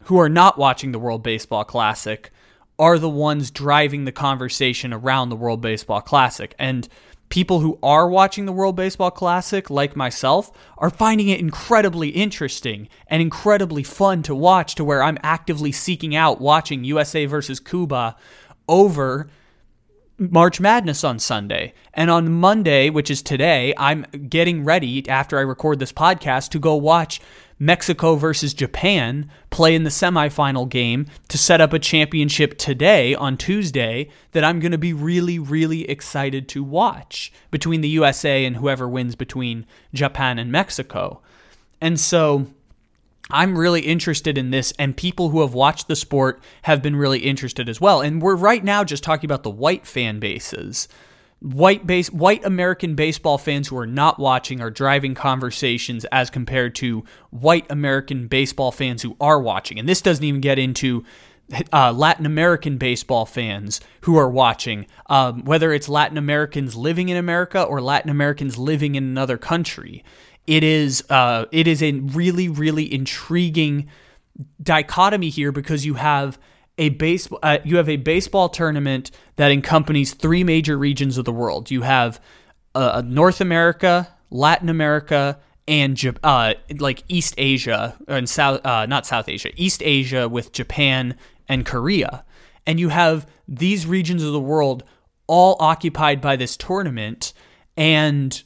who 0.04 0.20
are 0.20 0.30
not 0.30 0.58
watching 0.58 0.92
the 0.92 1.00
World 1.00 1.24
Baseball 1.24 1.64
Classic 1.64 2.30
are 2.80 3.00
the 3.00 3.10
ones 3.10 3.52
driving 3.52 4.06
the 4.06 4.12
conversation 4.12 4.94
around 4.94 5.30
the 5.30 5.36
World 5.36 5.62
Baseball 5.62 6.02
Classic. 6.02 6.54
And 6.60 6.88
people 7.34 7.62
who 7.62 7.80
are 7.82 8.08
watching 8.08 8.46
the 8.46 8.52
World 8.52 8.76
Baseball 8.76 9.10
Classic, 9.10 9.68
like 9.72 9.96
myself, 9.96 10.52
are 10.78 10.92
finding 10.92 11.30
it 11.30 11.40
incredibly 11.40 12.10
interesting 12.10 12.88
and 13.08 13.24
incredibly 13.24 13.82
fun 13.82 14.22
to 14.22 14.36
watch 14.36 14.76
to 14.76 14.84
where 14.84 15.02
I'm 15.02 15.18
actively 15.24 15.72
seeking 15.72 16.16
out 16.16 16.40
watching 16.40 16.84
USA 16.84 17.26
versus 17.26 17.60
Cuba 17.60 18.16
over 18.68 19.32
March 20.20 20.60
Madness 20.60 21.04
on 21.04 21.18
Sunday. 21.18 21.74
And 21.96 22.12
on 22.12 22.32
Monday, 22.32 22.92
which 22.92 23.10
is 23.10 23.24
today, 23.24 23.74
I'm 23.80 24.04
getting 24.30 24.64
ready 24.64 25.10
after 25.10 25.40
I 25.40 25.42
record 25.42 25.80
this 25.80 25.92
podcast 25.92 26.50
to 26.50 26.60
go 26.60 26.76
watch 26.76 27.20
Mexico 27.64 28.16
versus 28.16 28.54
Japan 28.54 29.32
play 29.50 29.74
in 29.74 29.84
the 29.84 29.90
semifinal 29.90 30.68
game 30.68 31.08
to 31.30 31.38
set 31.38 31.62
up 31.62 31.72
a 31.72 31.80
championship 31.80 32.58
today 32.58 33.16
on 33.16 33.38
Tuesday 33.38 34.10
that 34.34 34.44
I'm 34.44 34.60
going 34.60 34.74
to 34.74 34.78
be 34.78 34.92
really, 34.92 35.40
really 35.40 35.90
excited 35.90 36.50
to 36.50 36.64
watch 36.64 37.32
between 37.52 37.80
the 37.80 37.88
USA 37.90 38.44
and 38.44 38.58
whoever 38.58 38.90
wins 38.90 39.16
between 39.16 39.66
Japan 39.94 40.38
and 40.40 40.52
Mexico. 40.52 41.22
And 41.80 41.98
so 41.98 42.48
I'm 43.30 43.58
really 43.58 43.82
interested 43.82 44.38
in 44.38 44.52
this, 44.52 44.74
and 44.78 44.98
people 44.98 45.30
who 45.30 45.40
have 45.40 45.54
watched 45.54 45.88
the 45.88 45.96
sport 45.96 46.44
have 46.64 46.82
been 46.82 46.98
really 46.98 47.20
interested 47.20 47.70
as 47.70 47.80
well. 47.80 48.02
And 48.02 48.22
we're 48.22 48.36
right 48.36 48.64
now 48.64 48.84
just 48.84 49.04
talking 49.04 49.28
about 49.28 49.44
the 49.44 49.50
white 49.50 49.88
fan 49.88 50.20
bases. 50.20 50.90
White 51.44 51.86
base, 51.86 52.10
white 52.10 52.46
American 52.46 52.96
baseball 52.96 53.38
fans 53.38 53.68
who 53.68 53.78
are 53.78 53.86
not 53.86 54.18
watching 54.18 54.62
are 54.62 54.72
driving 54.72 55.14
conversations 55.14 56.06
as 56.06 56.30
compared 56.30 56.74
to 56.76 57.04
white 57.32 57.66
American 57.70 58.28
baseball 58.28 58.72
fans 58.72 59.02
who 59.02 59.18
are 59.20 59.42
watching. 59.42 59.78
And 59.78 59.88
this 59.88 60.02
doesn't 60.02 60.24
even 60.24 60.40
get 60.40 60.58
into 60.58 61.04
uh, 61.72 61.92
Latin 61.92 62.26
American 62.26 62.78
baseball 62.78 63.26
fans 63.26 63.82
who 64.02 64.16
are 64.18 64.30
watching, 64.30 64.88
um, 65.08 65.44
whether 65.44 65.74
it's 65.74 65.90
Latin 65.90 66.18
Americans 66.18 66.76
living 66.76 67.10
in 67.10 67.18
America 67.18 67.62
or 67.62 67.82
Latin 67.82 68.10
Americans 68.10 68.58
living 68.58 68.96
in 68.96 69.04
another 69.04 69.38
country. 69.38 70.04
It 70.48 70.64
is 70.64 71.04
uh, 71.10 71.46
it 71.52 71.68
is 71.68 71.84
a 71.84 71.92
really 71.92 72.48
really 72.48 72.92
intriguing 72.92 73.90
dichotomy 74.62 75.30
here 75.30 75.52
because 75.52 75.86
you 75.86 75.96
have 75.96 76.40
a 76.78 76.90
base 76.90 77.28
uh, 77.44 77.60
you 77.64 77.78
have 77.78 77.90
a 77.90 77.98
baseball 77.98 78.50
tournament 78.50 79.12
that 79.36 79.52
encompasses 79.52 80.14
three 80.14 80.44
major 80.44 80.78
regions 80.78 81.18
of 81.18 81.26
the 81.26 81.32
world. 81.32 81.70
You 81.70 81.82
have 81.82 82.20
uh, 82.76 83.04
North 83.06 83.42
America, 83.42 84.14
Latin 84.32 84.70
America, 84.70 85.40
and 85.68 86.00
uh, 86.24 86.56
like 86.80 87.04
East 87.08 87.36
Asia 87.38 87.96
and 88.08 88.28
South 88.28 88.66
uh, 88.66 88.86
not 88.86 89.06
South 89.06 89.30
Asia, 89.30 89.50
East 89.56 89.82
Asia 89.84 90.28
with 90.28 90.52
Japan 90.52 91.16
and 91.48 91.66
Korea, 91.66 92.26
and 92.66 92.80
you 92.80 92.90
have 92.90 93.28
these 93.48 93.86
regions 93.86 94.24
of 94.24 94.34
the 94.34 94.40
world 94.40 94.84
all 95.28 95.56
occupied 95.60 96.22
by 96.22 96.36
this 96.36 96.58
tournament 96.58 97.34
and 97.78 98.44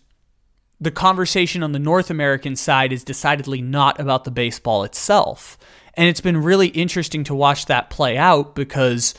the 0.80 0.92
conversation 0.92 1.63
on 1.63 1.72
the 1.72 1.80
North 1.80 2.10
American 2.10 2.56
side 2.56 2.94
is 2.94 3.04
decidedly 3.04 3.62
not 3.62 4.00
about 4.00 4.24
the 4.24 4.32
baseball 4.32 4.84
itself. 4.84 5.58
And 5.98 6.08
it's 6.08 6.22
been 6.22 6.38
really 6.38 6.68
interesting 6.68 7.24
to 7.26 7.36
watch 7.36 7.66
that 7.66 7.90
play 7.90 8.18
out 8.18 8.54
because 8.54 9.16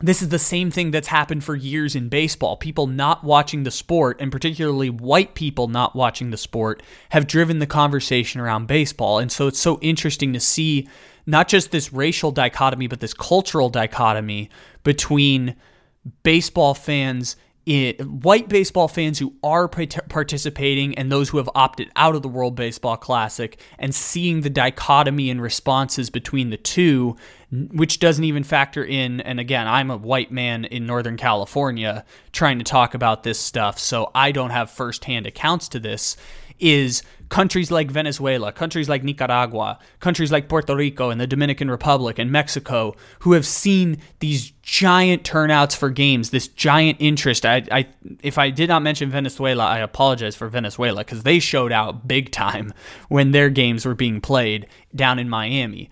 this 0.00 0.22
is 0.22 0.30
the 0.30 0.38
same 0.38 0.70
thing 0.70 0.90
that's 0.90 1.08
happened 1.08 1.44
for 1.44 1.54
years 1.54 1.94
in 1.94 2.08
baseball. 2.08 2.56
People 2.56 2.88
not 2.88 3.22
watching 3.22 3.62
the 3.62 3.70
sport, 3.70 4.20
and 4.20 4.32
particularly 4.32 4.90
white 4.90 5.34
people 5.34 5.68
not 5.68 5.94
watching 5.94 6.30
the 6.30 6.36
sport, 6.36 6.82
have 7.10 7.26
driven 7.26 7.60
the 7.60 7.66
conversation 7.66 8.40
around 8.40 8.66
baseball. 8.66 9.18
And 9.18 9.30
so 9.30 9.46
it's 9.46 9.60
so 9.60 9.78
interesting 9.80 10.32
to 10.32 10.40
see 10.40 10.88
not 11.26 11.46
just 11.46 11.70
this 11.70 11.92
racial 11.92 12.32
dichotomy, 12.32 12.88
but 12.88 12.98
this 12.98 13.14
cultural 13.14 13.68
dichotomy 13.68 14.50
between 14.82 15.54
baseball 16.24 16.74
fans 16.74 17.36
it, 17.64 18.04
white 18.04 18.48
baseball 18.48 18.88
fans 18.88 19.18
who 19.18 19.34
are 19.42 19.68
participating 19.68 20.98
and 20.98 21.12
those 21.12 21.28
who 21.28 21.36
have 21.36 21.48
opted 21.54 21.90
out 21.94 22.16
of 22.16 22.22
the 22.22 22.28
World 22.28 22.56
Baseball 22.56 22.96
Classic 22.96 23.60
and 23.78 23.94
seeing 23.94 24.40
the 24.40 24.50
dichotomy 24.50 25.30
in 25.30 25.40
responses 25.40 26.10
between 26.10 26.50
the 26.50 26.56
two, 26.56 27.16
which 27.50 28.00
doesn't 28.00 28.24
even 28.24 28.42
factor 28.42 28.84
in. 28.84 29.20
And 29.20 29.38
again, 29.38 29.68
I'm 29.68 29.90
a 29.90 29.96
white 29.96 30.32
man 30.32 30.64
in 30.64 30.86
Northern 30.86 31.16
California 31.16 32.04
trying 32.32 32.58
to 32.58 32.64
talk 32.64 32.94
about 32.94 33.22
this 33.22 33.38
stuff, 33.38 33.78
so 33.78 34.10
I 34.14 34.32
don't 34.32 34.50
have 34.50 34.70
firsthand 34.70 35.26
accounts 35.26 35.68
to 35.68 35.78
this. 35.78 36.16
Is 36.62 37.02
countries 37.28 37.70
like 37.70 37.90
Venezuela, 37.90 38.52
countries 38.52 38.90
like 38.90 39.02
Nicaragua, 39.02 39.78
countries 40.00 40.30
like 40.30 40.50
Puerto 40.50 40.76
Rico 40.76 41.08
and 41.08 41.18
the 41.18 41.26
Dominican 41.26 41.70
Republic 41.70 42.18
and 42.18 42.30
Mexico, 42.30 42.94
who 43.20 43.32
have 43.32 43.46
seen 43.46 43.96
these 44.20 44.52
giant 44.60 45.24
turnouts 45.24 45.74
for 45.74 45.88
games, 45.88 46.28
this 46.28 46.46
giant 46.46 46.98
interest. 47.00 47.46
I, 47.46 47.64
I 47.70 47.88
if 48.22 48.36
I 48.36 48.50
did 48.50 48.68
not 48.68 48.82
mention 48.82 49.10
Venezuela, 49.10 49.64
I 49.64 49.78
apologize 49.78 50.36
for 50.36 50.46
Venezuela 50.48 51.00
because 51.00 51.22
they 51.22 51.38
showed 51.38 51.72
out 51.72 52.06
big 52.06 52.30
time 52.30 52.74
when 53.08 53.32
their 53.32 53.48
games 53.48 53.86
were 53.86 53.94
being 53.94 54.20
played 54.20 54.66
down 54.94 55.18
in 55.18 55.30
Miami. 55.30 55.90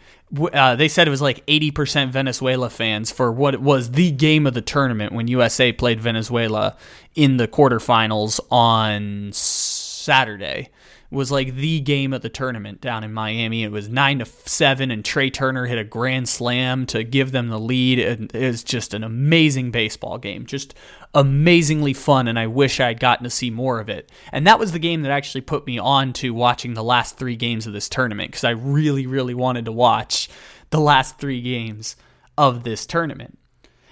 Uh, 0.52 0.76
they 0.76 0.86
said 0.88 1.08
it 1.08 1.10
was 1.10 1.22
like 1.22 1.44
80% 1.46 2.10
Venezuela 2.10 2.70
fans 2.70 3.10
for 3.10 3.32
what 3.32 3.60
was 3.60 3.92
the 3.92 4.12
game 4.12 4.46
of 4.46 4.54
the 4.54 4.60
tournament 4.60 5.12
when 5.12 5.26
USA 5.26 5.72
played 5.72 6.00
Venezuela 6.00 6.76
in 7.16 7.38
the 7.38 7.48
quarterfinals 7.48 8.38
on 8.50 9.32
Saturday 10.10 10.70
was 11.12 11.30
like 11.30 11.54
the 11.54 11.78
game 11.78 12.12
of 12.12 12.20
the 12.20 12.28
tournament 12.28 12.80
down 12.80 13.04
in 13.04 13.12
Miami. 13.12 13.62
It 13.62 13.70
was 13.70 13.88
nine 13.88 14.18
to 14.18 14.24
seven, 14.24 14.90
and 14.90 15.04
Trea 15.04 15.30
Turner 15.30 15.66
hit 15.66 15.78
a 15.78 15.84
grand 15.84 16.28
slam 16.28 16.84
to 16.86 17.04
give 17.04 17.30
them 17.30 17.48
the 17.48 17.60
lead. 17.60 18.00
It 18.00 18.34
was 18.34 18.64
just 18.64 18.92
an 18.92 19.04
amazing 19.04 19.70
baseball 19.70 20.18
game, 20.18 20.46
just 20.46 20.74
amazingly 21.14 21.92
fun, 21.92 22.26
and 22.26 22.40
I 22.40 22.48
wish 22.48 22.80
I 22.80 22.88
had 22.88 22.98
gotten 22.98 23.22
to 23.22 23.30
see 23.30 23.50
more 23.50 23.78
of 23.78 23.88
it. 23.88 24.10
And 24.32 24.44
that 24.48 24.58
was 24.58 24.72
the 24.72 24.80
game 24.80 25.02
that 25.02 25.12
actually 25.12 25.42
put 25.42 25.64
me 25.64 25.78
on 25.78 26.12
to 26.14 26.34
watching 26.34 26.74
the 26.74 26.82
last 26.82 27.16
three 27.16 27.36
games 27.36 27.68
of 27.68 27.72
this 27.72 27.88
tournament 27.88 28.32
because 28.32 28.42
I 28.42 28.50
really, 28.50 29.06
really 29.06 29.34
wanted 29.34 29.66
to 29.66 29.72
watch 29.72 30.28
the 30.70 30.80
last 30.80 31.20
three 31.20 31.40
games 31.40 31.94
of 32.36 32.64
this 32.64 32.84
tournament. 32.84 33.38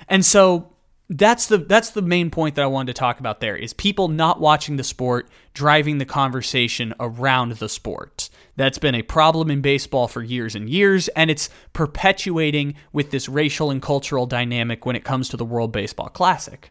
And 0.09 0.27
so 0.27 0.73
that's 1.11 1.47
the 1.47 1.59
that's 1.59 1.90
the 1.90 2.03
main 2.03 2.31
point 2.31 2.55
that 2.57 2.62
I 2.62 2.66
wanted 2.66 2.94
to 2.94 2.99
talk 2.99 3.18
about 3.18 3.40
there 3.40 3.57
is 3.57 3.73
people 3.73 4.09
not 4.09 4.40
watching 4.40 4.77
the 4.77 4.85
sport 4.85 5.29
driving 5.55 5.99
the 5.99 6.05
conversation 6.05 6.94
around 7.01 7.53
the 7.53 7.68
sport. 7.68 8.29
That's 8.57 8.79
been 8.79 8.94
a 8.94 9.03
problem 9.03 9.51
in 9.51 9.62
baseball 9.62 10.07
for 10.07 10.23
years 10.23 10.55
and 10.55 10.68
years 10.68 11.09
and 11.09 11.31
it's 11.31 11.49
perpetuating 11.73 12.75
with 12.92 13.11
this 13.11 13.29
racial 13.29 13.71
and 13.71 13.81
cultural 13.81 14.27
dynamic 14.27 14.85
when 14.85 14.97
it 14.97 15.05
comes 15.05 15.31
to 15.31 15.38
the 15.38 15.47
World 15.47 15.73
Baseball 15.73 16.09
Classic. 16.09 16.71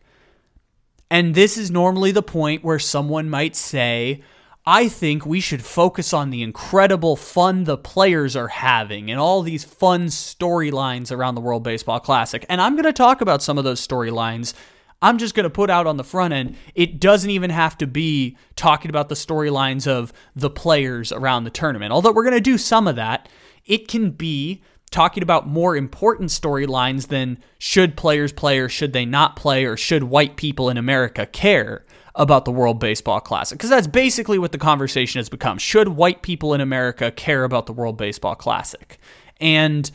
And 1.10 1.34
this 1.34 1.58
is 1.58 1.72
normally 1.72 2.12
the 2.12 2.22
point 2.22 2.64
where 2.64 2.80
someone 2.80 3.30
might 3.30 3.56
say, 3.56 4.22
I 4.70 4.90
think 4.90 5.26
we 5.26 5.40
should 5.40 5.64
focus 5.64 6.12
on 6.12 6.30
the 6.30 6.44
incredible 6.44 7.16
fun 7.16 7.64
the 7.64 7.78
players 7.78 8.36
are 8.36 8.50
having 8.50 9.10
and 9.10 9.18
all 9.18 9.42
these 9.42 9.64
fun 9.64 10.08
storylines 10.08 11.10
around 11.10 11.36
the 11.36 11.42
World 11.42 11.64
Baseball 11.64 12.02
Classic. 12.02 12.46
And 12.50 12.60
I'm 12.60 12.74
going 12.74 12.84
to 12.84 12.92
talk 12.92 13.22
about 13.22 13.42
some 13.42 13.58
of 13.58 13.64
those 13.64 13.88
storylines. 13.88 14.54
I'm 15.02 15.20
just 15.20 15.36
going 15.36 15.46
to 15.46 15.50
put 15.50 15.70
out 15.70 15.88
on 15.88 15.96
the 15.96 16.04
front 16.04 16.34
end. 16.34 16.58
It 16.76 17.00
doesn't 17.00 17.30
even 17.30 17.50
have 17.50 17.78
to 17.78 17.88
be 17.88 18.36
talking 18.58 18.90
about 18.90 19.08
the 19.08 19.16
storylines 19.16 19.88
of 19.88 20.12
the 20.36 20.50
players 20.50 21.14
around 21.14 21.46
the 21.46 21.50
tournament. 21.50 21.94
Although 21.94 22.12
we're 22.12 22.26
going 22.26 22.34
to 22.34 22.42
do 22.42 22.58
some 22.58 22.90
of 22.90 22.98
that, 22.98 23.30
it 23.66 23.88
can 23.88 24.12
be 24.12 24.62
talking 24.92 25.24
about 25.24 25.48
more 25.48 25.78
important 25.78 26.30
storylines 26.30 27.08
than 27.08 27.38
should 27.58 27.96
players 27.96 28.34
play 28.34 28.60
or 28.60 28.68
should 28.68 28.92
they 28.92 29.06
not 29.06 29.38
play 29.38 29.64
or 29.64 29.78
should 29.78 30.04
white 30.04 30.36
people 30.36 30.70
in 30.70 30.78
America 30.78 31.26
care 31.26 31.86
about 32.18 32.46
the 32.46 32.52
World 32.52 32.80
Baseball 32.80 33.22
Classic 33.22 33.58
because 33.58 33.70
that's 33.70 33.88
basically 33.88 34.40
what 34.40 34.52
the 34.52 34.58
conversation 34.58 35.20
has 35.20 35.30
become. 35.30 35.58
Should 35.58 35.90
white 35.90 36.24
people 36.24 36.54
in 36.54 36.62
America 36.62 37.12
care 37.12 37.44
about 37.44 37.68
the 37.68 37.74
World 37.74 37.96
Baseball 37.96 38.36
Classic? 38.36 39.00
And 39.40 39.90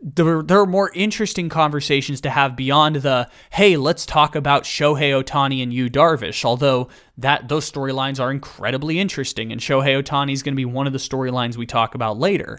there, 0.00 0.42
there 0.42 0.58
are 0.60 0.66
more 0.66 0.90
interesting 0.94 1.48
conversations 1.48 2.20
to 2.22 2.30
have 2.30 2.56
beyond 2.56 2.96
the 2.96 3.28
hey, 3.50 3.76
let's 3.76 4.06
talk 4.06 4.34
about 4.34 4.64
Shohei 4.64 5.22
Ohtani 5.22 5.62
and 5.62 5.72
Yu 5.72 5.90
Darvish. 5.90 6.44
Although 6.44 6.88
that 7.18 7.48
those 7.48 7.70
storylines 7.70 8.20
are 8.20 8.30
incredibly 8.30 8.98
interesting, 8.98 9.52
and 9.52 9.60
Shohei 9.60 10.02
Ohtani 10.02 10.32
is 10.32 10.42
going 10.42 10.54
to 10.54 10.56
be 10.56 10.64
one 10.64 10.86
of 10.86 10.92
the 10.94 10.98
storylines 10.98 11.56
we 11.56 11.66
talk 11.66 11.94
about 11.94 12.18
later. 12.18 12.58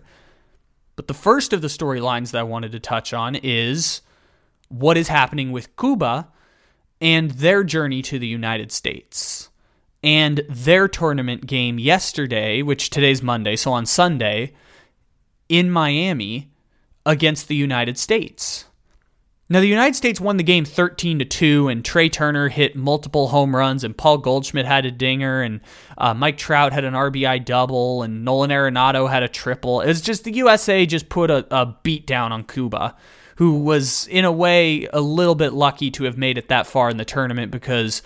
But 0.96 1.08
the 1.08 1.14
first 1.14 1.54
of 1.54 1.62
the 1.62 1.68
storylines 1.68 2.32
that 2.32 2.40
I 2.40 2.44
wanted 2.44 2.72
to 2.72 2.80
touch 2.80 3.14
on 3.14 3.36
is 3.36 4.02
what 4.70 4.98
is 4.98 5.08
happening 5.08 5.52
with 5.52 5.76
Cuba 5.76 6.28
and 7.02 7.32
their 7.32 7.64
journey 7.64 8.02
to 8.04 8.20
the 8.20 8.28
United 8.28 8.72
States. 8.72 9.50
And 10.04 10.42
their 10.48 10.88
tournament 10.88 11.46
game 11.48 11.80
yesterday, 11.80 12.62
which 12.62 12.90
today's 12.90 13.22
Monday, 13.22 13.56
so 13.56 13.74
on 13.74 13.86
Sunday, 13.86 14.54
in 15.50 15.72
Miami 15.72 16.52
against 17.06 17.48
the 17.48 17.56
United 17.56 17.98
States. 17.98 18.66
Now 19.50 19.62
the 19.62 19.68
United 19.68 19.96
States 19.96 20.20
won 20.20 20.36
the 20.36 20.44
game 20.44 20.66
13 20.66 21.20
to 21.20 21.26
2 21.26 21.70
and 21.70 21.84
Trea 21.84 22.10
Turner 22.10 22.50
hit 22.50 22.76
multiple 22.76 23.30
home 23.30 23.56
runs 23.56 23.86
and 23.86 23.98
Paul 23.98 24.18
Goldschmidt 24.18 24.66
had 24.66 24.86
a 24.86 24.92
dinger 24.92 25.42
and 25.42 25.62
uh, 25.98 26.14
Mike 26.14 26.38
Trout 26.38 26.74
had 26.74 26.84
an 26.84 26.94
RBI 26.94 27.46
double 27.46 28.04
and 28.04 28.26
Nolan 28.26 28.50
Arenado 28.50 29.10
had 29.10 29.24
a 29.24 29.30
triple. 29.30 29.80
It 29.80 29.88
was 29.88 30.02
just 30.02 30.26
the 30.26 30.34
USA 30.34 30.86
just 30.86 31.08
put 31.08 31.32
a, 31.32 31.48
a 31.50 31.78
beat 31.82 32.06
down 32.06 32.34
on 32.34 32.44
Cuba 32.44 32.98
who 33.38 33.60
was 33.60 34.08
in 34.08 34.26
a 34.26 34.32
way 34.32 34.88
a 34.94 35.02
little 35.02 35.36
bit 35.36 35.54
lucky 35.54 35.90
to 35.92 36.04
have 36.04 36.18
made 36.18 36.38
it 36.38 36.50
that 36.50 36.68
far 36.68 36.90
in 36.90 36.98
the 36.98 37.06
tournament 37.06 37.52
because 37.52 38.02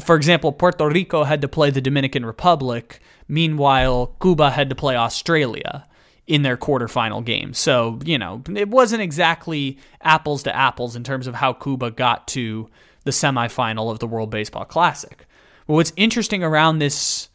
for 0.00 0.16
example, 0.16 0.52
Puerto 0.52 0.86
Rico 0.86 1.24
had 1.24 1.40
to 1.40 1.48
play 1.48 1.70
the 1.70 1.80
Dominican 1.80 2.26
Republic, 2.26 3.00
meanwhile 3.26 4.14
Cuba 4.20 4.50
had 4.50 4.68
to 4.68 4.74
play 4.74 4.96
Australia 4.96 5.86
in 6.26 6.42
their 6.42 6.58
quarterfinal 6.58 7.24
game. 7.24 7.54
So, 7.54 7.98
you 8.04 8.18
know, 8.18 8.42
it 8.54 8.68
wasn't 8.68 9.00
exactly 9.00 9.78
apples 10.02 10.42
to 10.42 10.54
apples 10.54 10.94
in 10.94 11.04
terms 11.04 11.26
of 11.26 11.36
how 11.36 11.54
Cuba 11.54 11.90
got 11.90 12.28
to 12.28 12.68
the 13.04 13.10
semifinal 13.10 13.90
of 13.90 13.98
the 13.98 14.06
World 14.06 14.28
Baseball 14.28 14.66
Classic. 14.66 15.26
But 15.66 15.74
what's 15.74 15.92
interesting 15.96 16.44
around 16.44 16.78
this 16.78 17.30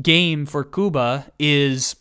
game 0.00 0.46
for 0.46 0.64
Cuba 0.64 1.26
is 1.38 1.96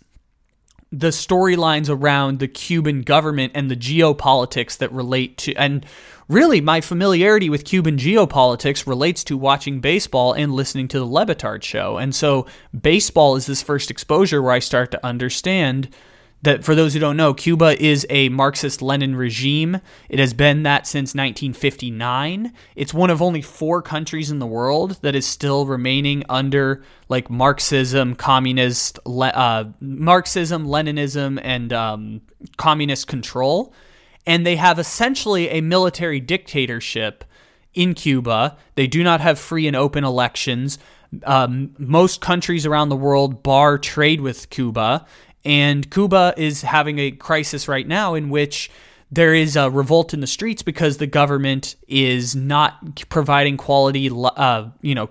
the 0.92 1.10
storylines 1.10 1.90
around 1.90 2.40
the 2.40 2.48
Cuban 2.48 3.04
government 3.04 3.52
and 3.56 3.70
the 3.70 3.76
geopolitics 3.76 4.78
that 4.78 4.92
relate 4.92 5.38
to 5.38 5.54
and 5.54 5.86
really 6.28 6.62
my 6.62 6.82
familiarity 6.82 7.50
with 7.50 7.66
Cuban 7.66 7.98
geopolitics 7.98 8.88
relates 8.88 9.24
to 9.26 9.38
watching 9.38 9.82
baseball 9.82 10.34
and 10.34 10.54
listening 10.54 10.88
to 10.88 11.00
the 11.00 11.06
Le 11.06 11.26
Batard 11.26 11.64
show. 11.64 11.98
And 11.98 12.14
so 12.16 12.46
baseball 12.80 13.36
is 13.36 13.46
this 13.46 13.62
first 13.62 13.92
exposure 13.92 14.42
where 14.42 14.52
I 14.52 14.60
start 14.60 14.92
to 14.92 15.06
understand 15.06 15.90
that 16.42 16.64
for 16.64 16.74
those 16.74 16.94
who 16.94 17.00
don't 17.00 17.18
know, 17.18 17.34
Cuba 17.34 17.82
is 17.82 18.06
a 18.10 18.30
Marxist 18.30 18.82
Lenin 18.82 19.16
regime. 19.16 19.82
It 20.08 20.20
has 20.20 20.34
been 20.34 20.64
that 20.64 20.88
since 20.88 21.10
1959. 21.10 22.54
It's 22.76 22.94
one 22.94 23.10
of 23.10 23.22
only 23.22 23.42
four 23.42 23.82
countries 23.82 24.32
in 24.32 24.40
the 24.40 24.48
world 24.48 24.98
that 25.02 25.16
is 25.16 25.26
still 25.26 25.66
remaining 25.66 26.24
under 26.30 26.84
like 27.10 27.30
Marxism, 27.30 28.16
communist, 28.16 29.00
uh, 29.06 29.66
Marxism, 29.82 30.66
Leninism, 30.66 31.40
and 31.44 31.74
um, 31.74 32.22
communist 32.58 33.08
control. 33.08 33.74
And 34.26 34.46
they 34.46 34.56
have 34.56 34.80
essentially 34.80 35.50
a 35.50 35.62
military 35.62 36.20
dictatorship 36.20 37.26
in 37.74 37.94
Cuba. 37.94 38.58
They 38.76 38.88
do 38.88 39.04
not 39.04 39.22
have 39.22 39.40
free 39.40 39.68
and 39.68 39.76
open 39.76 40.04
elections. 40.04 40.80
Um, 41.24 41.74
most 41.80 42.22
countries 42.22 42.68
around 42.68 42.90
the 42.90 42.96
world 42.96 43.42
bar 43.42 43.80
trade 43.80 44.22
with 44.22 44.50
Cuba, 44.52 45.08
and 45.46 45.90
Cuba 45.90 46.34
is 46.38 46.62
having 46.62 47.00
a 47.00 47.12
crisis 47.12 47.68
right 47.68 47.88
now 47.88 48.14
in 48.14 48.30
which 48.30 48.70
there 49.12 49.34
is 49.34 49.56
a 49.56 49.70
revolt 49.70 50.14
in 50.14 50.20
the 50.20 50.28
streets 50.28 50.62
because 50.62 50.98
the 50.98 51.08
government 51.08 51.76
is 51.88 52.36
not 52.36 53.08
providing 53.10 53.58
quality, 53.58 54.10
uh, 54.12 54.70
you 54.82 54.94
know, 54.94 55.10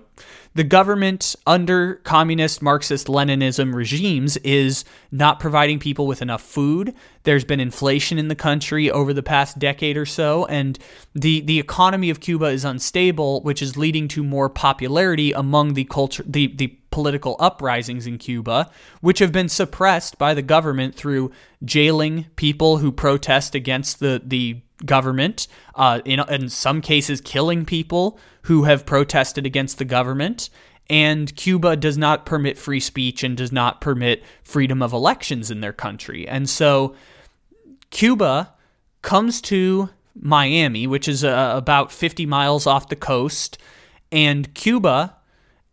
the 0.55 0.63
government 0.63 1.35
under 1.45 1.95
communist 1.95 2.61
Marxist 2.61 3.07
Leninism 3.07 3.73
regimes 3.73 4.37
is 4.37 4.83
not 5.11 5.39
providing 5.39 5.79
people 5.79 6.07
with 6.07 6.21
enough 6.21 6.41
food. 6.41 6.93
There's 7.23 7.45
been 7.45 7.59
inflation 7.59 8.17
in 8.17 8.27
the 8.27 8.35
country 8.35 8.89
over 8.89 9.13
the 9.13 9.23
past 9.23 9.59
decade 9.59 9.97
or 9.97 10.05
so, 10.05 10.45
and 10.45 10.79
the, 11.13 11.41
the 11.41 11.59
economy 11.59 12.09
of 12.09 12.19
Cuba 12.19 12.45
is 12.45 12.65
unstable, 12.65 13.41
which 13.41 13.61
is 13.61 13.77
leading 13.77 14.07
to 14.09 14.23
more 14.23 14.49
popularity 14.49 15.31
among 15.31 15.73
the 15.73 15.85
culture 15.85 16.23
the, 16.25 16.47
the 16.47 16.75
political 16.91 17.35
uprisings 17.39 18.07
in 18.07 18.17
Cuba, 18.17 18.69
which 19.01 19.19
have 19.19 19.31
been 19.31 19.49
suppressed 19.49 20.17
by 20.17 20.33
the 20.33 20.41
government 20.41 20.95
through 20.95 21.31
jailing 21.63 22.25
people 22.35 22.77
who 22.77 22.91
protest 22.91 23.53
against 23.53 23.99
the, 23.99 24.21
the 24.25 24.61
government, 24.85 25.47
uh, 25.75 26.01
in, 26.05 26.19
in 26.29 26.49
some 26.49 26.81
cases, 26.81 27.21
killing 27.21 27.65
people 27.65 28.19
who 28.43 28.63
have 28.63 28.85
protested 28.85 29.45
against 29.45 29.77
the 29.77 29.85
government. 29.85 30.49
And 30.89 31.35
Cuba 31.35 31.75
does 31.75 31.97
not 31.97 32.25
permit 32.25 32.57
free 32.57 32.79
speech 32.79 33.23
and 33.23 33.37
does 33.37 33.51
not 33.51 33.79
permit 33.79 34.23
freedom 34.43 34.81
of 34.81 34.91
elections 34.91 35.51
in 35.51 35.61
their 35.61 35.73
country. 35.73 36.27
And 36.27 36.49
so 36.49 36.95
Cuba 37.91 38.53
comes 39.01 39.41
to 39.41 39.89
Miami, 40.15 40.87
which 40.87 41.07
is 41.07 41.23
uh, 41.23 41.53
about 41.55 41.91
50 41.91 42.25
miles 42.25 42.65
off 42.65 42.89
the 42.89 42.95
coast, 42.95 43.57
and 44.11 44.53
Cuba 44.53 45.15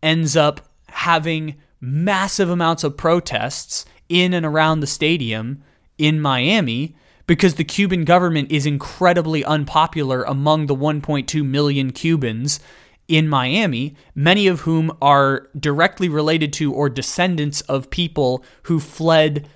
ends 0.03 0.37
up 0.37 0.61
having 0.89 1.55
massive 1.81 2.49
amounts 2.49 2.83
of 2.83 2.97
protests 2.97 3.85
in 4.09 4.33
and 4.33 4.45
around 4.45 4.79
the 4.79 4.87
stadium 4.87 5.63
in 5.97 6.21
Miami 6.21 6.95
because 7.27 7.55
the 7.55 7.63
Cuban 7.63 8.05
government 8.05 8.51
is 8.51 8.65
incredibly 8.65 9.43
unpopular 9.43 10.23
among 10.23 10.65
the 10.65 10.75
1.2 10.75 11.45
million 11.45 11.91
Cubans 11.91 12.59
in 13.07 13.27
Miami, 13.27 13.95
many 14.15 14.47
of 14.47 14.61
whom 14.61 14.91
are 15.01 15.49
directly 15.57 16.09
related 16.09 16.51
to 16.53 16.73
or 16.73 16.89
descendants 16.89 17.61
of 17.61 17.89
people 17.89 18.43
who 18.63 18.79
fled 18.79 19.47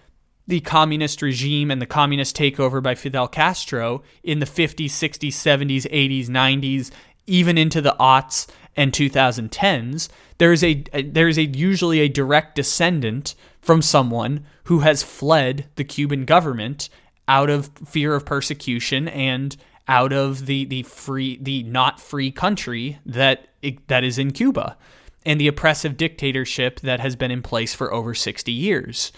the 0.48 0.60
communist 0.62 1.22
regime 1.22 1.72
and 1.72 1.82
the 1.82 1.86
communist 1.86 2.36
takeover 2.36 2.84
by 2.84 2.96
Fidel 2.96 3.28
Castro 3.28 4.04
in 4.24 4.40
the 4.40 4.46
50s, 4.46 4.86
60s, 4.86 5.30
70s, 5.30 5.90
80s, 5.90 6.28
90s, 6.28 6.92
even 7.26 7.58
into 7.58 7.82
the 7.82 7.96
aughts 8.00 8.48
and 8.76 8.92
2010s. 8.92 10.10
There 10.38 10.52
is 10.52 10.64
a 10.64 10.84
there 11.04 11.28
is 11.28 11.38
a 11.38 11.46
usually 11.46 12.00
a 12.00 12.10
direct 12.10 12.56
descendant 12.56 13.36
from 13.62 13.82
someone 13.82 14.46
who 14.66 14.80
has 14.80 15.04
fled 15.04 15.68
the 15.76 15.84
Cuban 15.84 16.26
government 16.26 16.90
out 17.32 17.50
of 17.50 17.72
fear 17.86 18.14
of 18.14 18.26
persecution 18.26 19.08
and 19.08 19.56
out 19.88 20.12
of 20.12 20.46
the 20.48 20.66
the 20.66 20.84
free 20.84 21.40
the 21.42 21.64
not 21.64 22.00
free 22.00 22.30
country 22.30 23.00
that 23.06 23.48
that 23.88 24.04
is 24.04 24.20
in 24.20 24.32
Cuba 24.32 24.78
and 25.26 25.40
the 25.40 25.48
oppressive 25.48 25.96
dictatorship 25.96 26.82
that 26.82 27.00
has 27.00 27.16
been 27.16 27.32
in 27.32 27.42
place 27.42 27.74
for 27.74 27.94
over 27.94 28.14
60 28.14 28.52
years. 28.52 29.14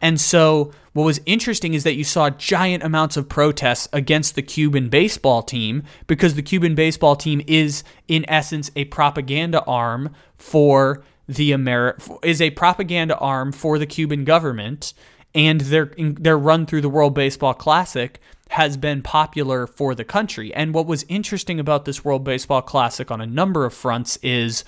And 0.00 0.20
so, 0.20 0.72
what 0.92 1.04
was 1.04 1.20
interesting 1.24 1.72
is 1.72 1.84
that 1.84 1.94
you 1.94 2.04
saw 2.04 2.28
giant 2.28 2.82
amounts 2.82 3.16
of 3.16 3.28
protests 3.28 3.88
against 3.92 4.34
the 4.34 4.42
Cuban 4.42 4.90
baseball 4.90 5.42
team 5.42 5.84
because 6.06 6.34
the 6.34 6.42
Cuban 6.42 6.74
baseball 6.74 7.16
team 7.16 7.40
is, 7.46 7.82
in 8.06 8.28
essence, 8.28 8.70
a 8.76 8.84
propaganda 8.86 9.62
arm 9.64 10.12
for 10.36 11.02
the 11.26 11.52
Ameri- 11.52 12.18
is 12.22 12.42
a 12.42 12.50
propaganda 12.50 13.16
arm 13.16 13.52
for 13.52 13.78
the 13.78 13.86
Cuban 13.86 14.24
government, 14.24 14.92
and 15.34 15.60
their 15.62 15.90
their 15.96 16.38
run 16.38 16.66
through 16.66 16.82
the 16.82 16.88
World 16.88 17.14
Baseball 17.14 17.54
Classic 17.54 18.20
has 18.50 18.76
been 18.76 19.02
popular 19.02 19.66
for 19.66 19.94
the 19.94 20.04
country. 20.04 20.54
And 20.54 20.74
what 20.74 20.86
was 20.86 21.04
interesting 21.08 21.58
about 21.58 21.84
this 21.84 22.04
World 22.04 22.24
Baseball 22.24 22.62
Classic 22.62 23.10
on 23.10 23.20
a 23.20 23.26
number 23.26 23.64
of 23.64 23.74
fronts 23.74 24.16
is 24.22 24.64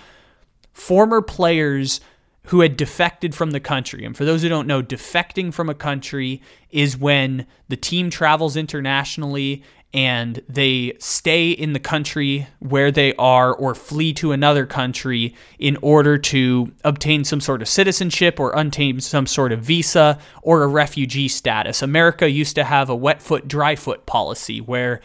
former 0.72 1.22
players 1.22 2.00
who 2.46 2.60
had 2.60 2.76
defected 2.76 3.34
from 3.34 3.50
the 3.50 3.60
country. 3.60 4.04
And 4.04 4.16
for 4.16 4.24
those 4.24 4.42
who 4.42 4.48
don't 4.48 4.68
know, 4.68 4.82
defecting 4.82 5.52
from 5.52 5.68
a 5.68 5.74
country 5.74 6.40
is 6.70 6.96
when 6.96 7.46
the 7.68 7.76
team 7.76 8.08
travels 8.08 8.56
internationally 8.56 9.62
and 9.96 10.42
they 10.46 10.92
stay 10.98 11.50
in 11.50 11.72
the 11.72 11.80
country 11.80 12.46
where 12.58 12.92
they 12.92 13.14
are 13.14 13.54
or 13.54 13.74
flee 13.74 14.12
to 14.12 14.32
another 14.32 14.66
country 14.66 15.34
in 15.58 15.78
order 15.80 16.18
to 16.18 16.70
obtain 16.84 17.24
some 17.24 17.40
sort 17.40 17.62
of 17.62 17.68
citizenship 17.68 18.38
or 18.38 18.50
obtain 18.50 19.00
some 19.00 19.26
sort 19.26 19.52
of 19.52 19.60
visa 19.60 20.18
or 20.42 20.62
a 20.62 20.66
refugee 20.66 21.28
status. 21.28 21.80
America 21.80 22.28
used 22.28 22.54
to 22.54 22.62
have 22.62 22.90
a 22.90 22.94
wet 22.94 23.22
foot, 23.22 23.48
dry 23.48 23.74
foot 23.74 24.04
policy 24.04 24.60
where 24.60 25.00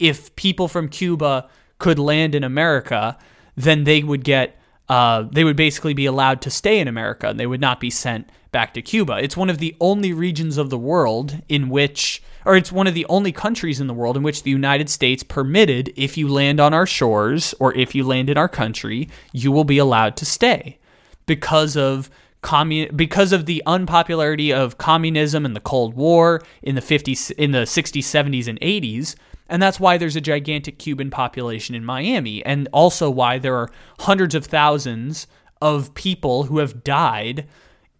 if 0.00 0.34
people 0.34 0.66
from 0.66 0.88
Cuba 0.88 1.48
could 1.78 2.00
land 2.00 2.34
in 2.34 2.42
America, 2.42 3.16
then 3.54 3.84
they 3.84 4.02
would 4.02 4.24
get 4.24 4.58
uh, 4.88 5.22
they 5.30 5.44
would 5.44 5.56
basically 5.56 5.94
be 5.94 6.06
allowed 6.06 6.42
to 6.42 6.50
stay 6.50 6.80
in 6.80 6.88
America 6.88 7.28
and 7.28 7.38
they 7.38 7.46
would 7.46 7.60
not 7.60 7.78
be 7.78 7.88
sent 7.88 8.28
back 8.50 8.74
to 8.74 8.82
Cuba. 8.82 9.18
It's 9.22 9.36
one 9.36 9.48
of 9.48 9.58
the 9.58 9.74
only 9.80 10.12
regions 10.12 10.58
of 10.58 10.68
the 10.68 10.76
world 10.76 11.40
in 11.48 11.68
which, 11.68 12.22
or 12.44 12.56
it's 12.56 12.72
one 12.72 12.86
of 12.86 12.94
the 12.94 13.06
only 13.06 13.32
countries 13.32 13.80
in 13.80 13.86
the 13.86 13.94
world 13.94 14.16
in 14.16 14.22
which 14.22 14.42
the 14.42 14.50
United 14.50 14.88
States 14.88 15.22
permitted 15.22 15.92
if 15.96 16.16
you 16.16 16.28
land 16.28 16.60
on 16.60 16.74
our 16.74 16.86
shores 16.86 17.54
or 17.60 17.74
if 17.74 17.94
you 17.94 18.04
land 18.04 18.28
in 18.28 18.38
our 18.38 18.48
country, 18.48 19.08
you 19.32 19.52
will 19.52 19.64
be 19.64 19.78
allowed 19.78 20.16
to 20.16 20.26
stay 20.26 20.78
because 21.26 21.76
of 21.76 22.10
commun 22.42 22.94
because 22.96 23.32
of 23.32 23.46
the 23.46 23.62
unpopularity 23.66 24.52
of 24.52 24.76
communism 24.76 25.46
and 25.46 25.54
the 25.54 25.60
Cold 25.60 25.94
War 25.94 26.42
in 26.62 26.74
the 26.74 26.80
50s 26.80 27.30
in 27.32 27.52
the 27.52 27.60
60s 27.60 28.02
70s 28.02 28.48
and 28.48 28.58
80s 28.60 29.14
and 29.52 29.62
that's 29.62 29.78
why 29.78 29.98
there's 29.98 30.16
a 30.16 30.20
gigantic 30.22 30.78
Cuban 30.78 31.10
population 31.10 31.74
in 31.74 31.84
Miami, 31.84 32.42
and 32.42 32.70
also 32.72 33.10
why 33.10 33.38
there 33.38 33.54
are 33.54 33.68
hundreds 34.00 34.34
of 34.34 34.46
thousands 34.46 35.26
of 35.60 35.92
people 35.92 36.44
who 36.44 36.56
have 36.56 36.82
died 36.82 37.46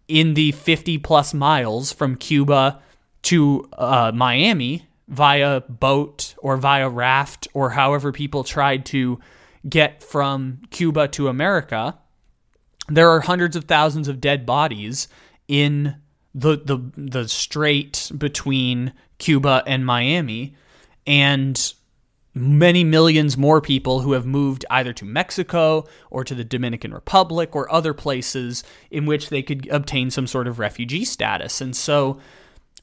in 0.07 0.33
the 0.33 0.51
50 0.51 0.97
plus 0.97 1.31
miles 1.31 1.91
from 1.91 2.15
Cuba 2.15 2.81
to 3.23 3.67
uh, 3.77 4.11
Miami 4.13 4.87
via 5.07 5.61
boat 5.61 6.35
or 6.37 6.57
via 6.57 6.89
raft 6.89 7.47
or 7.53 7.71
however 7.71 8.11
people 8.11 8.43
tried 8.43 8.85
to 8.87 9.19
get 9.67 10.03
from 10.03 10.61
Cuba 10.69 11.07
to 11.09 11.27
America. 11.27 11.97
There 12.89 13.09
are 13.09 13.21
hundreds 13.21 13.55
of 13.55 13.65
thousands 13.65 14.07
of 14.07 14.21
dead 14.21 14.45
bodies 14.45 15.07
in 15.47 15.95
the 16.35 16.57
the 16.57 16.79
the 16.97 17.27
strait 17.27 18.11
between 18.17 18.93
Cuba 19.19 19.63
and 19.67 19.85
Miami 19.85 20.55
and 21.05 21.73
many 22.33 22.83
millions 22.83 23.37
more 23.37 23.61
people 23.61 23.99
who 24.01 24.13
have 24.13 24.25
moved 24.25 24.65
either 24.69 24.91
to 24.93 25.05
Mexico 25.05 25.85
or 26.09 26.23
to 26.23 26.33
the 26.33 26.43
Dominican 26.43 26.91
Republic 26.93 27.55
or 27.55 27.71
other 27.71 27.93
places 27.93 28.63
in 28.89 29.05
which 29.05 29.29
they 29.29 29.43
could 29.43 29.67
obtain 29.69 30.09
some 30.09 30.25
sort 30.25 30.47
of 30.47 30.57
refugee 30.57 31.05
status. 31.05 31.61
And 31.61 31.75
so 31.75 32.19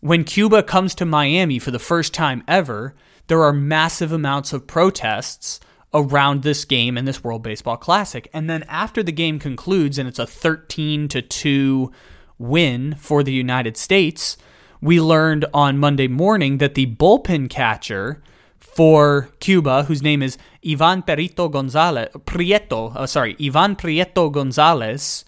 when 0.00 0.24
Cuba 0.24 0.62
comes 0.62 0.94
to 0.96 1.04
Miami 1.04 1.58
for 1.58 1.70
the 1.70 1.78
first 1.78 2.14
time 2.14 2.42
ever, 2.48 2.94
there 3.26 3.42
are 3.42 3.52
massive 3.52 4.12
amounts 4.12 4.52
of 4.52 4.66
protests 4.66 5.60
around 5.92 6.42
this 6.42 6.64
game 6.64 6.96
and 6.96 7.06
this 7.06 7.22
World 7.22 7.42
Baseball 7.42 7.76
Classic. 7.76 8.28
And 8.32 8.48
then 8.48 8.64
after 8.64 9.02
the 9.02 9.12
game 9.12 9.38
concludes 9.38 9.98
and 9.98 10.08
it's 10.08 10.18
a 10.18 10.26
13 10.26 11.08
to 11.08 11.22
2 11.22 11.92
win 12.38 12.94
for 12.94 13.22
the 13.22 13.32
United 13.32 13.76
States, 13.76 14.36
we 14.80 15.00
learned 15.00 15.44
on 15.52 15.78
Monday 15.78 16.08
morning 16.08 16.58
that 16.58 16.74
the 16.74 16.86
bullpen 16.86 17.50
catcher 17.50 18.22
for 18.58 19.28
Cuba, 19.40 19.84
whose 19.84 20.02
name 20.02 20.22
is 20.22 20.38
Ivan 20.66 21.02
Perito 21.02 21.50
Gonzalez, 21.50 22.08
Prieto, 22.24 22.94
uh, 22.96 23.06
sorry, 23.06 23.36
Ivan 23.40 23.76
Prieto 23.76 24.32
Gonzalez, 24.32 25.24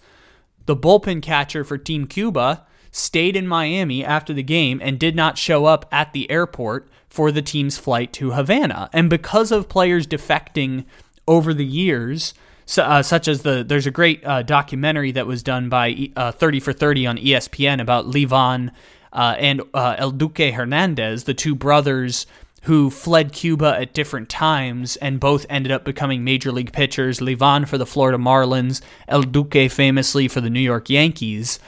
the 0.65 0.75
bullpen 0.75 1.21
catcher 1.21 1.63
for 1.63 1.77
Team 1.77 2.07
Cuba, 2.07 2.65
stayed 2.93 3.35
in 3.35 3.47
Miami 3.47 4.05
after 4.05 4.31
the 4.31 4.43
game 4.43 4.79
and 4.81 4.99
did 4.99 5.15
not 5.15 5.37
show 5.37 5.65
up 5.65 5.85
at 5.91 6.13
the 6.13 6.29
airport 6.31 6.87
for 7.09 7.31
the 7.31 7.41
team's 7.41 7.77
flight 7.77 8.13
to 8.13 8.31
Havana. 8.31 8.89
And 8.93 9.09
because 9.09 9.51
of 9.51 9.67
players 9.67 10.07
defecting 10.07 10.85
over 11.27 11.53
the 11.53 11.65
years, 11.65 12.33
uh, 12.77 13.01
such 13.01 13.27
as 13.27 13.41
the 13.41 13.63
there's 13.67 13.87
a 13.87 13.91
great 13.91 14.25
uh, 14.25 14.43
documentary 14.43 15.11
that 15.11 15.27
was 15.27 15.43
done 15.43 15.69
by 15.69 16.11
uh, 16.15 16.31
30 16.31 16.59
for 16.59 16.71
30 16.71 17.07
on 17.07 17.17
ESPN 17.17 17.81
about 17.81 18.05
Livan 18.05 18.71
uh, 19.11 19.35
and 19.37 19.61
uh, 19.73 19.95
El 19.97 20.11
Duque 20.11 20.53
Hernandez, 20.53 21.25
the 21.25 21.33
two 21.33 21.55
brothers 21.55 22.25
who 22.63 22.89
fled 22.89 23.33
Cuba 23.33 23.75
at 23.81 23.93
different 23.93 24.29
times 24.29 24.95
and 24.97 25.19
both 25.19 25.45
ended 25.49 25.71
up 25.71 25.83
becoming 25.83 26.23
major 26.23 26.51
league 26.51 26.71
pitchers. 26.71 27.19
Livan 27.19 27.67
for 27.67 27.77
the 27.77 27.85
Florida 27.85 28.17
Marlins, 28.17 28.81
El 29.07 29.23
Duque 29.23 29.69
famously 29.69 30.27
for 30.27 30.39
the 30.39 30.49
New 30.49 30.61
York 30.61 30.89
Yankees. 30.89 31.59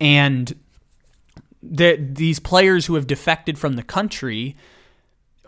And 0.00 0.52
these 1.62 2.40
players 2.40 2.86
who 2.86 2.94
have 2.94 3.06
defected 3.06 3.58
from 3.58 3.76
the 3.76 3.82
country 3.82 4.56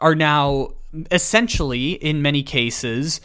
are 0.00 0.14
now 0.14 0.72
essentially, 1.10 1.92
in 1.92 2.20
many 2.20 2.42
cases, 2.42 3.20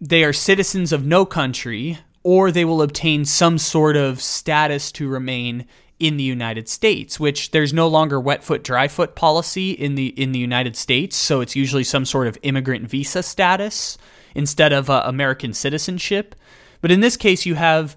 they 0.00 0.22
are 0.24 0.32
citizens 0.32 0.92
of 0.92 1.04
no 1.04 1.26
country 1.26 1.98
or 2.22 2.50
they 2.50 2.64
will 2.64 2.82
obtain 2.82 3.24
some 3.24 3.58
sort 3.58 3.96
of 3.96 4.20
status 4.20 4.92
to 4.92 5.08
remain 5.08 5.66
in 5.98 6.16
the 6.16 6.24
United 6.24 6.68
States, 6.68 7.20
which 7.20 7.50
there's 7.50 7.72
no 7.72 7.86
longer 7.86 8.18
wet 8.18 8.42
foot 8.42 8.64
dry 8.64 8.88
foot 8.88 9.14
policy 9.14 9.72
in 9.72 9.94
the 9.94 10.08
in 10.20 10.32
the 10.32 10.38
United 10.38 10.76
States, 10.76 11.14
so 11.14 11.40
it's 11.42 11.54
usually 11.54 11.84
some 11.84 12.06
sort 12.06 12.26
of 12.26 12.38
immigrant 12.42 12.88
visa 12.88 13.22
status 13.22 13.98
instead 14.34 14.72
of 14.72 14.88
uh, 14.88 15.02
American 15.04 15.52
citizenship. 15.52 16.34
But 16.80 16.90
in 16.90 17.00
this 17.00 17.18
case, 17.18 17.44
you 17.44 17.54
have 17.56 17.96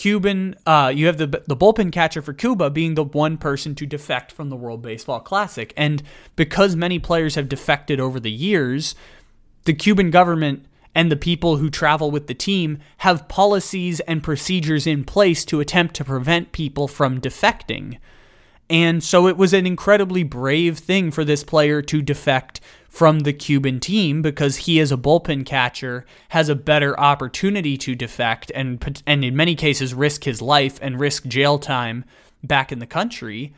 Cuban, 0.00 0.56
uh, 0.64 0.90
you 0.96 1.04
have 1.08 1.18
the 1.18 1.26
the 1.26 1.54
bullpen 1.54 1.92
catcher 1.92 2.22
for 2.22 2.32
Cuba 2.32 2.70
being 2.70 2.94
the 2.94 3.04
one 3.04 3.36
person 3.36 3.74
to 3.74 3.84
defect 3.84 4.32
from 4.32 4.48
the 4.48 4.56
World 4.56 4.80
Baseball 4.80 5.20
Classic, 5.20 5.74
and 5.76 6.02
because 6.36 6.74
many 6.74 6.98
players 6.98 7.34
have 7.34 7.50
defected 7.50 8.00
over 8.00 8.18
the 8.18 8.30
years, 8.30 8.94
the 9.64 9.74
Cuban 9.74 10.10
government 10.10 10.64
and 10.94 11.12
the 11.12 11.16
people 11.16 11.58
who 11.58 11.68
travel 11.68 12.10
with 12.10 12.28
the 12.28 12.34
team 12.34 12.78
have 12.98 13.28
policies 13.28 14.00
and 14.00 14.22
procedures 14.22 14.86
in 14.86 15.04
place 15.04 15.44
to 15.44 15.60
attempt 15.60 15.96
to 15.96 16.04
prevent 16.06 16.52
people 16.52 16.88
from 16.88 17.20
defecting. 17.20 17.98
And 18.70 19.02
so 19.02 19.26
it 19.26 19.36
was 19.36 19.52
an 19.52 19.66
incredibly 19.66 20.22
brave 20.22 20.78
thing 20.78 21.10
for 21.10 21.24
this 21.24 21.42
player 21.42 21.82
to 21.82 22.00
defect 22.00 22.60
from 22.88 23.20
the 23.20 23.32
Cuban 23.32 23.80
team 23.80 24.22
because 24.22 24.58
he, 24.58 24.78
as 24.78 24.92
a 24.92 24.96
bullpen 24.96 25.44
catcher, 25.44 26.06
has 26.30 26.48
a 26.48 26.54
better 26.54 26.98
opportunity 26.98 27.76
to 27.76 27.96
defect 27.96 28.52
and, 28.54 29.02
and 29.06 29.24
in 29.24 29.36
many 29.36 29.56
cases, 29.56 29.92
risk 29.92 30.22
his 30.22 30.40
life 30.40 30.78
and 30.80 31.00
risk 31.00 31.26
jail 31.26 31.58
time 31.58 32.04
back 32.44 32.70
in 32.70 32.78
the 32.78 32.86
country 32.86 33.52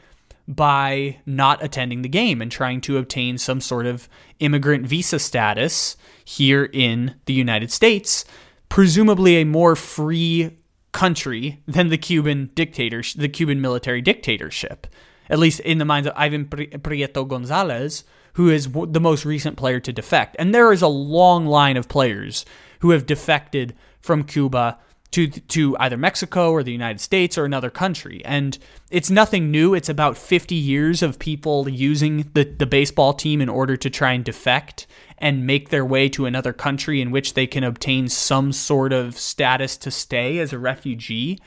by 0.49 1.19
not 1.27 1.63
attending 1.63 2.03
the 2.03 2.09
game 2.09 2.41
and 2.41 2.51
trying 2.51 2.81
to 2.81 2.97
obtain 2.97 3.37
some 3.37 3.61
sort 3.61 3.87
of 3.87 4.09
immigrant 4.41 4.87
visa 4.87 5.19
status 5.19 5.97
here 6.25 6.65
in 6.73 7.15
the 7.27 7.33
United 7.33 7.71
States, 7.71 8.25
presumably 8.69 9.37
a 9.37 9.45
more 9.45 9.77
free 9.77 10.57
country 10.93 11.63
than 11.67 11.89
the 11.89 11.99
Cuban 11.99 12.51
dictator, 12.55 13.03
the 13.17 13.29
Cuban 13.29 13.61
military 13.61 14.01
dictatorship. 14.01 14.87
At 15.29 15.39
least 15.39 15.61
in 15.61 15.79
the 15.79 15.85
minds 15.85 16.07
of 16.07 16.15
Ivan 16.17 16.47
Prieto 16.47 17.27
Gonzalez, 17.27 18.05
who 18.35 18.51
is 18.51 18.71
the 18.71 19.01
most 19.01 19.25
recent 19.25 19.57
player 19.57 19.81
to 19.81 19.93
defect. 19.93 20.37
And 20.39 20.55
there 20.55 20.73
is 20.73 20.83
a 20.83 20.89
long 20.89 21.47
line 21.47 21.77
of 21.77 21.89
players 21.89 22.45
who 22.81 22.91
have 22.91 23.07
defected 23.07 23.75
from 24.01 24.25
Cuba 24.25 24.79
to 25.13 25.29
to 25.29 25.77
either 25.79 25.97
Mexico 25.97 26.51
or 26.51 26.63
the 26.63 26.73
United 26.73 27.01
States 27.01 27.39
or 27.39 27.45
another 27.45 27.71
country. 27.71 28.23
And 28.25 28.59
it's 28.91 29.11
nothing 29.11 29.51
new. 29.51 29.75
It's 29.75 29.89
about 29.89 30.19
50 30.19 30.55
years 30.55 31.03
of 31.03 31.19
people 31.19 31.69
using 31.69 32.31
the, 32.35 32.45
the 32.45 32.67
baseball 32.67 33.15
team 33.15 33.41
in 33.41 33.49
order 33.49 33.77
to 33.77 33.91
try 33.91 34.13
and 34.13 34.25
defect 34.25 34.87
and 35.19 35.47
make 35.47 35.69
their 35.69 35.85
way 35.85 36.09
to 36.09 36.27
another 36.27 36.53
country 36.53 37.01
in 37.01 37.11
which 37.11 37.35
they 37.35 37.47
can 37.47 37.63
obtain 37.63 38.09
some 38.09 38.53
sort 38.53 38.93
of 38.93 39.17
status 39.17 39.77
to 39.79 39.91
stay 39.91 40.39
as 40.39 40.53
a 40.53 40.59
refugee. 40.59 41.39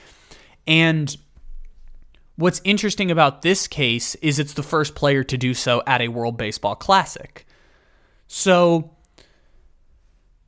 And 0.65 1.15
what's 2.37 2.61
interesting 2.63 3.11
about 3.11 3.41
this 3.41 3.67
case 3.67 4.15
is 4.15 4.39
it's 4.39 4.53
the 4.53 4.63
first 4.63 4.95
player 4.95 5.23
to 5.25 5.37
do 5.37 5.53
so 5.53 5.83
at 5.85 6.01
a 6.01 6.07
World 6.07 6.37
Baseball 6.37 6.75
Classic. 6.75 7.45
So 8.27 8.94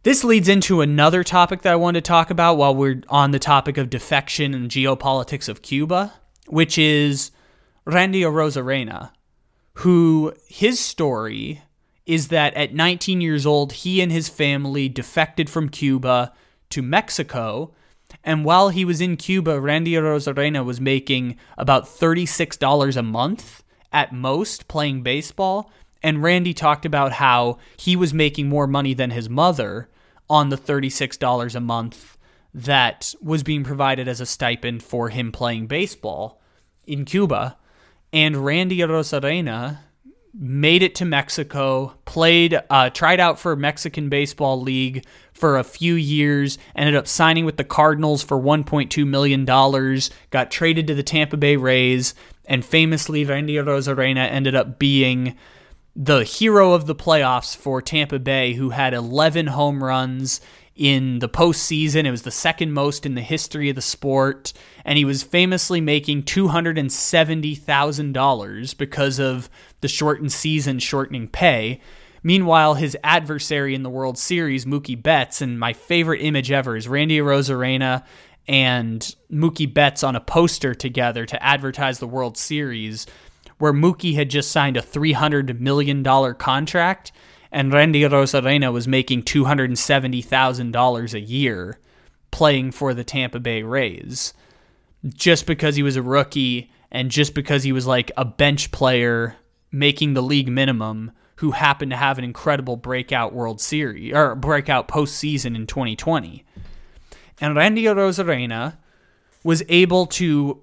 this 0.08 0.24
leads 0.24 0.48
into 0.48 0.80
another 0.80 1.22
topic 1.22 1.64
that 1.64 1.74
I 1.74 1.76
want 1.76 1.96
to 1.96 2.02
talk 2.02 2.30
about 2.30 2.56
while 2.56 2.74
we're 2.74 3.02
on 3.10 3.32
the 3.32 3.40
topic 3.40 3.78
of 3.78 3.90
defection 3.90 4.54
and 4.54 4.72
geopolitics 4.72 5.50
of 5.50 5.62
Cuba, 5.62 6.14
which 6.48 6.78
is 6.78 7.32
Randy 7.84 8.22
Arozarena, 8.22 9.12
who 9.74 10.34
his 10.48 10.80
story 10.80 11.62
is 12.06 12.30
that 12.30 12.54
at 12.54 12.74
19 12.74 13.20
years 13.20 13.46
old, 13.46 13.74
he 13.74 14.00
and 14.00 14.10
his 14.10 14.30
family 14.30 14.88
defected 14.88 15.50
from 15.50 15.68
Cuba 15.68 16.32
to 16.70 16.82
Mexico. 16.82 17.74
And 18.24 18.46
while 18.46 18.70
he 18.70 18.86
was 18.86 19.02
in 19.02 19.18
Cuba, 19.18 19.60
Randy 19.60 19.92
Arozarena 19.92 20.64
was 20.64 20.80
making 20.80 21.36
about 21.58 21.84
$36 21.84 22.96
a 22.96 23.04
month 23.04 23.62
at 23.92 24.14
most 24.14 24.70
playing 24.70 25.04
baseball. 25.04 25.70
And 26.02 26.24
Randy 26.24 26.54
talked 26.54 26.86
about 26.86 27.12
how 27.12 27.58
he 27.76 27.98
was 27.98 28.14
making 28.14 28.48
more 28.48 28.68
money 28.68 28.94
than 28.94 29.10
his 29.12 29.30
mother 29.30 29.90
on 30.30 30.50
the 30.50 30.58
$36 30.58 31.56
a 31.56 31.60
month 31.60 32.18
that 32.54 33.14
was 33.22 33.44
being 33.44 33.64
provided 33.64 34.08
as 34.08 34.22
a 34.22 34.26
stipend 34.26 34.84
for 34.84 35.10
him 35.10 35.32
playing 35.32 35.68
baseball 35.68 36.42
in 36.86 37.06
Cuba. 37.06 37.58
And 38.12 38.38
Randy 38.38 38.80
Arozarena 38.80 39.80
made 40.34 40.84
it 40.84 40.96
to 40.96 41.06
Mexico, 41.06 41.94
played, 42.06 42.60
uh, 42.70 42.90
tried 42.92 43.20
out 43.20 43.40
for 43.40 43.56
Mexican 43.56 44.10
Baseball 44.10 44.62
League 44.62 45.06
for 45.34 45.58
a 45.58 45.64
few 45.64 45.96
years, 45.96 46.58
ended 46.76 46.96
up 46.96 47.08
signing 47.08 47.46
with 47.46 47.58
the 47.58 47.64
Cardinals 47.64 48.24
for 48.24 48.40
$1.2 48.40 49.08
million, 49.08 49.46
got 49.46 50.52
traded 50.52 50.88
to 50.88 50.96
the 50.96 51.04
Tampa 51.04 51.38
Bay 51.38 51.58
Rays, 51.58 52.14
and 52.46 52.64
famously, 52.64 53.26
Randy 53.26 53.56
Arozarena 53.56 54.30
ended 54.32 54.56
up 54.56 54.80
being 54.80 55.36
the 56.00 56.24
hero 56.24 56.74
of 56.74 56.86
the 56.86 56.94
playoffs 56.94 57.58
for 57.58 57.82
Tampa 57.82 58.20
Bay, 58.20 58.54
who 58.54 58.70
had 58.70 58.94
11 58.94 59.48
home 59.48 59.84
runs 59.84 60.40
in 60.76 61.18
the 61.18 61.28
postseason. 61.28 62.06
It 62.06 62.12
was 62.12 62.22
the 62.22 62.30
second 62.30 62.72
most 62.72 63.08
in 63.08 63.16
the 63.16 63.22
history 63.22 63.70
of 63.70 63.76
the 63.76 63.82
sport. 63.82 64.54
And 64.86 65.00
he 65.00 65.06
was 65.06 65.24
famously 65.24 65.82
making 65.82 66.22
$270,000 66.24 68.78
because 68.78 69.20
of 69.20 69.50
the 69.82 69.88
shortened 69.88 70.32
season, 70.32 70.78
shortening 70.78 71.28
pay. 71.28 71.82
Meanwhile, 72.22 72.76
his 72.76 72.96
adversary 73.04 73.74
in 73.74 73.82
the 73.82 73.90
World 73.90 74.20
Series, 74.20 74.66
Mookie 74.66 75.02
Betts, 75.02 75.42
and 75.42 75.60
my 75.60 75.74
favorite 75.74 76.20
image 76.20 76.52
ever 76.52 76.78
is 76.78 76.88
Randy 76.88 77.18
Arozarena 77.18 78.04
and 78.48 79.16
Mookie 79.32 79.74
Betts 79.74 80.04
on 80.04 80.16
a 80.16 80.22
poster 80.22 80.76
together 80.76 81.26
to 81.26 81.44
advertise 81.44 81.98
the 81.98 82.08
World 82.08 82.38
Series 82.38 83.08
where 83.58 83.74
Mookie 83.74 84.16
had 84.16 84.30
just 84.30 84.52
signed 84.52 84.78
a 84.78 84.82
$300 84.82 85.60
million 85.60 86.04
contract 86.36 87.12
and 87.52 87.74
Randy 87.74 88.02
Arozarena 88.02 88.72
was 88.72 88.88
making 88.88 89.24
$270,000 89.24 91.14
a 91.14 91.20
year 91.20 91.80
playing 92.32 92.72
for 92.72 92.94
the 92.94 93.04
Tampa 93.04 93.40
Bay 93.40 93.64
Rays 93.64 94.34
just 95.08 95.46
because 95.46 95.76
he 95.76 95.84
was 95.84 95.96
a 95.96 96.02
rookie 96.02 96.72
and 96.92 97.12
just 97.12 97.34
because 97.34 97.64
he 97.64 97.72
was 97.72 97.88
like 97.88 98.12
a 98.18 98.26
bench 98.26 98.72
player 98.72 99.36
making 99.72 100.14
the 100.14 100.22
league 100.22 100.50
minimum 100.50 101.12
who 101.38 101.52
happened 101.52 101.92
to 101.92 101.98
have 101.98 102.18
an 102.18 102.24
incredible 102.24 102.76
breakout 102.76 103.34
World 103.34 103.62
Series 103.62 104.14
or 104.14 104.36
breakout 104.36 104.88
postseason 104.88 105.56
in 105.56 105.68
2020. 105.68 106.44
And 107.40 107.56
Randy 107.56 107.84
Arozarena 107.84 108.78
was 109.44 109.64
able 109.70 110.08
to 110.08 110.60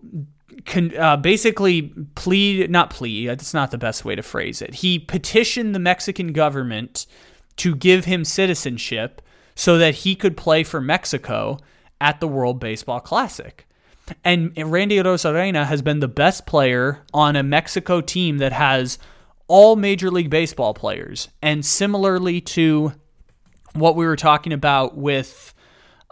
con, 0.65 0.97
uh, 0.97 1.17
basically 1.17 1.93
plead, 2.15 2.71
not 2.71 2.91
plead, 2.91 3.29
that's 3.29 3.55
not 3.55 3.71
the 3.71 3.79
best 3.79 4.05
way 4.05 4.15
to 4.15 4.23
phrase 4.23 4.63
it. 4.63 4.77
He 4.77 4.99
petitioned 4.99 5.75
the 5.75 5.79
Mexican 5.79 6.33
government 6.33 7.07
to 7.57 7.75
give 7.75 8.05
him 8.05 8.25
citizenship 8.25 9.23
so 9.55 9.79
that 9.79 9.95
he 9.95 10.15
could 10.15 10.37
play 10.37 10.65
for 10.65 10.81
Mexico 10.81 11.59
at 12.01 12.21
the 12.21 12.29
World 12.29 12.59
Baseball 12.59 13.01
Classic. 13.01 13.67
And 14.23 14.53
Randy 14.57 14.97
Arozarena 14.97 15.65
has 15.65 15.81
been 15.81 16.01
the 16.01 16.09
best 16.09 16.45
player 16.45 17.03
on 17.15 17.37
a 17.37 17.43
Mexico 17.43 18.01
team 18.01 18.39
that 18.39 18.53
has 18.53 18.99
all 19.47 19.77
Major 19.77 20.11
League 20.11 20.29
Baseball 20.29 20.75
players. 20.75 21.29
And 21.41 21.65
similarly 21.65 22.41
to 22.43 22.93
what 23.73 23.97
we 23.97 24.05
were 24.05 24.17
talking 24.17 24.53
about 24.53 24.97
with 24.97 25.54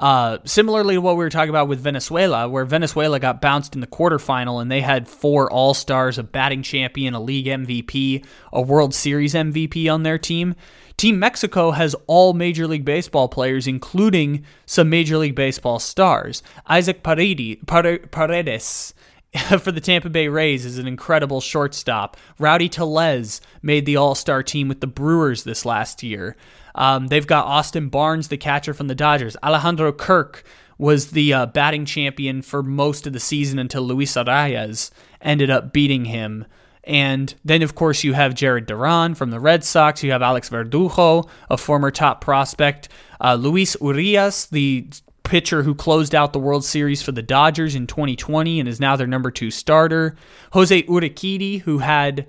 uh, 0.02 0.38
similarly 0.44 0.96
to 0.96 1.00
what 1.00 1.16
we 1.16 1.22
were 1.22 1.30
talking 1.30 1.50
about 1.50 1.68
with 1.68 1.78
Venezuela, 1.78 2.48
where 2.48 2.64
Venezuela 2.64 3.20
got 3.20 3.40
bounced 3.40 3.76
in 3.76 3.80
the 3.80 3.86
quarterfinal 3.86 4.60
and 4.60 4.68
they 4.68 4.80
had 4.80 5.06
four 5.06 5.50
All 5.50 5.74
Stars, 5.74 6.18
a 6.18 6.24
batting 6.24 6.64
champion, 6.64 7.14
a 7.14 7.20
league 7.20 7.46
MVP, 7.46 8.26
a 8.52 8.60
World 8.60 8.94
Series 8.94 9.32
MVP 9.32 9.88
on 9.88 10.02
their 10.02 10.18
team. 10.18 10.56
Team 10.96 11.20
Mexico 11.20 11.70
has 11.70 11.94
all 12.08 12.32
Major 12.32 12.66
League 12.66 12.84
Baseball 12.84 13.28
players, 13.28 13.68
including 13.68 14.44
some 14.66 14.90
Major 14.90 15.18
League 15.18 15.36
Baseball 15.36 15.78
stars. 15.78 16.42
Isaac 16.66 17.04
Paredes 17.04 17.60
for 19.60 19.70
the 19.70 19.80
Tampa 19.80 20.10
Bay 20.10 20.26
Rays 20.26 20.64
is 20.64 20.78
an 20.78 20.88
incredible 20.88 21.40
shortstop. 21.40 22.16
Rowdy 22.40 22.68
Tellez 22.68 23.40
made 23.62 23.86
the 23.86 23.96
All 23.96 24.16
Star 24.16 24.42
team 24.42 24.66
with 24.66 24.80
the 24.80 24.88
Brewers 24.88 25.44
this 25.44 25.64
last 25.64 26.02
year. 26.02 26.36
Um, 26.74 27.08
they've 27.08 27.26
got 27.26 27.46
Austin 27.46 27.88
Barnes, 27.88 28.28
the 28.28 28.36
catcher 28.36 28.74
from 28.74 28.88
the 28.88 28.94
Dodgers. 28.94 29.36
Alejandro 29.42 29.92
Kirk 29.92 30.44
was 30.78 31.12
the 31.12 31.32
uh, 31.32 31.46
batting 31.46 31.84
champion 31.84 32.42
for 32.42 32.62
most 32.62 33.06
of 33.06 33.12
the 33.12 33.20
season 33.20 33.58
until 33.58 33.82
Luis 33.82 34.14
Arraez 34.14 34.90
ended 35.20 35.50
up 35.50 35.72
beating 35.72 36.06
him. 36.06 36.44
And 36.84 37.32
then, 37.44 37.62
of 37.62 37.74
course, 37.74 38.02
you 38.02 38.14
have 38.14 38.34
Jared 38.34 38.66
Duran 38.66 39.14
from 39.14 39.30
the 39.30 39.38
Red 39.38 39.62
Sox. 39.62 40.02
You 40.02 40.10
have 40.10 40.22
Alex 40.22 40.48
Verdugo, 40.48 41.28
a 41.48 41.56
former 41.56 41.92
top 41.92 42.20
prospect. 42.20 42.88
Uh, 43.20 43.34
Luis 43.34 43.76
Urias, 43.80 44.46
the 44.46 44.88
pitcher 45.22 45.62
who 45.62 45.74
closed 45.74 46.14
out 46.14 46.32
the 46.32 46.38
World 46.40 46.64
Series 46.64 47.00
for 47.00 47.12
the 47.12 47.22
Dodgers 47.22 47.74
in 47.74 47.86
2020 47.86 48.58
and 48.58 48.68
is 48.68 48.80
now 48.80 48.96
their 48.96 49.06
number 49.06 49.30
two 49.30 49.50
starter. 49.50 50.16
Jose 50.52 50.82
Urquidy, 50.82 51.60
who 51.60 51.78
had 51.78 52.26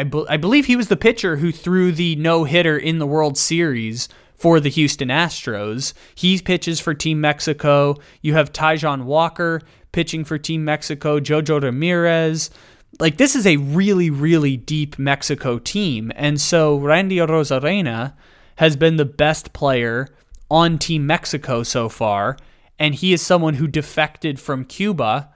I, 0.00 0.04
be- 0.04 0.24
I 0.30 0.38
believe 0.38 0.64
he 0.64 0.76
was 0.76 0.88
the 0.88 0.96
pitcher 0.96 1.36
who 1.36 1.52
threw 1.52 1.92
the 1.92 2.16
no 2.16 2.44
hitter 2.44 2.78
in 2.78 2.98
the 2.98 3.06
World 3.06 3.36
Series 3.36 4.08
for 4.34 4.58
the 4.58 4.70
Houston 4.70 5.08
Astros. 5.08 5.92
He 6.14 6.40
pitches 6.40 6.80
for 6.80 6.94
Team 6.94 7.20
Mexico. 7.20 7.96
You 8.22 8.32
have 8.32 8.50
Taijuan 8.50 9.04
Walker 9.04 9.60
pitching 9.92 10.24
for 10.24 10.38
Team 10.38 10.64
Mexico, 10.64 11.20
Jojo 11.20 11.62
Ramirez. 11.62 12.48
Like, 12.98 13.18
this 13.18 13.36
is 13.36 13.46
a 13.46 13.58
really, 13.58 14.08
really 14.08 14.56
deep 14.56 14.98
Mexico 14.98 15.58
team. 15.58 16.10
And 16.16 16.40
so 16.40 16.78
Randy 16.78 17.16
Arozarena 17.16 18.14
has 18.56 18.76
been 18.76 18.96
the 18.96 19.04
best 19.04 19.52
player 19.52 20.08
on 20.50 20.78
Team 20.78 21.06
Mexico 21.06 21.62
so 21.62 21.90
far. 21.90 22.38
And 22.78 22.94
he 22.94 23.12
is 23.12 23.20
someone 23.20 23.54
who 23.54 23.66
defected 23.66 24.40
from 24.40 24.64
Cuba 24.64 25.28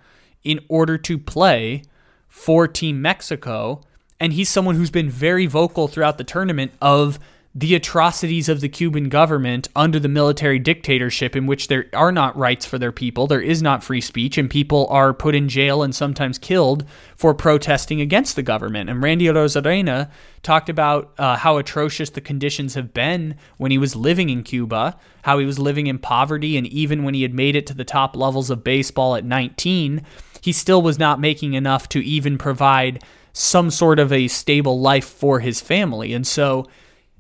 in 0.43 0.61
order 0.71 0.97
to 0.97 1.19
play 1.19 1.83
for 2.29 2.67
Team 2.67 3.03
Mexico 3.03 3.83
and 4.25 4.33
he's 4.33 4.49
someone 4.49 4.75
who's 4.75 4.91
been 4.91 5.11
very 5.11 5.45
vocal 5.45 5.87
throughout 5.87 6.17
the 6.17 6.25
tournament 6.25 6.73
of 6.81 7.19
the 7.55 7.75
atrocities 7.75 8.49
of 8.49 8.63
the 8.63 8.71
Cuban 8.71 9.11
government 9.11 9.69
under 9.77 10.01
the 10.01 10.09
military 10.09 10.59
dictatorship, 10.59 11.37
in 11.37 11.45
which 11.45 11.69
there 11.69 11.91
are 11.93 12.11
not 12.11 12.35
rights 12.35 12.65
for 12.65 12.79
their 12.79 12.91
people, 12.91 13.27
there 13.27 13.43
is 13.43 13.61
not 13.61 13.85
free 13.85 14.01
speech, 14.01 14.39
and 14.39 14.49
people 14.49 14.87
are 14.89 15.13
put 15.13 15.35
in 15.35 15.51
jail 15.51 15.83
and 15.83 15.95
sometimes 15.95 16.39
killed 16.39 16.87
for 17.17 17.35
protesting 17.35 18.01
against 18.01 18.35
the 18.35 18.43
government. 18.43 18.89
And 18.89 19.03
Randy 19.03 19.27
Arozarena 19.27 20.11
talked 20.43 20.71
about 20.71 21.13
uh, 21.19 21.37
how 21.37 21.59
atrocious 21.59 22.09
the 22.09 22.23
conditions 22.23 22.73
have 22.73 22.95
been 22.95 23.37
when 23.59 23.73
he 23.73 23.79
was 23.79 23.95
living 23.95 24.31
in 24.31 24.43
Cuba, 24.43 24.99
how 25.23 25.39
he 25.39 25.45
was 25.45 25.59
living 25.59 25.87
in 25.87 25.99
poverty, 25.99 26.57
and 26.57 26.67
even 26.69 27.05
when 27.05 27.13
he 27.13 27.21
had 27.21 27.35
made 27.35 27.57
it 27.57 27.67
to 27.67 27.75
the 27.75 27.85
top 27.85 28.17
levels 28.17 28.49
of 28.49 28.65
baseball 28.65 29.17
at 29.17 29.25
19, 29.27 30.01
he 30.41 30.51
still 30.51 30.81
was 30.81 30.99
not 30.99 31.21
making 31.21 31.53
enough 31.53 31.91
to 31.91 32.03
even 32.03 32.39
provide 32.39 33.05
some 33.35 33.69
sort 33.69 33.99
of 33.99 34.13
a 34.13 34.29
stable 34.29 34.81
life 34.81 35.05
for 35.05 35.41
his 35.41 35.61
family. 35.61 36.15
And 36.15 36.27
so 36.27 36.67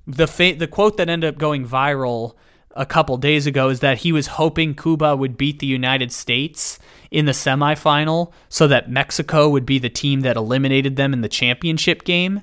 the 0.06 0.26
fa- 0.26 0.54
the 0.56 0.68
quote 0.68 0.96
that 0.96 1.10
ended 1.10 1.34
up 1.34 1.38
going 1.38 1.66
viral 1.68 2.34
a 2.76 2.86
couple 2.86 3.16
days 3.16 3.46
ago 3.46 3.68
is 3.68 3.80
that 3.80 3.98
he 3.98 4.12
was 4.12 4.28
hoping 4.28 4.74
Cuba 4.74 5.16
would 5.16 5.36
beat 5.36 5.58
the 5.58 5.66
United 5.66 6.12
States 6.12 6.78
in 7.10 7.26
the 7.26 7.32
semifinal 7.32 8.32
so 8.48 8.66
that 8.68 8.90
Mexico 8.90 9.48
would 9.48 9.66
be 9.66 9.78
the 9.78 9.90
team 9.90 10.20
that 10.20 10.36
eliminated 10.36 10.96
them 10.96 11.12
in 11.12 11.20
the 11.20 11.28
championship 11.28 12.04
game. 12.04 12.42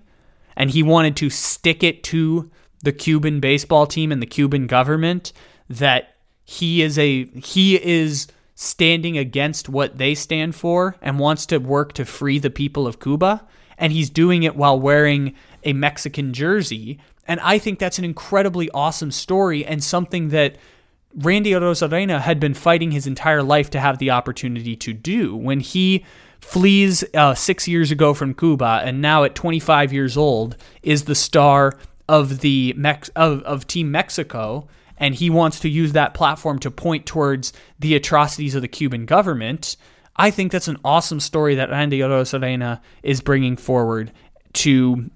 And 0.55 0.69
he 0.69 0.83
wanted 0.83 1.15
to 1.17 1.29
stick 1.29 1.81
it 1.81 2.03
to 2.05 2.51
the 2.83 2.91
Cuban 2.91 3.39
baseball 3.39 3.87
team 3.87 4.11
and 4.11 4.21
the 4.21 4.27
Cuban 4.27 4.67
government 4.67 5.31
that 5.69 6.15
he 6.43 6.81
is 6.81 6.97
a 6.97 7.25
he 7.39 7.81
is 7.81 8.27
standing 8.55 9.17
against 9.17 9.69
what 9.69 9.97
they 9.97 10.13
stand 10.13 10.55
for 10.55 10.95
and 11.01 11.19
wants 11.19 11.45
to 11.45 11.57
work 11.57 11.93
to 11.93 12.05
free 12.05 12.37
the 12.37 12.49
people 12.49 12.85
of 12.85 12.99
Cuba 12.99 13.47
and 13.81 13.91
he's 13.91 14.09
doing 14.09 14.43
it 14.43 14.55
while 14.55 14.79
wearing 14.79 15.35
a 15.65 15.73
Mexican 15.73 16.31
jersey 16.31 16.97
and 17.27 17.39
I 17.39 17.59
think 17.59 17.79
that's 17.79 17.99
an 17.99 18.05
incredibly 18.05 18.69
awesome 18.71 19.11
story 19.11 19.65
and 19.65 19.83
something 19.83 20.29
that 20.29 20.57
Randy 21.15 21.51
Arozarena 21.51 22.19
had 22.19 22.39
been 22.39 22.53
fighting 22.53 22.91
his 22.91 23.07
entire 23.07 23.43
life 23.43 23.69
to 23.71 23.79
have 23.79 23.99
the 23.99 24.11
opportunity 24.11 24.75
to 24.77 24.93
do. 24.93 25.35
When 25.35 25.59
he 25.59 26.05
flees 26.39 27.03
uh, 27.13 27.35
six 27.35 27.67
years 27.67 27.91
ago 27.91 28.13
from 28.13 28.33
Cuba 28.33 28.81
and 28.83 29.01
now 29.01 29.23
at 29.23 29.35
25 29.35 29.93
years 29.93 30.17
old 30.17 30.57
is 30.81 31.03
the 31.03 31.15
star 31.15 31.73
of 32.09 32.39
the 32.39 32.73
Mex- 32.75 33.09
of, 33.15 33.41
of 33.43 33.67
Team 33.67 33.91
Mexico, 33.91 34.67
and 34.97 35.15
he 35.15 35.29
wants 35.29 35.59
to 35.61 35.69
use 35.69 35.93
that 35.93 36.13
platform 36.13 36.59
to 36.59 36.71
point 36.71 37.05
towards 37.05 37.53
the 37.79 37.95
atrocities 37.95 38.55
of 38.55 38.61
the 38.61 38.67
Cuban 38.67 39.05
government. 39.05 39.77
I 40.15 40.31
think 40.31 40.51
that's 40.51 40.67
an 40.67 40.77
awesome 40.83 41.19
story 41.19 41.55
that 41.55 41.69
Randy 41.69 41.99
Arozarena 41.99 42.81
is 43.03 43.21
bringing 43.21 43.57
forward 43.57 44.11
to 44.53 45.09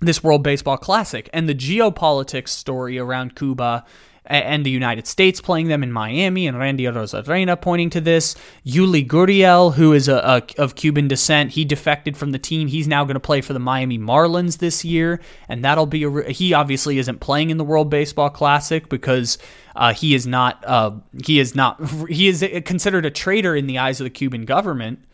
this 0.00 0.22
World 0.22 0.42
Baseball 0.42 0.76
Classic. 0.76 1.28
And 1.32 1.48
the 1.48 1.54
geopolitics 1.54 2.48
story 2.48 2.98
around 2.98 3.36
Cuba 3.36 3.84
and 4.26 4.64
the 4.64 4.70
United 4.70 5.06
States 5.06 5.40
playing 5.40 5.68
them 5.68 5.82
in 5.82 5.90
Miami, 5.90 6.46
and 6.46 6.58
Randy 6.58 6.84
Arozarena 6.84 7.60
pointing 7.60 7.90
to 7.90 8.00
this. 8.00 8.36
Yuli 8.64 9.06
Gurriel, 9.06 9.74
who 9.74 9.92
is 9.92 10.08
a, 10.08 10.16
a, 10.16 10.60
of 10.60 10.74
Cuban 10.74 11.08
descent, 11.08 11.52
he 11.52 11.64
defected 11.64 12.16
from 12.16 12.32
the 12.32 12.38
team. 12.38 12.68
He's 12.68 12.86
now 12.86 13.04
going 13.04 13.14
to 13.14 13.20
play 13.20 13.40
for 13.40 13.52
the 13.52 13.58
Miami 13.58 13.98
Marlins 13.98 14.58
this 14.58 14.84
year, 14.84 15.20
and 15.48 15.64
that'll 15.64 15.86
be 15.86 16.04
a. 16.04 16.30
He 16.30 16.52
obviously 16.52 16.98
isn't 16.98 17.20
playing 17.20 17.50
in 17.50 17.56
the 17.56 17.64
World 17.64 17.90
Baseball 17.90 18.30
Classic 18.30 18.88
because 18.88 19.38
uh, 19.74 19.92
he 19.94 20.14
is 20.14 20.26
not. 20.26 20.62
Uh, 20.66 20.92
he 21.24 21.40
is 21.40 21.54
not. 21.54 21.80
He 22.08 22.28
is 22.28 22.44
considered 22.64 23.06
a 23.06 23.10
traitor 23.10 23.56
in 23.56 23.66
the 23.66 23.78
eyes 23.78 24.00
of 24.00 24.04
the 24.04 24.10
Cuban 24.10 24.44
government. 24.44 25.04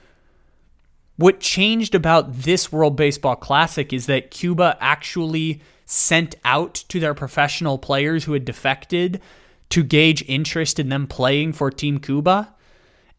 What 1.17 1.41
changed 1.41 1.95
about 1.95 2.35
this 2.35 2.71
World 2.71 2.97
Baseball 2.97 3.37
Classic 3.37 3.93
is 3.93 4.07
that 4.07 4.31
Cuba 4.31 4.77
actually 4.81 5.63
sent 5.87 6.34
out 6.45 6.74
to 6.74 7.01
their 7.01 7.14
professional 7.14 7.78
players 7.78 8.24
who 8.24 8.32
had 8.32 8.45
defected 8.45 9.20
to 9.70 9.82
gauge 9.82 10.24
interest 10.28 10.78
in 10.78 10.89
them 10.89 11.07
playing 11.07 11.53
for 11.53 11.70
Team 11.70 11.99
Cuba. 11.99 12.55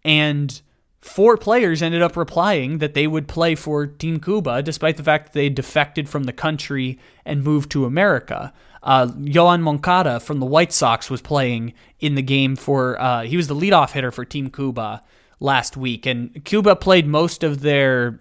And 0.03 0.61
four 1.01 1.37
players 1.37 1.81
ended 1.81 2.01
up 2.01 2.15
replying 2.15 2.77
that 2.77 2.93
they 2.93 3.07
would 3.07 3.27
play 3.27 3.55
for 3.55 3.87
Team 3.87 4.19
Cuba, 4.19 4.61
despite 4.61 4.97
the 4.97 5.03
fact 5.03 5.25
that 5.25 5.33
they 5.33 5.49
defected 5.49 6.07
from 6.07 6.25
the 6.25 6.33
country 6.33 6.99
and 7.25 7.43
moved 7.43 7.71
to 7.71 7.85
America. 7.85 8.53
Uh, 8.83 9.07
Yoan 9.07 9.61
Moncada 9.61 10.19
from 10.19 10.39
the 10.39 10.45
White 10.45 10.71
Sox 10.71 11.09
was 11.09 11.21
playing 11.21 11.73
in 11.99 12.15
the 12.15 12.21
game 12.21 12.55
for, 12.55 12.99
uh, 13.01 13.23
he 13.23 13.35
was 13.35 13.47
the 13.47 13.55
leadoff 13.55 13.91
hitter 13.91 14.11
for 14.11 14.23
Team 14.23 14.49
Cuba 14.49 15.03
last 15.39 15.77
week, 15.77 16.05
and 16.05 16.43
Cuba 16.45 16.75
played 16.75 17.07
most 17.07 17.43
of 17.43 17.61
their 17.61 18.19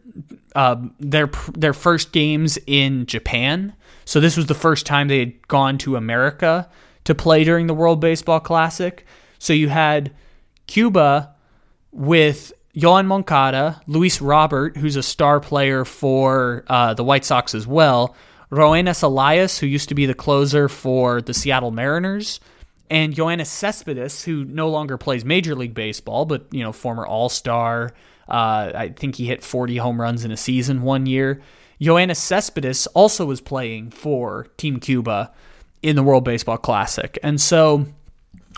uh, 0.55 0.76
their 0.99 1.30
their 1.55 1.72
first 1.72 2.12
games 2.12 2.59
in 2.66 3.07
Japan. 3.07 3.74
So 4.07 4.20
this 4.20 4.36
was 4.36 4.46
the 4.46 4.54
first 4.54 4.86
time 4.86 5.09
they 5.09 5.18
had 5.18 5.46
gone 5.48 5.76
to 5.78 5.96
America 5.96 6.70
to 7.04 7.14
play 7.14 7.44
during 7.44 7.66
the 7.66 7.74
World 7.74 8.00
Baseball 8.00 8.40
Classic. 8.40 9.04
So 9.38 9.52
you 9.52 9.68
had 9.68 10.14
Cuba 10.66 11.34
with 11.90 12.52
Yoan 12.74 13.07
Moncada, 13.07 13.82
Luis 13.86 14.20
Robert, 14.20 14.76
who's 14.76 14.96
a 14.96 15.02
star 15.02 15.40
player 15.40 15.84
for 15.84 16.64
uh, 16.68 16.94
the 16.94 17.04
White 17.04 17.24
Sox 17.24 17.54
as 17.54 17.66
well, 17.66 18.14
Roenis 18.50 19.02
Elias, 19.02 19.59
who 19.59 19.66
used 19.66 19.88
to 19.88 19.94
be 19.94 20.07
the 20.07 20.14
closer 20.14 20.68
for 20.68 21.20
the 21.20 21.34
Seattle 21.34 21.72
Mariners, 21.72 22.38
and 22.88 23.14
Yoenis 23.14 23.46
Cespedes, 23.46 24.22
who 24.22 24.44
no 24.44 24.68
longer 24.68 24.96
plays 24.96 25.24
Major 25.24 25.57
League 25.57 25.74
Baseball, 25.74 26.26
but 26.26 26.46
you 26.52 26.62
know, 26.62 26.72
former 26.72 27.04
All 27.04 27.28
Star. 27.28 27.92
Uh, 28.29 28.72
I 28.74 28.93
think 28.97 29.16
he 29.16 29.27
hit 29.27 29.43
40 29.43 29.77
home 29.77 30.01
runs 30.01 30.24
in 30.24 30.31
a 30.31 30.37
season 30.37 30.83
one 30.83 31.07
year. 31.07 31.41
Yoenis 31.81 32.16
Cespedes 32.16 32.87
also 32.89 33.27
was 33.27 33.41
playing 33.41 33.91
for 33.91 34.47
Team 34.57 34.81
Cuba 34.81 35.33
in 35.83 35.97
the 35.97 36.03
World 36.03 36.24
Baseball 36.24 36.57
Classic. 36.57 37.18
And 37.22 37.41
so 37.41 37.87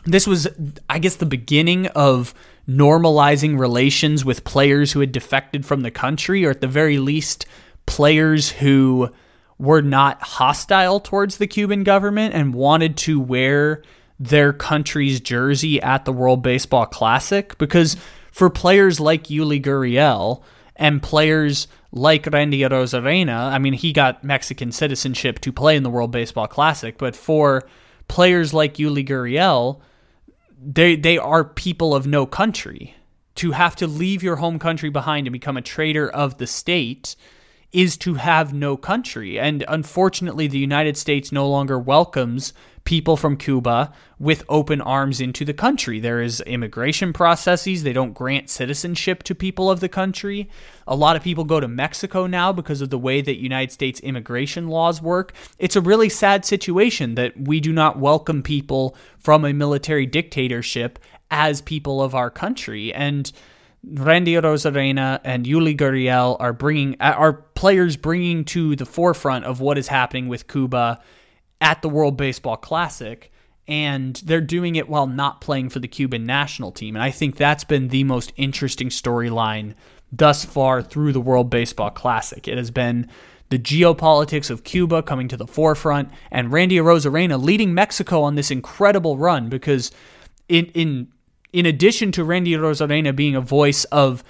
this 0.05 0.27
was, 0.27 0.49
I 0.89 0.99
guess, 0.99 1.17
the 1.17 1.27
beginning 1.27 1.89
of 1.89 2.33
normalizing 2.69 3.59
relations 3.59 4.25
with 4.25 4.45
players 4.45 4.93
who 4.93 5.01
had 5.01 5.13
defected 5.13 5.67
from 5.67 5.81
the 5.81 5.91
country, 5.91 6.45
or 6.45 6.51
at 6.51 6.61
the 6.61 6.67
very 6.69 6.99
least, 6.99 7.47
players 7.87 8.51
who 8.51 9.11
were 9.59 9.83
not 9.83 10.23
hostile 10.23 11.01
towards 11.01 11.39
the 11.39 11.47
Cuban 11.47 11.83
government 11.83 12.35
and 12.35 12.55
wanted 12.55 12.97
to 12.97 13.19
wear 13.19 13.83
their 14.21 14.53
country's 14.53 15.21
jersey 15.21 15.81
at 15.83 16.05
the 16.05 16.13
World 16.13 16.43
Baseball 16.43 16.87
Classic. 16.87 17.57
Because 17.59 17.97
for 18.39 18.49
players 18.49 19.01
like 19.01 19.25
Yuli 19.25 19.61
Gurriel 19.61 20.45
and 20.77 21.03
players 21.03 21.67
like 21.91 22.25
Randy 22.25 22.61
Arozarena, 22.61 23.37
I 23.37 23.59
mean, 23.59 23.73
he 23.73 23.93
got 23.93 24.23
Mexican 24.23 24.71
citizenship 24.71 25.41
to 25.41 25.53
play 25.53 25.75
in 25.75 25.83
the 25.83 25.91
World 25.91 26.13
Baseball 26.13 26.47
Classic, 26.47 26.97
but 26.97 27.17
for 27.17 27.69
players 28.07 28.55
like 28.55 28.75
Yuli 28.75 29.05
Gurriel, 29.05 29.81
they 30.57 30.95
they 30.95 31.19
are 31.19 31.43
people 31.43 31.97
of 31.97 32.07
no 32.07 32.27
country. 32.27 32.95
To 33.37 33.51
have 33.53 33.75
to 33.77 33.89
leave 33.89 34.23
your 34.23 34.37
home 34.37 34.61
country 34.61 34.91
behind 34.91 35.27
and 35.27 35.33
become 35.33 35.57
a 35.57 35.63
traitor 35.63 36.09
of 36.09 36.39
the 36.39 36.47
state 36.47 37.17
is 37.73 37.97
to 37.99 38.15
have 38.15 38.55
no 38.55 38.77
country. 38.77 39.39
And 39.39 39.65
unfortunately, 39.69 40.47
the 40.47 40.59
United 40.59 40.97
States 40.97 41.31
no 41.31 41.49
longer 41.49 41.79
welcomes 41.79 42.55
people 42.85 43.19
from 43.19 43.37
Cuba 43.37 43.93
with 44.19 44.43
open 44.49 44.81
arms 44.81 45.21
into 45.21 45.45
the 45.45 45.53
country. 45.53 46.01
There 46.01 46.23
is 46.23 46.41
immigration 46.41 47.13
processes. 47.13 47.83
They 47.83 47.93
don't 47.93 48.15
grant 48.15 48.49
citizenship 48.49 49.23
to 49.25 49.35
people 49.35 49.71
of 49.71 49.81
the 49.81 49.91
country. 49.91 50.49
A 50.87 50.97
lot 50.97 51.15
of 51.15 51.23
people 51.23 51.45
go 51.45 51.61
to 51.61 51.69
Mexico 51.69 52.27
now 52.27 52.51
because 52.51 52.81
of 52.81 52.89
the 52.89 52.99
way 52.99 53.21
that 53.21 53.43
United 53.43 53.73
States 53.73 54.01
immigration 54.01 54.69
laws 54.69 55.03
work. 55.03 55.35
It's 55.59 55.77
a 55.77 55.83
really 55.83 56.09
sad 56.09 56.47
situation 56.47 57.15
that 57.17 57.39
we 57.39 57.61
do 57.61 57.75
not 57.75 57.99
welcome 57.99 58.43
people 58.43 58.97
from 59.19 59.45
a 59.45 59.53
military 59.53 60.07
dictatorship 60.07 60.99
as 61.31 61.61
people 61.61 62.01
of 62.01 62.15
our 62.15 62.31
country. 62.31 62.95
And 62.95 63.31
Randy 63.85 64.33
Arozarena 64.33 65.21
and 65.25 65.47
Yuli 65.47 65.77
Gurriel 65.77 66.37
are 66.41 66.53
bringing 66.53 66.97
are 67.01 67.33
players 67.33 67.97
bringing 67.97 68.45
to 68.47 68.77
the 68.77 68.87
forefront 68.87 69.45
of 69.45 69.61
what 69.61 69.79
is 69.79 69.89
happening 69.89 70.29
with 70.29 70.49
Cuba 70.49 71.01
at 71.61 71.83
the 71.83 71.89
World 71.89 72.17
Baseball 72.17 72.57
Classic, 72.57 73.33
and 73.67 74.17
they're 74.25 74.41
doing 74.41 74.77
it 74.77 74.89
while 74.89 75.07
not 75.07 75.41
playing 75.41 75.69
for 75.69 75.79
the 75.79 75.89
Cuban 75.89 76.25
national 76.25 76.73
team. 76.73 76.97
And 76.97 77.03
I 77.03 77.11
think 77.11 77.37
that's 77.37 77.65
been 77.65 77.89
the 77.89 78.05
most 78.05 78.33
interesting 78.37 78.89
storyline 78.89 79.75
thus 80.11 80.45
far 80.45 80.83
through 80.83 81.13
the 81.13 81.21
World 81.21 81.51
Baseball 81.51 81.91
Classic. 81.91 82.49
It 82.49 82.59
has 82.59 82.71
been 82.71 83.09
the 83.51 83.59
geopolitics 83.59 84.51
of 84.51 84.65
Cuba 84.65 85.03
coming 85.03 85.29
to 85.29 85.37
the 85.37 85.47
forefront, 85.47 86.11
and 86.31 86.53
Randy 86.53 86.77
Arozarena 86.77 87.43
leading 87.43 87.75
Mexico 87.75 88.23
on 88.23 88.35
this 88.35 88.51
incredible 88.51 89.17
run 89.17 89.49
because 89.49 89.91
in 90.49 90.67
in 90.67 91.09
in 91.53 91.67
addition 91.67 92.13
to 92.13 92.25
Randy 92.25 92.53
Arozarena 92.53 93.15
being 93.15 93.35
a 93.35 93.41
voice 93.41 93.85
of 93.87 94.23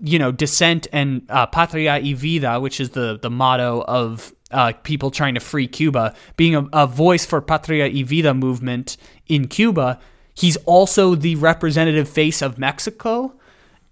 you 0.00 0.18
know 0.18 0.32
dissent 0.32 0.86
and 0.92 1.22
uh, 1.28 1.46
patria 1.46 2.00
y 2.02 2.14
vida, 2.14 2.60
which 2.60 2.80
is 2.80 2.90
the 2.90 3.18
the 3.20 3.30
motto 3.30 3.84
of 3.86 4.34
uh, 4.54 4.72
people 4.82 5.10
trying 5.10 5.34
to 5.34 5.40
free 5.40 5.66
Cuba, 5.66 6.14
being 6.36 6.54
a, 6.54 6.66
a 6.72 6.86
voice 6.86 7.26
for 7.26 7.40
Patria 7.42 7.88
y 7.92 8.02
Vida 8.02 8.32
movement 8.32 8.96
in 9.26 9.48
Cuba, 9.48 9.98
he's 10.34 10.56
also 10.58 11.14
the 11.14 11.34
representative 11.36 12.08
face 12.08 12.40
of 12.40 12.58
Mexico. 12.58 13.34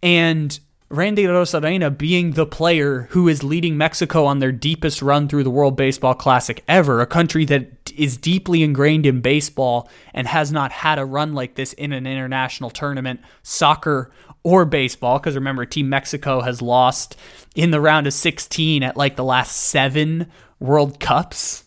And 0.02 0.58
Randy 0.92 1.24
Arozarena 1.24 1.96
being 1.96 2.32
the 2.32 2.44
player 2.44 3.08
who 3.12 3.26
is 3.26 3.42
leading 3.42 3.78
Mexico 3.78 4.26
on 4.26 4.40
their 4.40 4.52
deepest 4.52 5.00
run 5.00 5.26
through 5.26 5.42
the 5.42 5.48
World 5.48 5.74
Baseball 5.74 6.12
Classic 6.12 6.62
ever, 6.68 7.00
a 7.00 7.06
country 7.06 7.46
that 7.46 7.90
is 7.96 8.18
deeply 8.18 8.62
ingrained 8.62 9.06
in 9.06 9.22
baseball 9.22 9.88
and 10.12 10.26
has 10.26 10.52
not 10.52 10.70
had 10.70 10.98
a 10.98 11.06
run 11.06 11.32
like 11.32 11.54
this 11.54 11.72
in 11.72 11.94
an 11.94 12.06
international 12.06 12.68
tournament, 12.68 13.20
soccer 13.42 14.10
or 14.42 14.66
baseball, 14.66 15.18
because 15.18 15.34
remember, 15.34 15.64
Team 15.64 15.88
Mexico 15.88 16.42
has 16.42 16.60
lost 16.60 17.16
in 17.54 17.70
the 17.70 17.80
round 17.80 18.06
of 18.06 18.12
16 18.12 18.82
at 18.82 18.94
like 18.94 19.16
the 19.16 19.24
last 19.24 19.56
seven 19.56 20.30
World 20.60 21.00
Cups. 21.00 21.64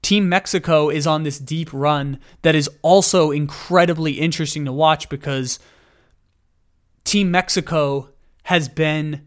Team 0.00 0.28
Mexico 0.28 0.90
is 0.90 1.08
on 1.08 1.24
this 1.24 1.40
deep 1.40 1.70
run 1.72 2.20
that 2.42 2.54
is 2.54 2.70
also 2.82 3.32
incredibly 3.32 4.12
interesting 4.12 4.64
to 4.64 4.72
watch 4.72 5.08
because 5.08 5.58
Team 7.08 7.30
Mexico 7.30 8.10
has 8.42 8.68
been 8.68 9.26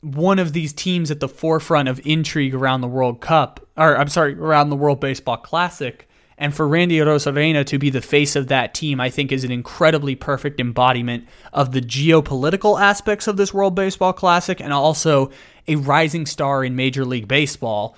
one 0.00 0.38
of 0.38 0.52
these 0.52 0.72
teams 0.72 1.10
at 1.10 1.18
the 1.18 1.26
forefront 1.26 1.88
of 1.88 2.00
intrigue 2.06 2.54
around 2.54 2.82
the 2.82 2.86
World 2.86 3.20
Cup, 3.20 3.66
or 3.76 3.98
I'm 3.98 4.06
sorry, 4.06 4.34
around 4.34 4.70
the 4.70 4.76
World 4.76 5.00
Baseball 5.00 5.36
Classic. 5.36 6.08
And 6.38 6.54
for 6.54 6.68
Randy 6.68 6.98
Arozarena 6.98 7.66
to 7.66 7.80
be 7.80 7.90
the 7.90 8.00
face 8.00 8.36
of 8.36 8.46
that 8.46 8.74
team, 8.74 9.00
I 9.00 9.10
think 9.10 9.32
is 9.32 9.42
an 9.42 9.50
incredibly 9.50 10.14
perfect 10.14 10.60
embodiment 10.60 11.26
of 11.52 11.72
the 11.72 11.80
geopolitical 11.80 12.80
aspects 12.80 13.26
of 13.26 13.36
this 13.36 13.52
World 13.52 13.74
Baseball 13.74 14.12
Classic 14.12 14.60
and 14.60 14.72
also 14.72 15.32
a 15.66 15.74
rising 15.74 16.26
star 16.26 16.62
in 16.62 16.76
Major 16.76 17.04
League 17.04 17.26
Baseball 17.26 17.96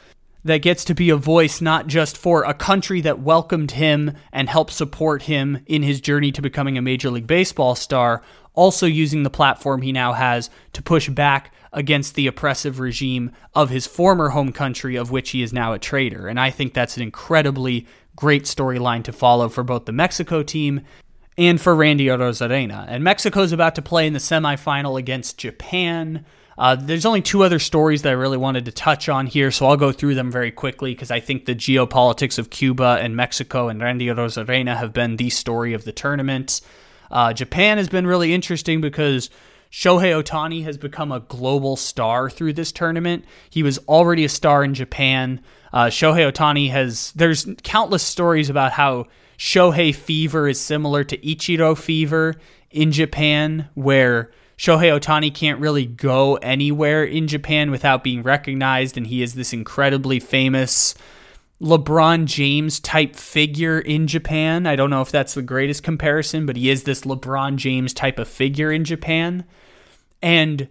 that 0.48 0.62
gets 0.62 0.84
to 0.84 0.94
be 0.94 1.10
a 1.10 1.16
voice 1.16 1.60
not 1.60 1.86
just 1.86 2.16
for 2.16 2.42
a 2.42 2.54
country 2.54 3.00
that 3.02 3.20
welcomed 3.20 3.72
him 3.72 4.12
and 4.32 4.48
helped 4.48 4.72
support 4.72 5.22
him 5.22 5.62
in 5.66 5.82
his 5.82 6.00
journey 6.00 6.32
to 6.32 6.42
becoming 6.42 6.76
a 6.76 6.82
Major 6.82 7.10
League 7.10 7.26
Baseball 7.26 7.74
star, 7.74 8.22
also 8.54 8.86
using 8.86 9.22
the 9.22 9.30
platform 9.30 9.82
he 9.82 9.92
now 9.92 10.14
has 10.14 10.50
to 10.72 10.82
push 10.82 11.08
back 11.08 11.52
against 11.72 12.14
the 12.14 12.26
oppressive 12.26 12.80
regime 12.80 13.30
of 13.54 13.70
his 13.70 13.86
former 13.86 14.30
home 14.30 14.52
country, 14.52 14.96
of 14.96 15.10
which 15.10 15.30
he 15.30 15.42
is 15.42 15.52
now 15.52 15.74
a 15.74 15.78
traitor. 15.78 16.28
And 16.28 16.40
I 16.40 16.50
think 16.50 16.72
that's 16.72 16.96
an 16.96 17.02
incredibly 17.02 17.86
great 18.16 18.44
storyline 18.44 19.04
to 19.04 19.12
follow 19.12 19.48
for 19.48 19.62
both 19.62 19.84
the 19.84 19.92
Mexico 19.92 20.42
team 20.42 20.80
and 21.36 21.60
for 21.60 21.74
Randy 21.74 22.06
Arozarena. 22.06 22.86
And 22.88 23.04
Mexico 23.04 23.42
is 23.42 23.52
about 23.52 23.74
to 23.76 23.82
play 23.82 24.06
in 24.06 24.12
the 24.12 24.18
semifinal 24.18 24.98
against 24.98 25.38
Japan. 25.38 26.24
Uh, 26.58 26.74
there's 26.74 27.06
only 27.06 27.22
two 27.22 27.44
other 27.44 27.60
stories 27.60 28.02
that 28.02 28.10
I 28.10 28.12
really 28.12 28.36
wanted 28.36 28.64
to 28.64 28.72
touch 28.72 29.08
on 29.08 29.28
here, 29.28 29.52
so 29.52 29.66
I'll 29.66 29.76
go 29.76 29.92
through 29.92 30.16
them 30.16 30.30
very 30.30 30.50
quickly 30.50 30.92
because 30.92 31.10
I 31.10 31.20
think 31.20 31.44
the 31.44 31.54
geopolitics 31.54 32.36
of 32.36 32.50
Cuba 32.50 32.98
and 33.00 33.14
Mexico 33.14 33.68
and 33.68 33.80
Randy 33.80 34.06
Arozarena 34.06 34.76
have 34.76 34.92
been 34.92 35.16
the 35.16 35.30
story 35.30 35.72
of 35.72 35.84
the 35.84 35.92
tournament. 35.92 36.60
Uh, 37.12 37.32
Japan 37.32 37.78
has 37.78 37.88
been 37.88 38.08
really 38.08 38.34
interesting 38.34 38.80
because 38.80 39.30
Shohei 39.70 40.20
Ohtani 40.20 40.64
has 40.64 40.76
become 40.76 41.12
a 41.12 41.20
global 41.20 41.76
star 41.76 42.28
through 42.28 42.54
this 42.54 42.72
tournament. 42.72 43.24
He 43.48 43.62
was 43.62 43.78
already 43.86 44.24
a 44.24 44.28
star 44.28 44.64
in 44.64 44.74
Japan. 44.74 45.40
Uh, 45.72 45.86
Shohei 45.86 46.30
Ohtani 46.30 46.70
has, 46.70 47.12
there's 47.14 47.46
countless 47.62 48.02
stories 48.02 48.50
about 48.50 48.72
how 48.72 49.06
Shohei 49.38 49.94
fever 49.94 50.48
is 50.48 50.60
similar 50.60 51.04
to 51.04 51.16
Ichiro 51.18 51.78
fever 51.78 52.34
in 52.72 52.90
Japan, 52.90 53.68
where 53.74 54.32
Shohei 54.58 54.98
Ohtani 54.98 55.32
can't 55.32 55.60
really 55.60 55.86
go 55.86 56.34
anywhere 56.36 57.04
in 57.04 57.28
Japan 57.28 57.70
without 57.70 58.02
being 58.02 58.24
recognized, 58.24 58.96
and 58.96 59.06
he 59.06 59.22
is 59.22 59.34
this 59.34 59.52
incredibly 59.52 60.18
famous 60.18 60.96
LeBron 61.62 62.24
James 62.24 62.80
type 62.80 63.14
figure 63.14 63.78
in 63.78 64.08
Japan. 64.08 64.66
I 64.66 64.74
don't 64.74 64.90
know 64.90 65.00
if 65.00 65.12
that's 65.12 65.34
the 65.34 65.42
greatest 65.42 65.84
comparison, 65.84 66.44
but 66.44 66.56
he 66.56 66.70
is 66.70 66.82
this 66.82 67.02
LeBron 67.02 67.54
James 67.54 67.94
type 67.94 68.18
of 68.18 68.26
figure 68.26 68.72
in 68.72 68.84
Japan. 68.84 69.44
And 70.20 70.68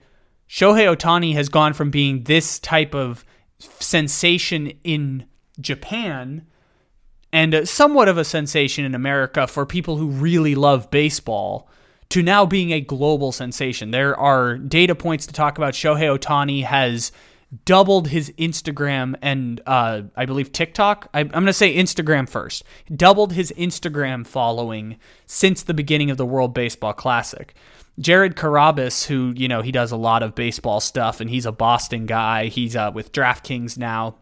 Shohei 0.49 0.93
Ohtani 0.93 1.33
has 1.33 1.47
gone 1.47 1.73
from 1.73 1.89
being 1.89 2.23
this 2.23 2.59
type 2.59 2.93
of 2.93 3.23
sensation 3.59 4.73
in 4.83 5.25
Japan 5.61 6.45
and 7.31 7.67
somewhat 7.67 8.09
of 8.09 8.17
a 8.17 8.25
sensation 8.25 8.83
in 8.83 8.95
America 8.95 9.47
for 9.47 9.65
people 9.65 9.95
who 9.95 10.07
really 10.07 10.55
love 10.55 10.91
baseball 10.91 11.69
to 12.09 12.23
now 12.23 12.45
being 12.45 12.71
a 12.71 12.81
global 12.81 13.31
sensation. 13.31 13.91
There 13.91 14.17
are 14.17 14.57
data 14.57 14.95
points 14.95 15.25
to 15.27 15.33
talk 15.33 15.57
about. 15.57 15.73
Shohei 15.73 16.17
Ohtani 16.17 16.63
has 16.63 17.11
doubled 17.65 18.09
his 18.09 18.31
Instagram 18.37 19.15
and 19.21 19.61
uh, 19.65 20.01
I 20.15 20.25
believe 20.25 20.51
TikTok. 20.51 21.09
I, 21.13 21.21
am 21.21 21.29
going 21.29 21.45
to 21.45 21.53
say 21.53 21.75
Instagram 21.75 22.27
first. 22.27 22.63
Doubled 22.93 23.33
his 23.33 23.53
Instagram 23.57 24.25
following 24.25 24.97
since 25.25 25.63
the 25.63 25.73
beginning 25.73 26.11
of 26.11 26.17
the 26.17 26.25
World 26.25 26.53
Baseball 26.53 26.93
Classic. 26.93 27.53
Jared 27.99 28.35
Carrabis, 28.35 29.05
who 29.05 29.33
you 29.35 29.47
know 29.47 29.61
he 29.61 29.71
does 29.71 29.91
a 29.91 29.97
lot 29.97 30.21
of 30.21 30.35
baseball 30.35 30.79
stuff, 30.79 31.19
and 31.19 31.29
he's 31.29 31.47
a 31.47 31.51
Boston 31.51 32.05
guy. 32.05 32.45
He's 32.45 32.75
uh, 32.75 32.91
with 32.93 33.11
DraftKings 33.11 33.77
now. 33.77 34.17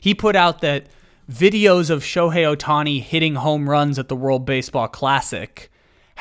He 0.00 0.14
put 0.14 0.36
out 0.36 0.62
that 0.62 0.86
videos 1.30 1.90
of 1.90 2.02
Shohei 2.02 2.56
Ohtani 2.56 3.02
hitting 3.02 3.34
home 3.34 3.68
runs 3.68 3.98
at 3.98 4.08
the 4.08 4.16
World 4.16 4.46
Baseball 4.46 4.88
Classic 4.88 5.70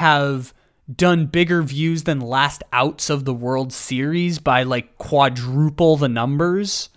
have 0.02 0.52
done 0.94 1.28
bigger 1.28 1.62
views 1.62 2.04
than 2.04 2.20
last 2.20 2.64
outs 2.74 3.12
of 3.12 3.24
the 3.24 3.36
World 3.36 3.72
Series 3.72 4.40
by 4.40 4.64
like 4.64 4.98
quadruple 4.98 5.96
the 5.96 6.10
numbers. 6.10 6.90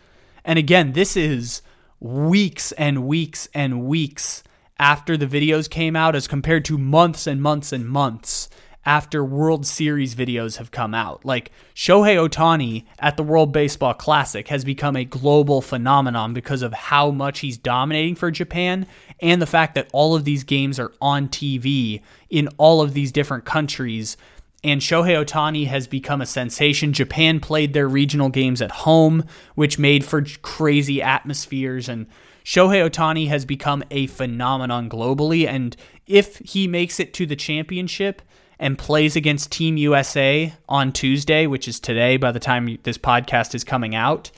And 0.43 0.59
again, 0.59 0.93
this 0.93 1.15
is 1.15 1.61
weeks 2.01 2.73
and 2.73 3.07
weeks 3.07 3.47
and 3.53 3.85
weeks 3.85 4.43
after 4.79 5.19
the 5.19 5.27
videos 5.27 5.69
came 5.69 5.95
out 5.95 6.17
as 6.17 6.27
compared 6.27 6.65
to 6.65 6.79
months 6.79 7.27
and 7.27 7.43
months 7.43 7.73
and 7.73 7.87
months 7.87 8.49
after 8.87 9.25
World 9.25 9.67
Series 9.67 10.15
videos 10.15 10.59
have 10.59 10.71
come 10.71 10.95
out. 10.95 11.25
Like 11.25 11.51
Shohei 11.75 12.17
Ohtani 12.17 12.85
at 12.99 13.17
the 13.17 13.23
World 13.23 13.53
Baseball 13.53 13.95
Classic 13.95 14.47
has 14.49 14.65
become 14.65 14.97
a 14.97 15.05
global 15.05 15.63
phenomenon 15.63 16.35
because 16.35 16.63
of 16.63 16.73
how 16.73 17.11
much 17.11 17.41
he's 17.41 17.57
dominating 17.57 18.15
for 18.15 18.31
Japan 18.31 18.87
and 19.21 19.41
the 19.41 19.47
fact 19.47 19.75
that 19.75 19.89
all 19.93 20.15
of 20.15 20.25
these 20.25 20.45
games 20.45 20.79
are 20.79 20.93
on 21.01 21.29
TV 21.29 22.03
in 22.31 22.49
all 22.59 22.83
of 22.83 22.95
these 22.95 23.13
different 23.13 23.45
countries. 23.45 24.17
And 24.63 24.81
Shohei 24.81 25.23
Ohtani 25.23 25.67
has 25.67 25.87
become 25.87 26.23
a 26.23 26.27
sensation. 26.27 26.95
Japan 26.95 27.39
played 27.39 27.75
their 27.75 27.89
regional 27.89 28.31
games 28.31 28.63
at 28.63 28.71
home, 28.71 29.25
which 29.55 29.79
made 29.79 30.05
for 30.05 30.25
crazy 30.41 31.03
atmospheres. 31.03 31.87
And 31.87 32.07
Shohei 32.45 32.89
Ohtani 32.89 33.29
has 33.29 33.45
become 33.45 33.85
a 33.91 34.07
phenomenon 34.07 34.89
globally. 34.89 35.47
And 35.47 35.77
if 36.07 36.39
he 36.39 36.67
makes 36.67 36.99
it 36.99 37.13
to 37.15 37.27
the 37.27 37.37
championship, 37.37 38.23
and 38.59 38.79
plays 38.79 39.17
against 39.17 39.51
Team 39.51 39.77
USA 39.77 40.53
on 40.69 40.93
Tuesday, 40.93 41.47
which 41.47 41.69
is 41.69 41.81
today 41.81 42.17
by 42.17 42.33
the 42.33 42.41
time 42.41 42.79
this 42.83 42.99
podcast 42.99 43.55
is 43.55 43.65
coming 43.65 43.95
out, 43.95 44.31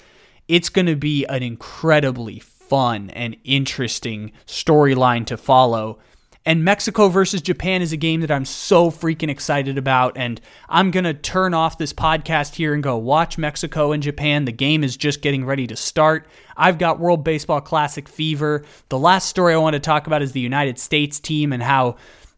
it's 0.49 0.69
going 0.69 0.87
to 0.87 0.97
be 0.97 1.25
an 1.27 1.43
incredibly 1.43 2.39
fun 2.39 3.11
and 3.11 3.37
interesting 3.45 4.33
storyline 4.47 5.27
to 5.27 5.37
follow. 5.37 5.99
And 6.47 6.65
Mexico 6.65 7.09
versus 7.09 7.43
Japan 7.43 7.83
is 7.83 7.93
a 7.93 7.97
game 7.97 8.21
that 8.21 8.31
I'm 8.31 8.45
so 8.45 8.89
freaking 8.93 9.31
excited 9.31 9.77
about. 9.77 10.17
And 10.17 10.41
I'm 10.69 10.93
going 10.93 11.03
to 11.03 11.13
turn 11.13 11.55
off 11.55 11.77
this 11.77 11.93
podcast 11.93 12.55
here 12.55 12.73
and 12.73 12.85
go 12.85 12.97
watch 12.97 13.37
Mexico 13.37 13.91
and 13.91 14.01
Japan. 14.01 14.45
The 14.45 14.53
game 14.53 14.85
is 14.85 14.97
just 14.97 15.23
getting 15.23 15.45
ready 15.45 15.67
to 15.67 15.75
start. 15.75 16.29
I've 16.57 16.79
got 16.79 17.01
World 17.01 17.25
Baseball 17.25 17.61
Classic 17.61 18.09
fever. 18.09 18.65
The 18.91 18.99
last 18.99 19.29
story 19.29 19.55
I 19.55 19.59
want 19.59 19.75
to 19.75 19.81
talk 19.81 20.07
about 20.07 20.23
is 20.23 20.31
the 20.31 20.41
United 20.41 20.79
States 20.79 21.19
team 21.19 21.53
and 21.53 21.65
how 21.65 21.97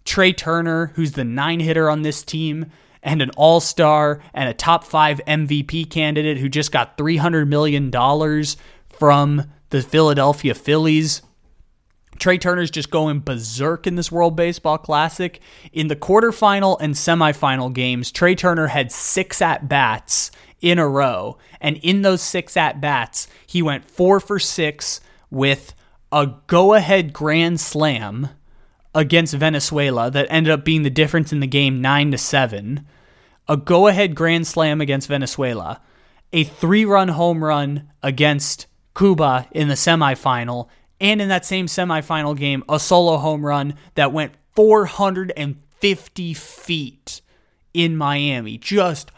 Trea 0.08 0.32
Turner, 0.32 0.86
who's 0.94 1.12
the 1.12 1.22
nine 1.22 1.60
hitter 1.60 1.90
on 1.90 2.00
this 2.00 2.22
team, 2.22 2.72
and 3.02 3.20
an 3.20 3.28
all 3.36 3.60
star 3.60 4.22
and 4.32 4.48
a 4.48 4.54
top 4.54 4.82
five 4.82 5.20
MVP 5.26 5.90
candidate 5.90 6.38
who 6.38 6.48
just 6.48 6.72
got 6.72 6.96
$300 6.96 7.46
million 7.46 7.92
from 8.88 9.52
the 9.68 9.82
Philadelphia 9.82 10.54
Phillies. 10.54 11.20
Trea 12.18 12.38
Turner's 12.38 12.70
just 12.70 12.90
going 12.90 13.20
berserk 13.20 13.86
in 13.86 13.96
this 13.96 14.10
World 14.10 14.34
Baseball 14.34 14.78
Classic. 14.78 15.40
In 15.74 15.88
the 15.88 15.94
quarterfinal 15.94 16.78
and 16.80 16.94
semifinal 16.94 17.70
games, 17.70 18.10
Trea 18.10 18.34
Turner 18.34 18.68
had 18.68 18.90
six 18.90 19.42
at 19.42 19.68
bats 19.68 20.30
in 20.62 20.78
a 20.78 20.88
row. 20.88 21.36
And 21.60 21.76
in 21.82 22.00
those 22.00 22.22
six 22.22 22.56
at 22.56 22.80
bats, 22.80 23.28
he 23.46 23.60
went 23.60 23.84
four 23.84 24.20
for 24.20 24.38
six 24.38 25.02
with 25.30 25.74
a 26.10 26.32
go 26.46 26.72
ahead 26.72 27.12
grand 27.12 27.60
slam 27.60 28.30
against 28.94 29.34
Venezuela 29.34 30.10
that 30.10 30.26
ended 30.30 30.52
up 30.52 30.64
being 30.64 30.82
the 30.82 30.90
difference 30.90 31.32
in 31.32 31.40
the 31.40 31.46
game 31.46 31.80
9 31.80 32.10
to 32.12 32.18
7, 32.18 32.86
a 33.48 33.56
go-ahead 33.56 34.14
grand 34.14 34.46
slam 34.46 34.80
against 34.80 35.08
Venezuela, 35.08 35.80
a 36.32 36.44
3-run 36.44 37.08
home 37.08 37.42
run 37.42 37.88
against 38.02 38.66
Cuba 38.96 39.48
in 39.52 39.68
the 39.68 39.74
semifinal, 39.74 40.68
and 41.00 41.20
in 41.20 41.28
that 41.28 41.46
same 41.46 41.66
semifinal 41.66 42.36
game, 42.36 42.64
a 42.68 42.80
solo 42.80 43.16
home 43.18 43.44
run 43.44 43.74
that 43.94 44.12
went 44.12 44.32
450 44.54 46.34
feet 46.34 47.20
in 47.72 47.96
Miami. 47.96 48.58
Just 48.58 49.12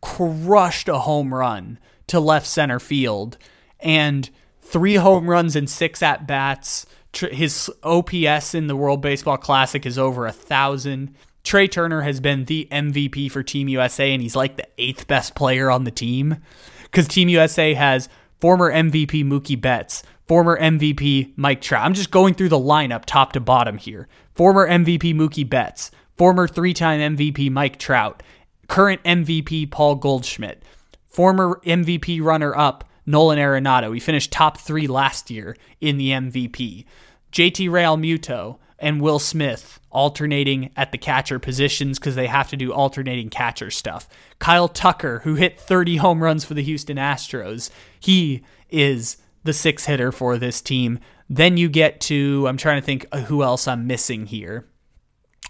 crushed 0.00 0.88
a 0.88 1.00
home 1.00 1.34
run 1.34 1.78
to 2.06 2.20
left 2.20 2.46
center 2.46 2.78
field 2.78 3.38
and 3.80 4.30
three 4.60 4.96
home 4.96 5.28
runs 5.28 5.56
and 5.56 5.68
six 5.68 6.02
at 6.02 6.26
bats 6.26 6.86
his 7.18 7.70
OPS 7.82 8.54
in 8.54 8.66
the 8.66 8.76
World 8.76 9.00
Baseball 9.00 9.36
Classic 9.36 9.84
is 9.86 9.98
over 9.98 10.26
a 10.26 10.32
thousand. 10.32 11.14
Trea 11.42 11.68
Turner 11.68 12.02
has 12.02 12.20
been 12.20 12.44
the 12.46 12.66
MVP 12.70 13.30
for 13.30 13.42
Team 13.42 13.68
USA, 13.68 14.12
and 14.12 14.22
he's 14.22 14.36
like 14.36 14.56
the 14.56 14.66
eighth 14.78 15.06
best 15.06 15.34
player 15.34 15.70
on 15.70 15.84
the 15.84 15.90
team 15.90 16.36
because 16.84 17.06
Team 17.06 17.28
USA 17.28 17.74
has 17.74 18.08
former 18.40 18.72
MVP 18.72 19.24
Mookie 19.24 19.60
Betts, 19.60 20.02
former 20.26 20.58
MVP 20.58 21.32
Mike 21.36 21.60
Trout. 21.60 21.84
I'm 21.84 21.94
just 21.94 22.10
going 22.10 22.34
through 22.34 22.48
the 22.48 22.58
lineup 22.58 23.04
top 23.04 23.32
to 23.32 23.40
bottom 23.40 23.78
here. 23.78 24.08
Former 24.34 24.66
MVP 24.68 25.14
Mookie 25.14 25.48
Betts, 25.48 25.90
former 26.16 26.48
three 26.48 26.72
time 26.72 27.16
MVP 27.16 27.50
Mike 27.50 27.78
Trout, 27.78 28.22
current 28.68 29.02
MVP 29.04 29.70
Paul 29.70 29.96
Goldschmidt, 29.96 30.62
former 31.06 31.60
MVP 31.64 32.22
runner 32.22 32.56
up 32.56 32.88
Nolan 33.06 33.38
Arenado. 33.38 33.92
He 33.92 34.00
finished 34.00 34.32
top 34.32 34.58
three 34.58 34.86
last 34.86 35.30
year 35.30 35.56
in 35.80 35.98
the 35.98 36.10
MVP. 36.10 36.84
JT 37.32 37.68
Realmuto 37.68 38.58
and 38.78 39.00
Will 39.00 39.18
Smith 39.18 39.80
alternating 39.90 40.70
at 40.76 40.92
the 40.92 40.98
catcher 40.98 41.38
positions 41.38 41.98
because 41.98 42.14
they 42.14 42.26
have 42.26 42.48
to 42.50 42.56
do 42.56 42.72
alternating 42.72 43.30
catcher 43.30 43.70
stuff. 43.70 44.08
Kyle 44.38 44.68
Tucker, 44.68 45.20
who 45.20 45.34
hit 45.34 45.60
30 45.60 45.96
home 45.96 46.22
runs 46.22 46.44
for 46.44 46.54
the 46.54 46.62
Houston 46.62 46.96
Astros, 46.96 47.70
he 47.98 48.42
is 48.70 49.16
the 49.44 49.52
six 49.52 49.86
hitter 49.86 50.10
for 50.10 50.36
this 50.36 50.60
team. 50.60 50.98
Then 51.30 51.56
you 51.56 51.68
get 51.68 52.00
to, 52.02 52.46
I'm 52.48 52.56
trying 52.56 52.80
to 52.80 52.84
think 52.84 53.06
uh, 53.12 53.20
who 53.20 53.42
else 53.42 53.66
I'm 53.68 53.86
missing 53.86 54.26
here. 54.26 54.66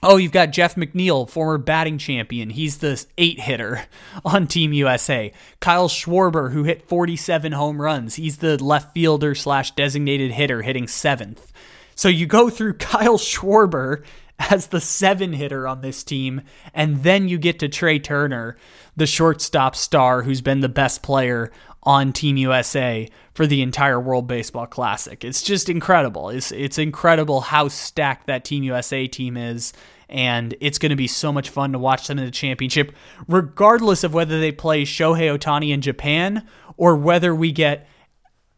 Oh, 0.06 0.18
you've 0.18 0.32
got 0.32 0.50
Jeff 0.50 0.74
McNeil, 0.74 1.26
former 1.26 1.56
batting 1.56 1.96
champion. 1.96 2.50
He's 2.50 2.76
the 2.76 3.02
eight 3.16 3.40
hitter 3.40 3.86
on 4.24 4.46
Team 4.46 4.74
USA. 4.74 5.32
Kyle 5.60 5.88
Schwarber, 5.88 6.52
who 6.52 6.64
hit 6.64 6.86
47 6.86 7.52
home 7.52 7.80
runs. 7.80 8.16
He's 8.16 8.36
the 8.36 8.62
left 8.62 8.92
fielder 8.92 9.34
slash 9.34 9.70
designated 9.70 10.30
hitter, 10.30 10.60
hitting 10.60 10.88
seventh. 10.88 11.50
So 11.94 12.08
you 12.08 12.26
go 12.26 12.50
through 12.50 12.74
Kyle 12.78 13.16
Schwarber 13.16 14.04
as 14.38 14.66
the 14.66 14.80
seven 14.80 15.32
hitter 15.32 15.66
on 15.66 15.80
this 15.80 16.04
team, 16.04 16.42
and 16.74 17.02
then 17.02 17.26
you 17.26 17.38
get 17.38 17.60
to 17.60 17.68
Trea 17.68 17.98
Turner, 17.98 18.58
the 18.96 19.06
shortstop 19.06 19.74
star 19.74 20.22
who's 20.22 20.42
been 20.42 20.60
the 20.60 20.68
best 20.68 21.02
player 21.02 21.50
on 21.82 22.12
Team 22.12 22.36
USA 22.36 23.08
for 23.32 23.46
the 23.46 23.62
entire 23.62 24.00
World 24.00 24.26
Baseball 24.26 24.66
Classic. 24.66 25.24
It's 25.24 25.42
just 25.42 25.68
incredible. 25.68 26.30
It's 26.30 26.50
it's 26.52 26.78
incredible 26.78 27.40
how 27.40 27.68
stacked 27.68 28.26
that 28.26 28.44
Team 28.44 28.62
USA 28.64 29.06
team 29.06 29.36
is 29.36 29.72
and 30.08 30.54
it's 30.60 30.78
going 30.78 30.90
to 30.90 30.96
be 30.96 31.06
so 31.06 31.32
much 31.32 31.50
fun 31.50 31.72
to 31.72 31.78
watch 31.78 32.06
them 32.06 32.18
in 32.18 32.24
the 32.24 32.30
championship, 32.30 32.92
regardless 33.28 34.04
of 34.04 34.14
whether 34.14 34.40
they 34.40 34.52
play 34.52 34.82
Shohei 34.84 35.36
Ohtani 35.36 35.70
in 35.70 35.80
Japan 35.80 36.46
or 36.76 36.96
whether 36.96 37.34
we 37.34 37.52
get 37.52 37.88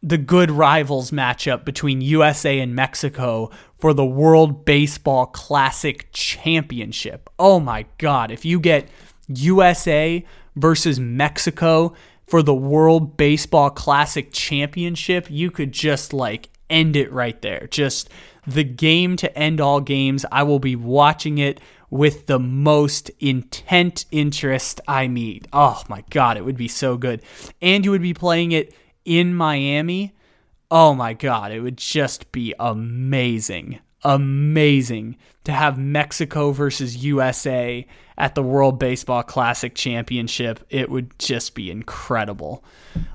the 0.02 0.18
good 0.18 0.50
rivals 0.50 1.10
matchup 1.10 1.64
between 1.64 2.00
USA 2.00 2.60
and 2.60 2.74
Mexico 2.74 3.50
for 3.78 3.92
the 3.92 4.04
World 4.04 4.64
Baseball 4.64 5.26
Classic 5.26 6.08
Championship. 6.12 7.28
Oh 7.38 7.58
my 7.58 7.86
God. 7.98 8.30
If 8.30 8.44
you 8.44 8.60
get 8.60 8.88
USA 9.28 10.24
versus 10.54 11.00
Mexico 11.00 11.94
for 12.26 12.42
the 12.42 12.54
World 12.54 13.16
Baseball 13.16 13.70
Classic 13.70 14.32
Championship, 14.32 15.28
you 15.30 15.50
could 15.50 15.72
just 15.72 16.12
like 16.12 16.50
end 16.70 16.96
it 16.96 17.12
right 17.12 17.40
there. 17.42 17.66
Just 17.70 18.08
the 18.46 18.64
game 18.64 19.16
to 19.16 19.38
end 19.38 19.60
all 19.60 19.80
games. 19.80 20.24
I 20.30 20.42
will 20.42 20.58
be 20.58 20.76
watching 20.76 21.38
it 21.38 21.60
with 21.90 22.26
the 22.26 22.38
most 22.38 23.10
intent 23.20 24.06
interest 24.10 24.80
I 24.88 25.08
meet. 25.08 25.46
Oh 25.52 25.82
my 25.88 26.04
God, 26.10 26.36
it 26.36 26.44
would 26.44 26.56
be 26.56 26.68
so 26.68 26.96
good. 26.96 27.22
And 27.62 27.84
you 27.84 27.90
would 27.90 28.02
be 28.02 28.14
playing 28.14 28.52
it 28.52 28.74
in 29.04 29.34
Miami. 29.34 30.14
Oh 30.70 30.94
my 30.94 31.12
God, 31.12 31.52
it 31.52 31.60
would 31.60 31.76
just 31.76 32.32
be 32.32 32.54
amazing. 32.58 33.78
Amazing 34.02 35.16
to 35.44 35.52
have 35.52 35.78
Mexico 35.78 36.52
versus 36.52 37.04
USA 37.04 37.86
at 38.18 38.34
the 38.34 38.42
World 38.42 38.78
Baseball 38.78 39.22
Classic 39.22 39.74
Championship. 39.74 40.64
It 40.70 40.90
would 40.90 41.16
just 41.18 41.54
be 41.54 41.70
incredible. 41.70 42.64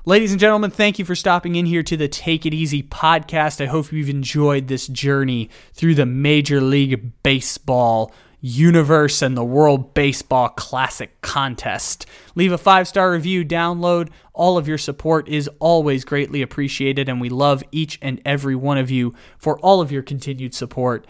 Ladies 0.06 0.32
and 0.32 0.40
gentlemen, 0.40 0.72
thank 0.72 1.00
you 1.00 1.06
for 1.06 1.16
stopping 1.16 1.56
in 1.56 1.66
here 1.66 1.84
to 1.84 1.98
the 1.98 2.08
Take 2.08 2.46
It 2.46 2.54
Easy 2.54 2.84
podcast. 2.84 3.62
I 3.62 3.68
hope 3.68 3.92
you've 3.92 4.10
enjoyed 4.10 4.68
this 4.68 4.88
journey 4.88 5.50
through 5.74 5.96
the 5.96 6.06
Major 6.06 6.62
League 6.62 7.12
Baseball 7.24 8.14
universe 8.42 9.22
and 9.22 9.38
the 9.38 9.44
World 9.44 9.94
Baseball 9.94 10.50
Classic 10.50 11.22
contest. 11.22 12.08
Leave 12.36 12.52
a 12.52 12.58
five 12.58 12.88
star 12.88 13.12
review, 13.12 13.46
download. 13.46 14.10
All 14.34 14.58
of 14.58 14.68
your 14.68 14.80
support 14.80 15.30
is 15.30 15.50
always 15.60 16.04
greatly 16.04 16.42
appreciated, 16.42 17.08
and 17.08 17.22
we 17.22 17.30
love 17.30 17.64
each 17.72 18.00
and 18.02 18.20
every 18.26 18.56
one 18.56 18.78
of 18.78 18.90
you 18.90 19.14
for 19.38 19.60
all 19.60 19.80
of 19.80 19.92
your 19.92 20.02
continued 20.02 20.54
support 20.54 21.08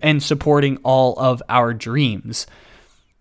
and 0.00 0.22
supporting 0.22 0.78
all 0.78 1.18
of 1.18 1.42
our 1.48 1.74
dreams. 1.74 2.46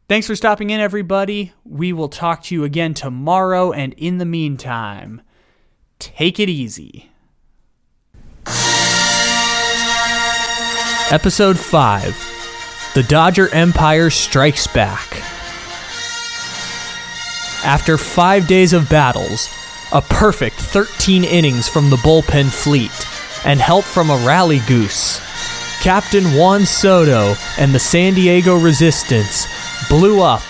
Thanks 0.07 0.27
for 0.27 0.35
stopping 0.35 0.69
in, 0.69 0.79
everybody. 0.79 1.51
We 1.65 1.91
will 1.91 2.07
talk 2.07 2.43
to 2.43 2.55
you 2.55 2.63
again 2.63 2.93
tomorrow, 2.93 3.71
and 3.71 3.93
in 3.93 4.19
the 4.19 4.25
meantime, 4.25 5.21
take 5.99 6.39
it 6.39 6.47
easy. 6.47 7.09
Episode 11.09 11.57
5 11.57 12.36
The 12.93 13.03
Dodger 13.03 13.47
Empire 13.53 14.09
Strikes 14.09 14.65
Back. 14.67 15.21
After 17.63 17.97
five 17.97 18.47
days 18.47 18.73
of 18.73 18.89
battles, 18.89 19.49
a 19.91 20.01
perfect 20.01 20.55
13 20.55 21.23
innings 21.23 21.67
from 21.67 21.89
the 21.89 21.95
bullpen 21.97 22.51
fleet, 22.51 22.91
and 23.45 23.59
help 23.59 23.85
from 23.85 24.09
a 24.09 24.17
rally 24.25 24.59
goose, 24.67 25.19
Captain 25.81 26.23
Juan 26.35 26.65
Soto 26.65 27.35
and 27.59 27.73
the 27.73 27.79
San 27.79 28.15
Diego 28.15 28.57
Resistance 28.57 29.47
blew 29.89 30.21
up 30.21 30.41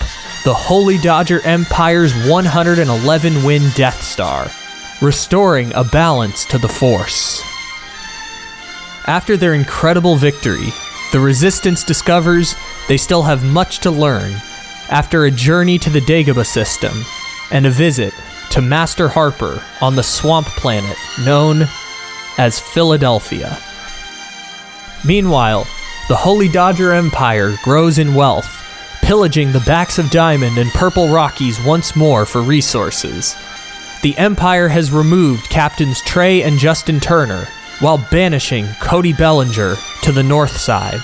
the 0.44 0.54
Holy 0.54 0.96
Dodger 0.98 1.40
Empire's 1.44 2.14
111 2.26 3.44
win 3.44 3.70
Death 3.74 4.02
Star, 4.02 4.48
restoring 5.02 5.70
a 5.74 5.84
balance 5.84 6.46
to 6.46 6.56
the 6.58 6.68
Force. 6.68 7.42
After 9.06 9.36
their 9.36 9.54
incredible 9.54 10.16
victory, 10.16 10.72
the 11.12 11.20
Resistance 11.20 11.84
discovers 11.84 12.54
they 12.88 12.96
still 12.96 13.22
have 13.22 13.44
much 13.44 13.78
to 13.80 13.90
learn 13.90 14.32
after 14.90 15.24
a 15.24 15.30
journey 15.30 15.78
to 15.78 15.90
the 15.90 16.00
Dagobah 16.00 16.46
system 16.46 16.92
and 17.50 17.66
a 17.66 17.70
visit 17.70 18.14
to 18.50 18.60
Master 18.60 19.08
Harper 19.08 19.62
on 19.80 19.96
the 19.96 20.02
swamp 20.02 20.46
planet 20.46 20.96
known 21.24 21.68
as 22.38 22.60
Philadelphia. 22.60 23.58
Meanwhile, 25.04 25.66
the 26.08 26.16
Holy 26.16 26.48
Dodger 26.48 26.92
Empire 26.92 27.56
grows 27.62 27.98
in 27.98 28.14
wealth 28.14 28.54
pillaging 29.08 29.52
the 29.52 29.60
backs 29.60 29.98
of 29.98 30.10
Diamond 30.10 30.58
and 30.58 30.70
Purple 30.72 31.08
Rockies 31.08 31.58
once 31.64 31.96
more 31.96 32.26
for 32.26 32.42
resources. 32.42 33.34
The 34.02 34.14
Empire 34.18 34.68
has 34.68 34.92
removed 34.92 35.48
Captains 35.48 36.02
Trea 36.02 36.42
and 36.44 36.58
Justin 36.58 37.00
Turner, 37.00 37.48
while 37.80 37.98
banishing 38.10 38.66
Cody 38.80 39.12
Bellinger 39.12 39.76
to 40.02 40.12
the 40.12 40.22
north 40.22 40.56
side. 40.56 41.00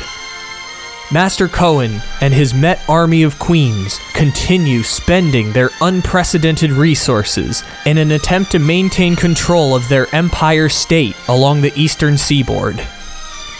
Master 1.12 1.48
Cohen 1.48 2.00
and 2.20 2.32
his 2.32 2.54
Met 2.54 2.80
Army 2.88 3.22
of 3.22 3.38
Queens 3.38 4.00
continue 4.14 4.82
spending 4.82 5.52
their 5.52 5.70
unprecedented 5.80 6.72
resources 6.72 7.62
in 7.86 7.98
an 7.98 8.10
attempt 8.12 8.52
to 8.52 8.58
maintain 8.58 9.14
control 9.14 9.76
of 9.76 9.88
their 9.88 10.12
Empire 10.14 10.68
state 10.68 11.14
along 11.28 11.60
the 11.60 11.72
eastern 11.78 12.16
seaboard. 12.16 12.84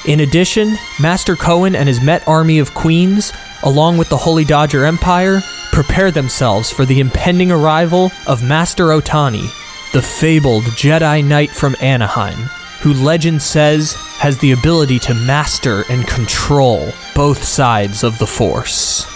In 0.06 0.20
addition, 0.20 0.76
Master 1.00 1.36
Cohen 1.36 1.76
and 1.76 1.88
his 1.88 2.00
Met 2.00 2.26
Army 2.26 2.58
of 2.58 2.74
Queens 2.74 3.32
along 3.64 3.96
with 3.96 4.08
the 4.08 4.16
Holy 4.16 4.44
Dodger 4.44 4.84
Empire, 4.84 5.40
prepare 5.72 6.10
themselves 6.10 6.70
for 6.70 6.84
the 6.84 7.00
impending 7.00 7.50
arrival 7.50 8.12
of 8.26 8.42
Master 8.42 8.88
Ohtani, 8.88 9.50
the 9.92 10.02
fabled 10.02 10.64
Jedi 10.64 11.24
Knight 11.24 11.50
from 11.50 11.74
Anaheim, 11.80 12.48
who 12.84 12.92
legend 12.92 13.40
says 13.40 13.94
has 14.18 14.36
the 14.36 14.52
ability 14.52 14.98
to 14.98 15.14
master 15.14 15.84
and 15.88 16.06
control 16.06 16.92
both 17.14 17.42
sides 17.42 18.04
of 18.04 18.18
the 18.18 18.26
Force. 18.26 19.06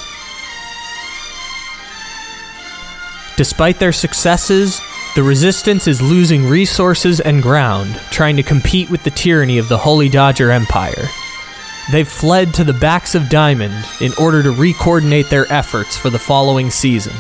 Despite 3.37 3.79
their 3.79 3.93
successes, 3.93 4.81
the 5.15 5.23
Resistance 5.23 5.87
is 5.87 6.01
losing 6.01 6.49
resources 6.49 7.21
and 7.21 7.43
ground, 7.43 8.01
trying 8.11 8.37
to 8.37 8.43
compete 8.43 8.89
with 8.89 9.03
the 9.03 9.11
tyranny 9.11 9.59
of 9.59 9.69
the 9.69 9.77
Holy 9.77 10.09
Dodger 10.09 10.51
Empire. 10.51 11.05
They've 11.93 12.09
fled 12.09 12.55
to 12.55 12.65
the 12.65 12.73
backs 12.73 13.15
of 13.15 13.29
Diamond 13.29 13.85
in 14.01 14.13
order 14.19 14.43
to 14.43 14.51
re-coordinate 14.51 15.29
their 15.29 15.45
efforts 15.53 15.95
for 15.95 16.09
the 16.09 16.19
following 16.19 16.71
season. 16.71 17.17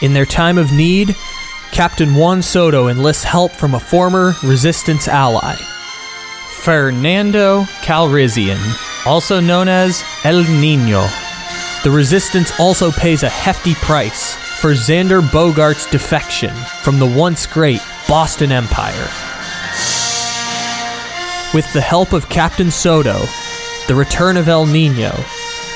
In 0.00 0.14
their 0.14 0.24
time 0.24 0.56
of 0.56 0.72
need, 0.72 1.14
Captain 1.72 2.14
Juan 2.14 2.42
Soto 2.42 2.88
enlists 2.88 3.24
help 3.24 3.52
from 3.52 3.74
a 3.74 3.80
former 3.80 4.34
Resistance 4.42 5.08
ally, 5.08 5.54
Fernando 6.60 7.62
Calrissian, 7.82 8.58
also 9.06 9.40
known 9.40 9.68
as 9.68 10.02
El 10.24 10.42
Nino. 10.42 11.06
The 11.84 11.90
Resistance 11.90 12.58
also 12.58 12.90
pays 12.90 13.22
a 13.22 13.28
hefty 13.28 13.74
price 13.74 14.34
for 14.60 14.72
Xander 14.72 15.20
Bogaerts' 15.20 15.90
defection 15.90 16.54
from 16.82 16.98
the 16.98 17.06
once 17.06 17.46
great 17.46 17.80
Boston 18.08 18.50
Empire. 18.50 19.08
With 21.54 21.70
the 21.72 21.80
help 21.80 22.12
of 22.12 22.28
Captain 22.28 22.70
Soto, 22.70 23.20
the 23.86 23.94
return 23.94 24.36
of 24.36 24.48
El 24.48 24.66
Nino, 24.66 25.10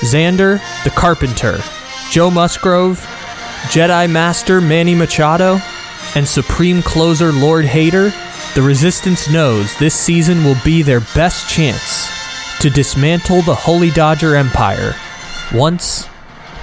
Xander, 0.01 0.61
the 0.82 0.91
Carpenter, 0.91 1.59
Joe 2.11 2.30
Musgrove, 2.30 2.99
Jedi 3.68 4.11
Master 4.11 4.61
Manny 4.61 4.95
Machado, 4.95 5.61
and 6.14 6.26
Supreme 6.26 6.82
Closer 6.82 7.32
Lord 7.32 7.64
Hader, 7.64 8.12
the 8.54 8.62
Resistance 8.62 9.30
knows 9.30 9.76
this 9.78 9.94
season 9.94 10.44
will 10.44 10.56
be 10.64 10.82
their 10.82 11.00
best 11.14 11.48
chance 11.48 12.08
to 12.61 12.70
dismantle 12.70 13.42
the 13.42 13.54
Holy 13.54 13.90
Dodger 13.90 14.34
Empire 14.34 14.94
once 15.54 16.08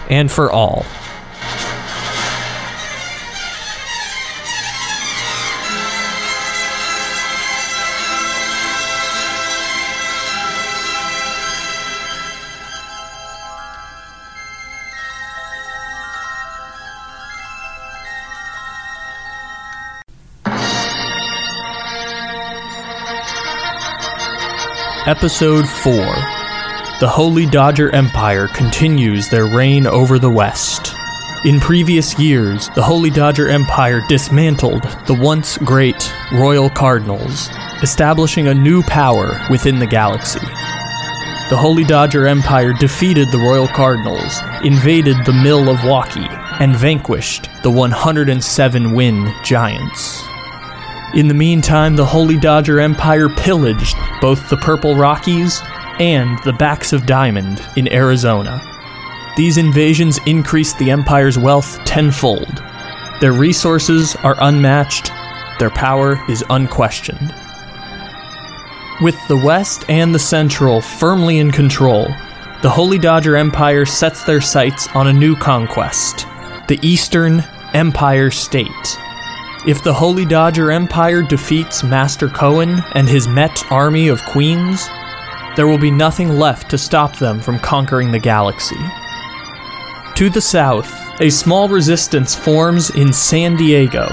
and 0.10 0.32
for 0.32 0.52
all. 0.52 0.86
Episode 25.08 25.66
4 25.66 25.94
the 27.00 27.08
Holy 27.08 27.46
Dodger 27.46 27.90
Empire 27.92 28.48
continues 28.50 29.30
their 29.30 29.46
reign 29.46 29.88
over 29.88 30.20
the 30.20 30.30
West. 30.30 30.96
In 31.46 31.60
previous 31.60 32.20
years, 32.20 32.70
the 32.70 32.82
Holy 32.82 33.10
Dodger 33.10 33.48
Empire 33.48 34.02
dismantled 34.10 34.82
the 35.06 35.14
once 35.14 35.58
great 35.60 36.12
Royal 36.34 36.70
Cardinals, 36.70 37.50
establishing 37.84 38.48
a 38.48 38.54
new 38.54 38.82
power 38.84 39.40
within 39.50 39.80
the 39.80 39.86
galaxy. 39.86 40.42
The 41.50 41.58
Holy 41.58 41.86
Dodger 41.86 42.28
Empire 42.28 42.74
defeated 42.74 43.32
the 43.32 43.38
Royal 43.38 43.68
Cardinals, 43.70 44.42
invaded 44.64 45.24
the 45.24 45.40
Mill 45.42 45.70
of 45.70 45.78
Waukee, 45.78 46.28
and 46.60 46.76
vanquished 46.76 47.48
the 47.64 47.72
107 47.72 48.94
win 48.94 49.34
Giants. 49.46 50.22
In 51.14 51.28
the 51.28 51.34
meantime, 51.34 51.96
the 51.96 52.06
Holy 52.06 52.38
Dodger 52.38 52.80
Empire 52.80 53.30
pillaged 53.30 53.96
both 54.20 54.50
the 54.50 54.58
Purple 54.58 54.96
Rockies 54.96 55.62
and 56.00 56.38
the 56.44 56.54
Backs 56.54 56.92
of 56.92 57.06
Diamond 57.06 57.64
in 57.78 57.92
Arizona. 57.92 58.62
These 59.38 59.58
invasions 59.58 60.20
increased 60.26 60.78
the 60.78 60.92
Empire's 60.92 61.38
wealth 61.38 61.80
tenfold. 61.86 62.62
Their 63.22 63.34
resources 63.34 64.16
are 64.18 64.36
unmatched, 64.42 65.12
their 65.60 65.70
power 65.70 66.20
is 66.30 66.44
unquestioned. 66.50 67.34
With 69.02 69.16
the 69.28 69.38
West 69.38 69.86
and 69.90 70.14
the 70.14 70.20
Central 70.20 70.82
firmly 70.82 71.38
in 71.38 71.52
control, 71.52 72.08
the 72.62 72.70
Holy 72.70 72.98
Dodger 72.98 73.38
Empire 73.38 73.86
sets 73.86 74.24
their 74.24 74.42
sights 74.42 74.88
on 74.94 75.08
a 75.08 75.14
new 75.14 75.36
conquest 75.36 76.28
the 76.68 76.80
Eastern 76.82 77.46
Empire 77.74 78.30
State. 78.30 79.00
If 79.66 79.84
the 79.84 79.94
Holy 79.94 80.26
Dodger 80.26 80.72
Empire 80.72 81.22
defeats 81.22 81.84
Master 81.84 82.30
Cohen 82.30 82.84
and 82.94 83.10
his 83.10 83.28
Met 83.28 83.70
army 83.72 84.08
of 84.08 84.24
queens, 84.26 84.88
there 85.56 85.68
will 85.68 85.80
be 85.80 85.92
nothing 85.92 86.38
left 86.38 86.70
to 86.70 86.78
stop 86.78 87.18
them 87.18 87.42
from 87.42 87.60
conquering 87.60 88.12
the 88.12 88.20
galaxy. 88.20 88.78
To 90.16 90.30
the 90.30 90.42
south, 90.42 90.94
a 91.20 91.30
small 91.30 91.68
resistance 91.68 92.36
forms 92.36 92.92
in 92.92 93.12
San 93.12 93.56
Diego. 93.56 94.08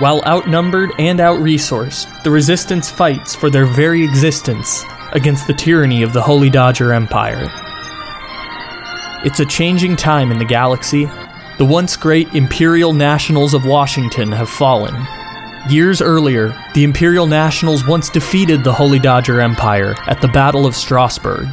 While 0.00 0.22
outnumbered 0.26 0.90
and 0.98 1.20
outresourced, 1.20 2.22
the 2.22 2.30
resistance 2.30 2.90
fights 2.90 3.34
for 3.34 3.48
their 3.48 3.66
very 3.66 4.04
existence 4.04 4.84
against 5.12 5.46
the 5.46 5.54
tyranny 5.54 6.02
of 6.02 6.12
the 6.12 6.20
Holy 6.20 6.50
Dodger 6.50 6.92
Empire. 6.92 7.48
It's 9.24 9.40
a 9.40 9.46
changing 9.46 9.96
time 9.96 10.30
in 10.30 10.38
the 10.38 10.44
galaxy. 10.44 11.08
The 11.58 11.64
once 11.64 11.96
great 11.96 12.34
Imperial 12.34 12.92
Nationals 12.92 13.54
of 13.54 13.64
Washington 13.64 14.30
have 14.32 14.50
fallen. 14.50 14.94
Years 15.70 16.02
earlier, 16.02 16.54
the 16.74 16.84
Imperial 16.84 17.26
Nationals 17.26 17.86
once 17.86 18.10
defeated 18.10 18.62
the 18.62 18.74
Holy 18.74 18.98
Dodger 18.98 19.40
Empire 19.40 19.94
at 20.06 20.20
the 20.20 20.28
Battle 20.28 20.66
of 20.66 20.76
Strasbourg. 20.76 21.48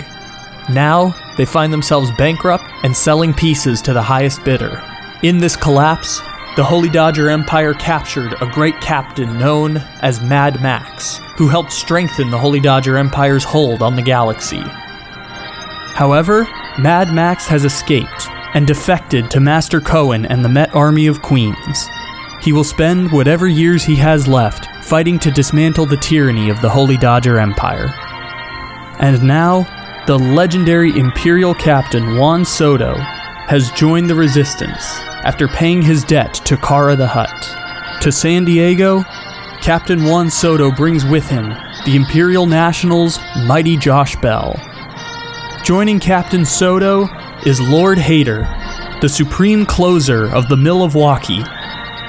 Now, 0.70 1.16
they 1.38 1.46
find 1.46 1.72
themselves 1.72 2.12
bankrupt 2.18 2.66
and 2.84 2.94
selling 2.94 3.34
pieces 3.34 3.82
to 3.84 3.94
the 3.94 4.02
highest 4.02 4.44
bidder. 4.44 4.84
In 5.24 5.38
this 5.38 5.56
collapse, 5.56 6.20
the 6.58 6.66
Holy 6.66 6.90
Dodger 6.90 7.30
Empire 7.30 7.74
captured 7.74 8.36
a 8.42 8.52
great 8.52 8.80
captain 8.82 9.40
known 9.40 9.78
as 10.02 10.20
Mad 10.20 10.62
Max, 10.62 11.20
who 11.38 11.48
helped 11.48 11.72
strengthen 11.72 12.30
the 12.30 12.38
Holy 12.38 12.60
Dodger 12.60 12.98
Empire's 12.98 13.46
hold 13.46 13.82
on 13.82 13.96
the 13.96 14.02
galaxy. 14.02 14.64
However, 15.96 16.44
Mad 16.78 17.14
Max 17.14 17.48
has 17.48 17.64
escaped 17.64 18.28
and 18.54 18.68
defected 18.68 19.32
to 19.32 19.40
Master 19.40 19.82
Cohen 19.82 20.26
and 20.26 20.44
the 20.44 20.50
Met 20.50 20.74
Army 20.76 21.08
of 21.08 21.22
Queens. 21.22 21.88
He 22.42 22.52
will 22.52 22.64
spend 22.64 23.12
whatever 23.12 23.48
years 23.48 23.84
he 23.84 23.96
has 23.96 24.28
left 24.28 24.68
fighting 24.84 25.18
to 25.20 25.32
dismantle 25.32 25.86
the 25.86 25.98
tyranny 25.98 26.50
of 26.50 26.62
the 26.62 26.70
Holy 26.70 26.98
Dodger 26.98 27.40
Empire. 27.40 27.88
And 29.00 29.24
now, 29.24 29.66
the 30.06 30.20
legendary 30.20 30.98
Imperial 30.98 31.56
captain 31.56 32.18
Juan 32.18 32.44
Soto 32.44 32.96
has 33.48 33.72
joined 33.72 34.10
the 34.10 34.16
resistance 34.16 35.00
after 35.24 35.48
paying 35.48 35.82
his 35.82 36.04
debt 36.04 36.34
to 36.46 36.58
Kara 36.58 36.96
the 36.96 37.08
Hutt. 37.08 38.02
To 38.02 38.12
San 38.12 38.44
Diego, 38.44 39.04
Captain 39.62 40.04
Juan 40.04 40.30
Soto 40.30 40.70
brings 40.72 41.06
with 41.06 41.30
him 41.30 41.50
the 41.86 41.96
Imperial 41.96 42.46
Nationals' 42.46 43.18
mighty 43.46 43.78
Josh 43.78 44.18
Bell. 44.18 44.60
Joining 45.64 46.02
Captain 46.02 46.44
Soto 46.44 47.08
is 47.46 47.60
Lord 47.60 47.98
Hader, 47.98 49.02
the 49.02 49.10
supreme 49.10 49.66
closer 49.66 50.34
of 50.34 50.48
the 50.48 50.56
Mill 50.56 50.82
of 50.82 50.94
Waukee, 50.94 51.46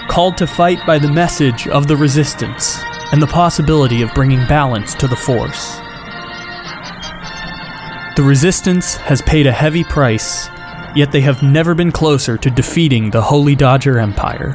called 0.08 0.36
to 0.36 0.46
fight 0.46 0.78
by 0.86 0.98
the 0.98 1.12
message 1.12 1.66
of 1.68 1.88
the 1.88 1.96
resistance 1.96 2.78
and 3.12 3.20
the 3.20 3.26
possibility 3.26 4.02
of 4.02 4.14
bringing 4.14 4.46
balance 4.46 4.94
to 4.94 5.08
the 5.08 5.16
Force. 5.16 5.76
The 8.16 8.22
Resistance 8.24 8.94
has 8.94 9.22
paid 9.22 9.48
a 9.48 9.52
heavy 9.52 9.82
price, 9.82 10.48
yet 10.94 11.10
they 11.10 11.22
have 11.22 11.42
never 11.42 11.74
been 11.74 11.90
closer 11.90 12.38
to 12.38 12.50
defeating 12.50 13.10
the 13.10 13.22
Holy 13.22 13.56
Dodger 13.56 13.98
Empire. 13.98 14.54